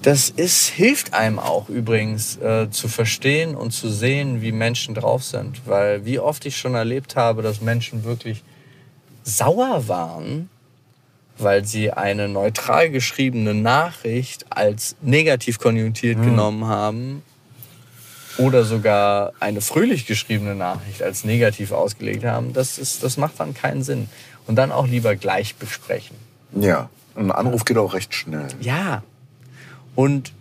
das 0.01 0.29
ist, 0.29 0.67
hilft 0.67 1.13
einem 1.13 1.39
auch 1.39 1.69
übrigens 1.69 2.37
äh, 2.37 2.69
zu 2.69 2.87
verstehen 2.87 3.55
und 3.55 3.71
zu 3.71 3.89
sehen, 3.89 4.41
wie 4.41 4.51
Menschen 4.51 4.95
drauf 4.95 5.23
sind. 5.23 5.67
Weil 5.67 6.05
wie 6.05 6.19
oft 6.19 6.45
ich 6.45 6.57
schon 6.57 6.75
erlebt 6.75 7.15
habe, 7.15 7.41
dass 7.41 7.61
Menschen 7.61 8.03
wirklich 8.03 8.43
sauer 9.23 9.87
waren, 9.87 10.49
weil 11.37 11.65
sie 11.65 11.91
eine 11.91 12.29
neutral 12.29 12.89
geschriebene 12.89 13.53
Nachricht 13.53 14.45
als 14.49 14.95
negativ 15.01 15.59
konjunktiert 15.59 16.21
genommen 16.21 16.65
haben 16.65 17.21
oder 18.37 18.63
sogar 18.63 19.33
eine 19.39 19.61
fröhlich 19.61 20.05
geschriebene 20.05 20.55
Nachricht 20.55 21.01
als 21.01 21.23
negativ 21.23 21.71
ausgelegt 21.71 22.23
haben, 22.23 22.53
das, 22.53 22.77
ist, 22.77 23.03
das 23.03 23.17
macht 23.17 23.39
dann 23.39 23.53
keinen 23.53 23.83
Sinn. 23.83 24.09
Und 24.47 24.55
dann 24.55 24.71
auch 24.71 24.87
lieber 24.87 25.15
gleich 25.15 25.55
besprechen. 25.55 26.15
Ja. 26.55 26.89
Ein 27.15 27.31
Anruf 27.31 27.65
geht 27.65 27.77
auch 27.77 27.93
recht 27.93 28.13
schnell. 28.13 28.47
Ja. 28.61 29.03
Und 29.95 30.31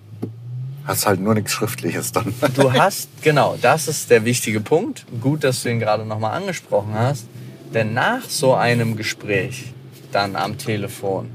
Hast 0.87 1.04
halt 1.04 1.20
nur 1.20 1.35
nichts 1.35 1.50
Schriftliches 1.50 2.12
dann. 2.12 2.32
du 2.54 2.72
hast, 2.78 3.09
genau, 3.20 3.59
das 3.61 3.88
ist 3.88 4.09
der 4.09 4.24
wichtige 4.24 4.61
Punkt. 4.61 5.04
Gut, 5.20 5.42
dass 5.42 5.64
du 5.64 5.70
ihn 5.70 5.80
gerade 5.80 6.04
nochmal 6.04 6.37
angesprochen 6.40 6.94
hast. 6.94 7.26
Denn 7.74 7.92
nach 7.92 8.22
so 8.28 8.54
einem 8.54 8.96
Gespräch, 8.96 9.72
dann 10.12 10.37
am 10.37 10.56
Telefon, 10.59 11.28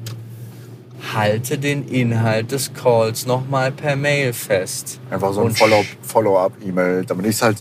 halte 1.13 1.57
den 1.57 1.87
Inhalt 1.87 2.51
des 2.51 2.73
Calls 2.73 3.25
nochmal 3.25 3.71
per 3.71 3.95
Mail 3.95 4.33
fest. 4.33 4.99
Einfach 5.09 5.33
so 5.33 5.41
ein 5.43 5.55
Follow-up-E-Mail, 6.01 7.05
damit 7.05 7.25
ich 7.25 7.35
es 7.35 7.41
halt 7.41 7.57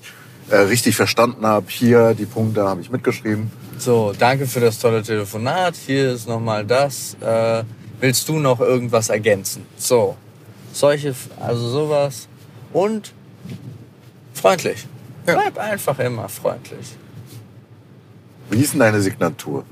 äh, 0.51 0.57
richtig 0.57 0.97
verstanden 0.97 1.47
habe. 1.47 1.67
Hier, 1.69 2.15
die 2.15 2.27
Punkte 2.27 2.65
habe 2.65 2.81
ich 2.81 2.91
mitgeschrieben. 2.91 3.51
So, 3.79 4.13
danke 4.19 4.47
für 4.47 4.61
das 4.61 4.79
tolle 4.79 5.03
Telefonat. 5.03 5.75
Hier 5.75 6.13
ist 6.13 6.29
nochmal 6.29 6.67
das. 6.67 7.17
Äh, 7.21 7.65
willst 8.01 8.29
du 8.29 8.39
noch 8.39 8.61
irgendwas 8.61 9.09
ergänzen? 9.09 9.65
So, 9.77 10.17
solche, 10.73 11.15
also 11.41 11.69
sowas. 11.69 12.29
Und 12.73 13.13
freundlich. 14.35 14.87
Ja. 15.27 15.35
Bleib 15.35 15.59
einfach 15.59 15.99
immer 15.99 16.29
freundlich. 16.29 16.97
Wie 18.51 18.61
ist 18.61 18.73
denn 18.73 18.81
deine 18.81 19.01
Signatur? 19.01 19.65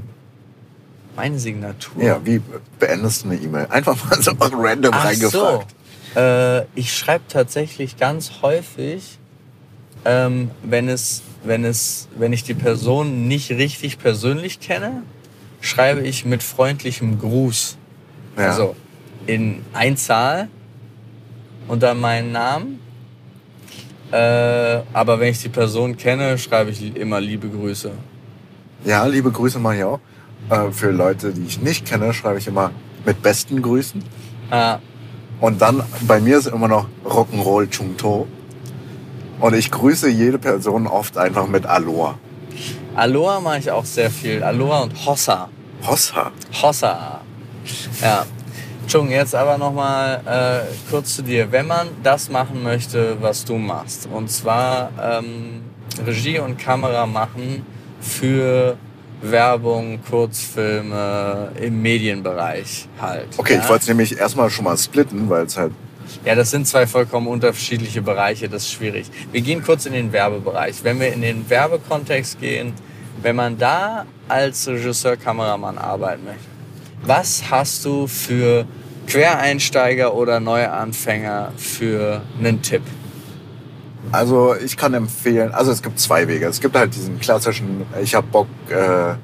Meine 1.18 1.36
Signatur. 1.40 2.00
Ja, 2.00 2.20
wie 2.24 2.40
beendest 2.78 3.24
du 3.24 3.30
eine 3.30 3.40
E-Mail? 3.40 3.66
Einfach 3.70 3.96
mal 4.08 4.22
so 4.22 4.30
random 4.38 4.92
Ach 4.94 5.02
so. 5.02 5.08
reingefragt. 5.08 5.74
Äh, 6.14 6.64
ich 6.78 6.96
schreibe 6.96 7.24
tatsächlich 7.26 7.96
ganz 7.96 8.30
häufig, 8.40 9.18
ähm, 10.04 10.52
wenn, 10.62 10.88
es, 10.88 11.22
wenn, 11.42 11.64
es, 11.64 12.06
wenn 12.16 12.32
ich 12.32 12.44
die 12.44 12.54
Person 12.54 13.26
nicht 13.26 13.50
richtig 13.50 13.98
persönlich 13.98 14.60
kenne, 14.60 15.02
schreibe 15.60 16.02
ich 16.02 16.24
mit 16.24 16.44
freundlichem 16.44 17.18
Gruß. 17.18 17.76
Ja. 18.36 18.50
Also 18.50 18.76
in 19.26 19.64
Einzahl 19.72 20.46
und 21.66 21.82
dann 21.82 21.98
meinen 21.98 22.30
Namen. 22.30 22.78
Äh, 24.12 24.82
aber 24.92 25.18
wenn 25.18 25.32
ich 25.32 25.42
die 25.42 25.48
Person 25.48 25.96
kenne, 25.96 26.38
schreibe 26.38 26.70
ich 26.70 26.94
immer 26.94 27.20
liebe 27.20 27.48
Grüße. 27.48 27.90
Ja, 28.84 29.04
liebe 29.06 29.32
Grüße 29.32 29.58
mache 29.58 29.78
ich 29.78 29.82
auch. 29.82 29.98
Äh, 30.50 30.70
für 30.72 30.90
Leute, 30.90 31.32
die 31.32 31.44
ich 31.46 31.60
nicht 31.60 31.86
kenne, 31.86 32.12
schreibe 32.14 32.38
ich 32.38 32.46
immer 32.46 32.70
mit 33.04 33.22
besten 33.22 33.60
Grüßen. 33.62 34.02
Ah, 34.50 34.78
Und 35.40 35.60
dann 35.60 35.82
bei 36.06 36.20
mir 36.20 36.38
ist 36.38 36.46
immer 36.46 36.68
noch 36.68 36.86
Rock'n'Roll 37.04 37.68
Chung 37.70 37.96
To. 37.96 38.26
Und 39.40 39.54
ich 39.54 39.70
grüße 39.70 40.08
jede 40.08 40.38
Person 40.38 40.86
oft 40.86 41.16
einfach 41.16 41.46
mit 41.46 41.64
Aloha. 41.66 42.18
Aloha 42.96 43.38
mache 43.40 43.58
ich 43.58 43.70
auch 43.70 43.84
sehr 43.84 44.10
viel. 44.10 44.42
Aloha 44.42 44.80
und 44.82 45.06
Hossa. 45.06 45.48
Hossa. 45.86 46.32
Hossa. 46.60 47.20
Ja. 48.02 48.26
Chung, 48.88 49.10
jetzt 49.10 49.34
aber 49.34 49.58
nochmal 49.58 50.22
äh, 50.24 50.90
kurz 50.90 51.16
zu 51.16 51.22
dir. 51.22 51.52
Wenn 51.52 51.66
man 51.66 51.88
das 52.02 52.30
machen 52.30 52.62
möchte, 52.62 53.18
was 53.20 53.44
du 53.44 53.56
machst, 53.58 54.08
und 54.10 54.30
zwar 54.30 54.90
ähm, 55.00 55.60
Regie 56.06 56.38
und 56.38 56.58
Kamera 56.58 57.04
machen 57.06 57.66
für 58.00 58.76
Werbung, 59.22 60.00
Kurzfilme 60.08 61.52
im 61.60 61.82
Medienbereich 61.82 62.88
halt. 63.00 63.28
Okay, 63.36 63.54
ja? 63.54 63.60
ich 63.60 63.68
wollte 63.68 63.82
es 63.82 63.88
nämlich 63.88 64.16
erstmal 64.16 64.50
schon 64.50 64.64
mal 64.64 64.76
splitten, 64.76 65.28
weil 65.28 65.46
es 65.46 65.56
halt. 65.56 65.72
Ja, 66.24 66.34
das 66.34 66.50
sind 66.50 66.66
zwei 66.66 66.86
vollkommen 66.86 67.26
unterschiedliche 67.26 68.00
Bereiche, 68.00 68.48
das 68.48 68.62
ist 68.62 68.72
schwierig. 68.72 69.10
Wir 69.30 69.42
gehen 69.42 69.62
kurz 69.62 69.84
in 69.86 69.92
den 69.92 70.12
Werbebereich. 70.12 70.82
Wenn 70.82 71.00
wir 71.00 71.12
in 71.12 71.20
den 71.20 71.48
Werbekontext 71.50 72.40
gehen, 72.40 72.72
wenn 73.20 73.36
man 73.36 73.58
da 73.58 74.06
als 74.28 74.66
Regisseur, 74.68 75.16
Kameramann 75.16 75.76
arbeiten 75.76 76.24
möchte, 76.24 76.40
was 77.02 77.50
hast 77.50 77.84
du 77.84 78.06
für 78.06 78.66
Quereinsteiger 79.06 80.14
oder 80.14 80.40
Neuanfänger 80.40 81.52
für 81.56 82.22
einen 82.38 82.62
Tipp? 82.62 82.82
Also 84.12 84.54
ich 84.54 84.76
kann 84.76 84.94
empfehlen, 84.94 85.52
also 85.52 85.70
es 85.70 85.82
gibt 85.82 85.98
zwei 85.98 86.28
Wege. 86.28 86.46
Es 86.46 86.60
gibt 86.60 86.76
halt 86.76 86.94
diesen 86.94 87.20
klassischen, 87.20 87.82
ich 88.02 88.14
habe 88.14 88.26
Bock, 88.26 88.48
äh, 88.70 89.14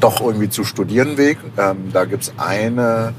doch 0.00 0.20
irgendwie 0.20 0.48
zu 0.48 0.64
studieren 0.64 1.16
Weg. 1.16 1.38
Ähm, 1.58 1.90
da 1.92 2.04
gibt's 2.04 2.32
eine 2.36 3.14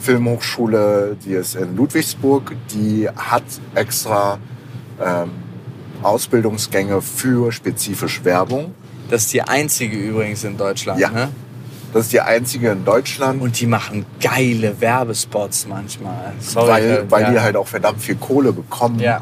Filmhochschule, 0.00 1.16
die 1.24 1.32
ist 1.32 1.54
in 1.54 1.76
Ludwigsburg, 1.76 2.54
die 2.72 3.08
hat 3.08 3.44
extra 3.74 4.38
ähm, 5.00 5.30
Ausbildungsgänge 6.02 7.00
für 7.00 7.52
spezifisch 7.52 8.24
Werbung. 8.24 8.74
Das 9.10 9.22
ist 9.22 9.32
die 9.32 9.42
einzige 9.42 9.96
übrigens 9.96 10.42
in 10.44 10.56
Deutschland. 10.56 10.98
Ja. 10.98 11.10
Ne? 11.10 11.28
Das 11.92 12.04
ist 12.04 12.12
die 12.12 12.20
einzige 12.20 12.70
in 12.70 12.84
Deutschland, 12.84 13.42
Und 13.42 13.60
die 13.60 13.66
machen 13.66 14.06
geile 14.20 14.80
Werbespots 14.80 15.66
manchmal. 15.68 16.32
Sorry, 16.40 16.68
weil, 16.68 16.90
äh, 16.90 17.10
weil 17.10 17.22
ja. 17.22 17.30
die 17.30 17.40
halt 17.40 17.56
auch 17.56 17.68
verdammt 17.68 18.00
viel 18.00 18.16
Kohle 18.16 18.52
bekommen 18.52 18.98
Ja. 18.98 19.20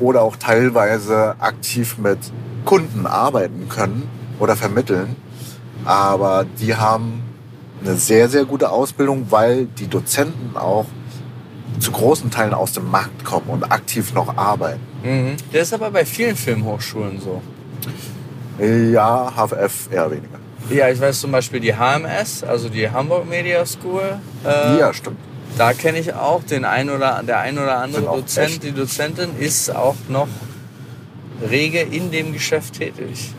Oder 0.00 0.22
auch 0.22 0.36
teilweise 0.36 1.36
aktiv 1.38 1.98
mit 1.98 2.18
Kunden 2.64 3.06
arbeiten 3.06 3.68
können 3.68 4.08
oder 4.38 4.56
vermitteln. 4.56 5.16
Aber 5.84 6.44
die 6.60 6.74
haben 6.74 7.22
eine 7.82 7.96
sehr, 7.96 8.28
sehr 8.28 8.44
gute 8.44 8.70
Ausbildung, 8.70 9.26
weil 9.30 9.66
die 9.66 9.88
Dozenten 9.88 10.56
auch 10.56 10.86
zu 11.80 11.92
großen 11.92 12.30
Teilen 12.30 12.54
aus 12.54 12.72
dem 12.72 12.90
Markt 12.90 13.24
kommen 13.24 13.46
und 13.48 13.70
aktiv 13.70 14.12
noch 14.14 14.36
arbeiten. 14.36 14.80
Mhm. 15.02 15.36
Das 15.52 15.62
ist 15.62 15.74
aber 15.74 15.90
bei 15.90 16.04
vielen 16.04 16.36
Filmhochschulen 16.36 17.20
so. 17.20 17.40
Ja, 18.62 19.32
HFF 19.36 19.88
eher 19.92 20.10
weniger. 20.10 20.38
Ja, 20.70 20.88
ich 20.88 21.00
weiß 21.00 21.20
zum 21.20 21.30
Beispiel 21.32 21.60
die 21.60 21.72
HMS, 21.72 22.42
also 22.42 22.68
die 22.68 22.90
Hamburg 22.90 23.28
Media 23.28 23.64
School. 23.64 24.18
Äh, 24.44 24.78
ja, 24.78 24.92
stimmt. 24.92 25.18
Da 25.56 25.72
kenne 25.72 25.98
ich 25.98 26.14
auch 26.14 26.42
den 26.44 26.64
ein 26.64 26.90
oder 26.90 27.22
der 27.26 27.40
ein 27.40 27.58
oder 27.58 27.78
andere 27.78 28.02
Dozent, 28.02 28.50
echt. 28.50 28.62
die 28.62 28.72
Dozentin 28.72 29.30
ist 29.38 29.74
auch 29.74 29.96
noch 30.08 30.28
rege 31.48 31.80
in 31.80 32.10
dem 32.10 32.32
Geschäft 32.32 32.74
tätig. 32.74 33.32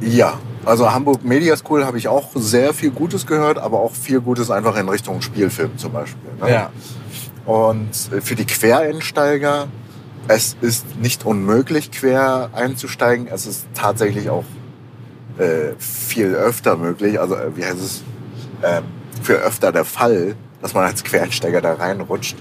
Ja, 0.00 0.38
also 0.64 0.92
Hamburg 0.92 1.24
Media 1.24 1.56
School 1.56 1.84
habe 1.84 1.98
ich 1.98 2.08
auch 2.08 2.30
sehr 2.34 2.74
viel 2.74 2.90
Gutes 2.90 3.26
gehört, 3.26 3.58
aber 3.58 3.78
auch 3.78 3.92
viel 3.92 4.20
Gutes 4.20 4.50
einfach 4.50 4.76
in 4.76 4.88
Richtung 4.88 5.22
Spielfilm 5.22 5.78
zum 5.78 5.92
Beispiel. 5.92 6.30
Ne? 6.40 6.50
Ja. 6.50 6.70
Und 7.44 7.90
für 8.22 8.34
die 8.34 8.46
Quereinsteiger, 8.46 9.68
es 10.28 10.56
ist 10.60 10.98
nicht 11.00 11.24
unmöglich, 11.24 11.92
quer 11.92 12.50
einzusteigen. 12.52 13.28
Es 13.28 13.46
ist 13.46 13.66
tatsächlich 13.74 14.28
auch 14.28 14.44
äh, 15.38 15.74
viel 15.78 16.34
öfter 16.34 16.76
möglich. 16.76 17.20
Also, 17.20 17.36
äh, 17.36 17.56
wie 17.56 17.64
heißt 17.64 17.78
es? 17.78 18.02
Ähm, 18.64 18.84
für 19.22 19.34
öfter 19.34 19.70
der 19.70 19.84
Fall, 19.84 20.34
dass 20.62 20.74
man 20.74 20.84
als 20.84 21.04
Quereinsteiger 21.04 21.60
da 21.60 21.74
reinrutscht. 21.74 22.36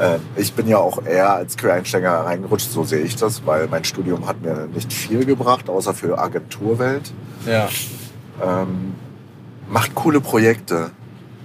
Ähm, 0.00 0.20
ich 0.36 0.52
bin 0.52 0.68
ja 0.68 0.78
auch 0.78 1.04
eher 1.04 1.32
als 1.32 1.56
Quereinsteiger 1.56 2.24
reingerutscht, 2.24 2.70
so 2.70 2.84
sehe 2.84 3.00
ich 3.00 3.16
das, 3.16 3.44
weil 3.46 3.66
mein 3.68 3.84
Studium 3.84 4.26
hat 4.26 4.40
mir 4.42 4.68
nicht 4.72 4.92
viel 4.92 5.24
gebracht, 5.24 5.68
außer 5.68 5.94
für 5.94 6.18
Agenturwelt. 6.18 7.12
Ja. 7.46 7.68
Ähm, 8.42 8.94
macht 9.68 9.94
coole 9.94 10.20
Projekte. 10.20 10.90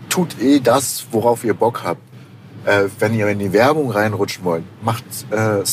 Tut 0.09 0.39
eh 0.39 0.59
das, 0.59 1.05
worauf 1.11 1.43
ihr 1.43 1.53
Bock 1.53 1.83
habt. 1.83 2.01
Äh, 2.65 2.85
wenn 2.99 3.13
ihr 3.13 3.27
in 3.27 3.39
die 3.39 3.51
Werbung 3.51 3.91
reinrutschen 3.91 4.43
wollt, 4.45 4.63
macht 4.81 5.03
äh. 5.31 5.65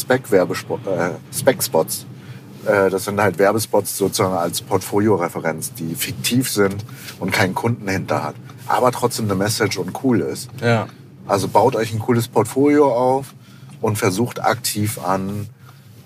Äh, 0.86 1.10
Spec-Spots. 1.32 2.02
Äh, 2.02 2.19
das 2.64 3.04
sind 3.04 3.20
halt 3.20 3.38
Werbespots 3.38 3.96
sozusagen 3.96 4.34
als 4.34 4.60
Portfolioreferenz, 4.60 5.72
die 5.72 5.94
fiktiv 5.94 6.50
sind 6.50 6.84
und 7.18 7.32
keinen 7.32 7.54
Kunden 7.54 7.88
hinter 7.88 8.22
hat. 8.22 8.34
Aber 8.66 8.92
trotzdem 8.92 9.24
eine 9.26 9.34
Message 9.34 9.78
und 9.78 9.92
cool 10.04 10.20
ist. 10.20 10.48
Ja. 10.60 10.86
Also 11.26 11.48
baut 11.48 11.76
euch 11.76 11.92
ein 11.92 11.98
cooles 12.00 12.28
Portfolio 12.28 12.92
auf 12.92 13.34
und 13.80 13.96
versucht 13.96 14.42
aktiv 14.42 14.98
an 14.98 15.48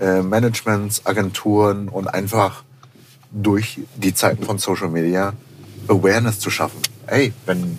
äh, 0.00 0.22
Managements, 0.22 1.07
Agenturen 1.07 1.88
und 1.88 2.09
einfach 2.09 2.62
durch 3.32 3.80
die 3.96 4.14
Zeiten 4.14 4.44
von 4.44 4.59
Social 4.59 4.88
Media 4.88 5.32
Awareness 5.88 6.38
zu 6.38 6.50
schaffen. 6.50 6.80
Ey, 7.07 7.32
wenn, 7.46 7.78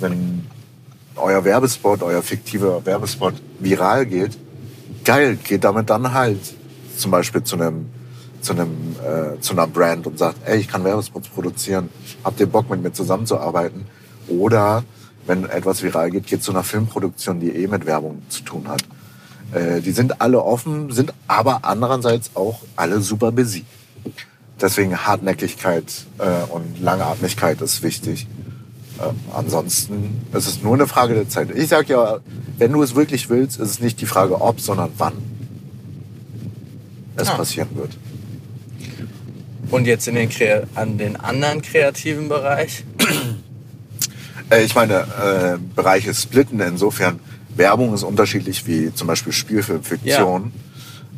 wenn 0.00 0.46
euer 1.16 1.44
Werbespot, 1.44 2.02
euer 2.02 2.22
fiktiver 2.22 2.84
Werbespot 2.86 3.34
viral 3.58 4.06
geht, 4.06 4.38
geil, 5.04 5.36
geht 5.42 5.64
damit 5.64 5.90
dann 5.90 6.14
halt 6.14 6.40
zum 6.96 7.10
Beispiel 7.10 7.42
zu 7.42 7.56
einem 7.56 7.86
zu 8.42 8.52
einem 8.52 8.96
äh, 9.02 9.40
zu 9.40 9.52
einer 9.54 9.66
Brand 9.66 10.06
und 10.06 10.18
sagt, 10.18 10.38
ey, 10.44 10.58
ich 10.58 10.68
kann 10.68 10.84
Werbespots 10.84 11.28
produzieren, 11.28 11.88
habt 12.24 12.40
ihr 12.40 12.46
Bock 12.46 12.68
mit 12.68 12.82
mir 12.82 12.92
zusammenzuarbeiten? 12.92 13.86
Oder 14.28 14.84
wenn 15.26 15.48
etwas 15.48 15.82
viral 15.82 16.10
geht, 16.10 16.26
geht 16.26 16.42
zu 16.42 16.50
einer 16.52 16.64
Filmproduktion, 16.64 17.40
die 17.40 17.50
eh 17.50 17.66
mit 17.68 17.86
Werbung 17.86 18.22
zu 18.28 18.42
tun 18.42 18.68
hat. 18.68 18.82
Äh, 19.52 19.80
die 19.80 19.92
sind 19.92 20.20
alle 20.20 20.42
offen, 20.42 20.90
sind 20.90 21.14
aber 21.28 21.60
andererseits 21.62 22.32
auch 22.34 22.60
alle 22.76 23.00
super 23.00 23.32
busy. 23.32 23.64
Deswegen 24.60 24.96
Hartnäckigkeit 24.96 25.84
äh, 26.18 26.52
und 26.52 26.80
Langatmigkeit 26.80 27.60
ist 27.60 27.82
wichtig. 27.82 28.26
Ähm, 29.00 29.16
ansonsten 29.34 30.22
ist 30.32 30.46
es 30.46 30.62
nur 30.62 30.74
eine 30.74 30.86
Frage 30.86 31.14
der 31.14 31.28
Zeit. 31.28 31.50
Ich 31.54 31.68
sag 31.68 31.88
ja, 31.88 32.18
wenn 32.58 32.72
du 32.72 32.82
es 32.82 32.94
wirklich 32.94 33.28
willst, 33.30 33.58
ist 33.60 33.70
es 33.70 33.80
nicht 33.80 34.00
die 34.00 34.06
Frage 34.06 34.40
ob, 34.40 34.60
sondern 34.60 34.90
wann 34.98 35.14
es 37.16 37.28
Ah. 37.28 37.34
passieren 37.34 37.68
wird. 37.74 37.96
Und 39.72 39.86
jetzt 39.86 40.06
in 40.06 40.14
den 40.14 40.28
Krea 40.28 40.64
an 40.74 40.98
den 40.98 41.16
anderen 41.16 41.62
kreativen 41.62 42.28
Bereich. 42.28 42.84
Äh, 44.50 44.64
ich 44.64 44.74
meine, 44.74 44.94
äh, 44.94 45.58
Bereiche 45.74 46.12
splitten 46.12 46.60
insofern. 46.60 47.20
Werbung 47.56 47.94
ist 47.94 48.02
unterschiedlich 48.02 48.66
wie 48.66 48.92
zum 48.92 49.06
Beispiel 49.06 49.32
Spielfilmfiktion. 49.32 50.52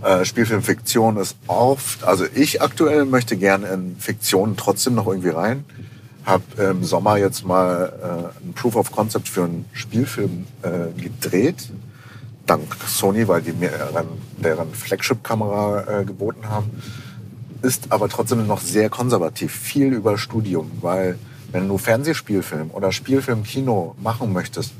Äh, 0.05 0.24
Spielfilmfiktion 0.24 1.16
ist 1.16 1.36
oft, 1.48 2.05
also 2.05 2.26
ich 2.32 2.62
aktuell 2.62 3.07
möchte 3.07 3.36
gerne 3.36 3.66
in 3.68 3.96
Fiktion 3.98 4.57
trotzdem 4.57 4.94
noch 4.94 5.09
irgendwie 5.09 5.30
rein. 5.30 5.64
Hab 6.24 6.42
im 6.61 6.84
Sommer 6.84 7.16
jetzt 7.16 7.44
mal 7.44 8.32
äh, 8.42 8.46
ein 8.46 8.52
Proof 8.52 8.76
of 8.76 8.92
Concept 8.92 9.28
für 9.28 9.44
einen 9.44 9.64
Spielfilm 9.72 10.46
äh, 10.62 11.00
gedreht. 11.02 11.70
Dank 12.46 12.76
Sony, 12.86 13.26
weil 13.26 13.42
die 13.42 13.52
mir 13.52 13.70
deren, 13.70 14.09
deren 14.36 14.72
Flagship-Kamera 14.72 16.00
äh, 16.02 16.05
geboten 16.05 16.48
haben. 16.48 16.70
Ist 17.64 17.86
aber 17.90 18.08
trotzdem 18.08 18.46
noch 18.46 18.60
sehr 18.60 18.90
konservativ. 18.90 19.52
Viel 19.52 19.92
über 19.92 20.18
Studium, 20.18 20.70
weil 20.80 21.18
wenn 21.50 21.66
du 21.68 21.78
Fernsehspielfilm 21.78 22.70
oder 22.72 22.92
Spielfilm 22.92 23.42
Kino 23.44 23.94
machen 24.02 24.32
möchtest, 24.32 24.72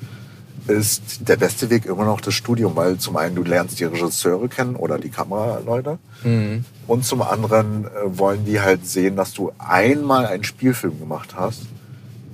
ist 0.66 1.28
der 1.28 1.37
beste 1.37 1.68
Weg 1.70 1.85
immer 1.87 2.05
noch 2.05 2.20
das 2.20 2.35
Studium, 2.35 2.74
weil 2.76 2.97
zum 2.99 3.16
einen 3.16 3.35
du 3.37 3.43
lernst 3.43 3.78
die 3.80 3.85
Regisseure 3.85 4.49
kennen 4.49 4.76
oder 4.76 4.99
die 4.99 5.11
Kameraleute 5.11 5.99
Mhm. 6.24 6.64
und 6.87 7.05
zum 7.05 7.20
anderen 7.22 7.85
äh, 7.85 7.89
wollen 8.18 8.45
die 8.47 8.61
halt 8.61 8.87
sehen, 8.87 9.14
dass 9.16 9.32
du 9.35 9.53
einmal 9.59 10.26
einen 10.26 10.45
Spielfilm 10.45 10.99
gemacht 10.99 11.35
hast. 11.37 11.62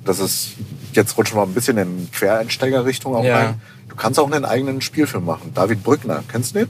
Das 0.05 0.19
ist, 0.21 0.51
jetzt 0.93 1.17
rutschen 1.19 1.37
wir 1.39 1.43
ein 1.43 1.55
bisschen 1.55 1.77
in 1.77 2.09
Quereinsteigerrichtung 2.13 3.15
auch 3.17 3.25
Ja. 3.25 3.37
rein. 3.39 3.61
Du 3.89 3.97
kannst 3.97 4.19
auch 4.21 4.31
einen 4.31 4.45
eigenen 4.45 4.81
Spielfilm 4.81 5.25
machen. 5.25 5.51
David 5.55 5.83
Brückner, 5.83 6.23
kennst 6.31 6.55
du 6.55 6.61
den? 6.61 6.69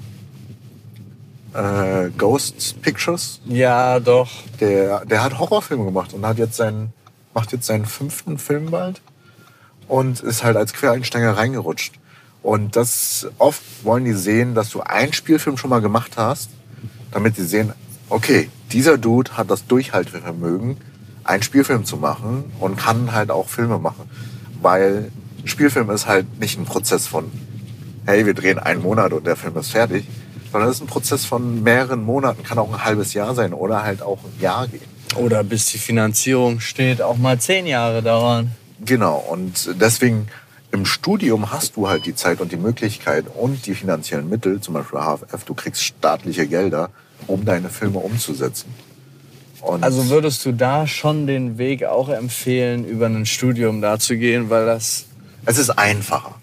Äh, 1.54 2.10
Ghost 2.16 2.80
Pictures. 2.82 3.40
Ja, 3.46 3.98
doch. 3.98 4.30
Der, 4.60 5.04
der 5.04 5.22
hat 5.22 5.38
Horrorfilme 5.38 5.84
gemacht 5.84 6.12
und 6.12 6.24
hat 6.24 6.38
jetzt 6.38 6.56
seinen, 6.56 6.92
macht 7.34 7.52
jetzt 7.52 7.66
seinen 7.66 7.86
fünften 7.86 8.38
Film 8.38 8.70
bald 8.70 9.00
und 9.88 10.20
ist 10.20 10.44
halt 10.44 10.56
als 10.56 10.72
Quereinsteiger 10.72 11.36
reingerutscht. 11.36 11.94
Und 12.42 12.76
das 12.76 13.26
oft 13.38 13.62
wollen 13.82 14.04
die 14.04 14.12
sehen, 14.12 14.54
dass 14.54 14.70
du 14.70 14.80
einen 14.80 15.12
Spielfilm 15.12 15.56
schon 15.56 15.70
mal 15.70 15.80
gemacht 15.80 16.12
hast, 16.16 16.50
damit 17.10 17.36
sie 17.36 17.44
sehen, 17.44 17.72
okay, 18.08 18.48
dieser 18.72 18.96
Dude 18.96 19.36
hat 19.36 19.50
das 19.50 19.66
Durchhaltevermögen, 19.66 20.78
einen 21.24 21.42
Spielfilm 21.42 21.84
zu 21.84 21.96
machen 21.96 22.44
und 22.60 22.76
kann 22.76 23.12
halt 23.12 23.30
auch 23.30 23.48
Filme 23.48 23.78
machen. 23.78 24.08
Weil 24.62 25.10
Spielfilm 25.44 25.90
ist 25.90 26.06
halt 26.06 26.38
nicht 26.38 26.58
ein 26.58 26.64
Prozess 26.64 27.06
von, 27.06 27.30
hey, 28.06 28.24
wir 28.24 28.34
drehen 28.34 28.58
einen 28.58 28.82
Monat 28.82 29.12
und 29.12 29.26
der 29.26 29.36
Film 29.36 29.56
ist 29.56 29.72
fertig, 29.72 30.06
sondern 30.52 30.70
es 30.70 30.76
ist 30.76 30.82
ein 30.82 30.86
Prozess 30.86 31.24
von 31.24 31.62
mehreren 31.62 32.04
Monaten, 32.04 32.42
kann 32.42 32.58
auch 32.58 32.72
ein 32.72 32.84
halbes 32.84 33.14
Jahr 33.14 33.34
sein 33.34 33.52
oder 33.52 33.82
halt 33.82 34.02
auch 34.02 34.18
ein 34.24 34.40
Jahr 34.40 34.66
gehen. 34.66 34.80
Oder 35.16 35.42
bis 35.42 35.66
die 35.66 35.78
Finanzierung 35.78 36.60
steht, 36.60 37.02
auch 37.02 37.16
mal 37.16 37.38
zehn 37.38 37.66
Jahre 37.66 38.02
dauern. 38.02 38.52
Genau, 38.84 39.16
und 39.16 39.70
deswegen 39.80 40.28
im 40.72 40.86
Studium 40.86 41.50
hast 41.50 41.76
du 41.76 41.88
halt 41.88 42.06
die 42.06 42.14
Zeit 42.14 42.40
und 42.40 42.52
die 42.52 42.56
Möglichkeit 42.56 43.24
und 43.34 43.66
die 43.66 43.74
finanziellen 43.74 44.28
Mittel, 44.28 44.60
zum 44.60 44.74
Beispiel 44.74 45.00
HFF, 45.00 45.44
du 45.44 45.54
kriegst 45.54 45.82
staatliche 45.82 46.46
Gelder, 46.46 46.90
um 47.26 47.44
deine 47.44 47.68
Filme 47.68 47.98
umzusetzen. 47.98 48.72
Und 49.60 49.84
also 49.84 50.08
würdest 50.08 50.46
du 50.46 50.52
da 50.52 50.86
schon 50.86 51.26
den 51.26 51.58
Weg 51.58 51.84
auch 51.84 52.08
empfehlen, 52.08 52.86
über 52.86 53.06
ein 53.06 53.26
Studium 53.26 53.82
da 53.82 53.98
zu 53.98 54.16
gehen, 54.16 54.48
weil 54.48 54.64
das... 54.64 55.06
Es 55.44 55.58
ist 55.58 55.70
einfacher. 55.70 56.39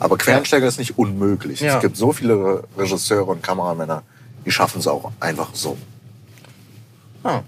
Aber 0.00 0.18
Quereinsteiger 0.18 0.64
ja. 0.64 0.68
ist 0.68 0.78
nicht 0.78 0.98
unmöglich. 0.98 1.60
Ja. 1.60 1.76
Es 1.76 1.80
gibt 1.80 1.96
so 1.96 2.12
viele 2.12 2.64
Regisseure 2.76 3.30
und 3.30 3.42
Kameramänner, 3.42 4.02
die 4.44 4.50
schaffen 4.50 4.80
es 4.80 4.86
auch 4.86 5.12
einfach 5.20 5.50
so. 5.54 5.76
Ah. 7.22 7.40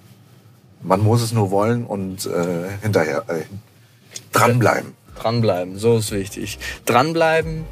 Man 0.83 1.01
muss 1.01 1.23
es 1.23 1.33
nur 1.33 1.51
wollen 1.51 1.85
und 1.85 2.27
äh, 2.27 2.69
hinterher 2.83 3.25
äh, 3.29 3.43
dranbleiben. 4.33 4.95
Dranbleiben, 5.19 5.79
so 5.79 5.97
ist 5.99 6.13
wichtig. 6.13 6.59
Dranbleiben 6.85 7.65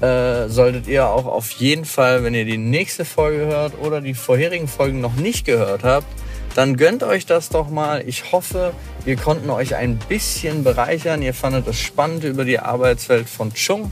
äh, 0.00 0.48
solltet 0.48 0.86
ihr 0.86 1.08
auch 1.08 1.26
auf 1.26 1.50
jeden 1.52 1.84
Fall, 1.84 2.22
wenn 2.22 2.34
ihr 2.34 2.44
die 2.44 2.58
nächste 2.58 3.04
Folge 3.04 3.46
hört 3.46 3.78
oder 3.80 4.00
die 4.00 4.14
vorherigen 4.14 4.68
Folgen 4.68 5.00
noch 5.00 5.14
nicht 5.14 5.44
gehört 5.44 5.84
habt, 5.84 6.06
dann 6.54 6.76
gönnt 6.76 7.02
euch 7.02 7.24
das 7.24 7.48
doch 7.48 7.70
mal. 7.70 8.06
Ich 8.06 8.32
hoffe, 8.32 8.74
wir 9.04 9.16
konnten 9.16 9.48
euch 9.50 9.74
ein 9.74 9.98
bisschen 10.08 10.64
bereichern. 10.64 11.22
Ihr 11.22 11.34
fandet 11.34 11.66
es 11.66 11.78
spannend, 11.78 12.24
über 12.24 12.44
die 12.44 12.58
Arbeitswelt 12.58 13.28
von 13.28 13.54
Chung 13.54 13.90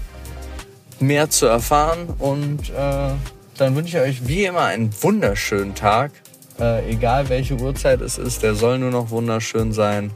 mehr 1.01 1.31
zu 1.31 1.47
erfahren. 1.47 2.09
Und 2.19 2.71
äh, 2.71 3.11
dann 3.57 3.77
wünsche 3.77 3.99
ich 3.99 4.03
euch 4.03 4.29
wie 4.29 4.45
immer 4.45 4.65
einen 4.65 4.91
wunderschönen 5.03 5.75
Tag. 5.75 6.13
Äh, 6.59 6.91
egal 6.91 7.29
welche 7.29 7.55
Uhrzeit 7.55 8.01
es 8.01 8.19
ist, 8.19 8.43
der 8.43 8.55
soll 8.55 8.79
nur 8.79 8.91
noch 8.91 9.11
wunderschön 9.11 9.73
sein. 9.73 10.13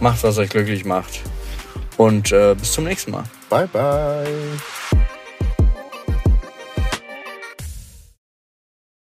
Macht, 0.00 0.22
was 0.22 0.38
euch 0.38 0.48
glücklich 0.48 0.84
macht. 0.84 1.20
Und 1.96 2.32
äh, 2.32 2.54
bis 2.54 2.72
zum 2.72 2.84
nächsten 2.84 3.10
Mal. 3.10 3.24
Bye, 3.50 3.66
bye. 3.66 5.19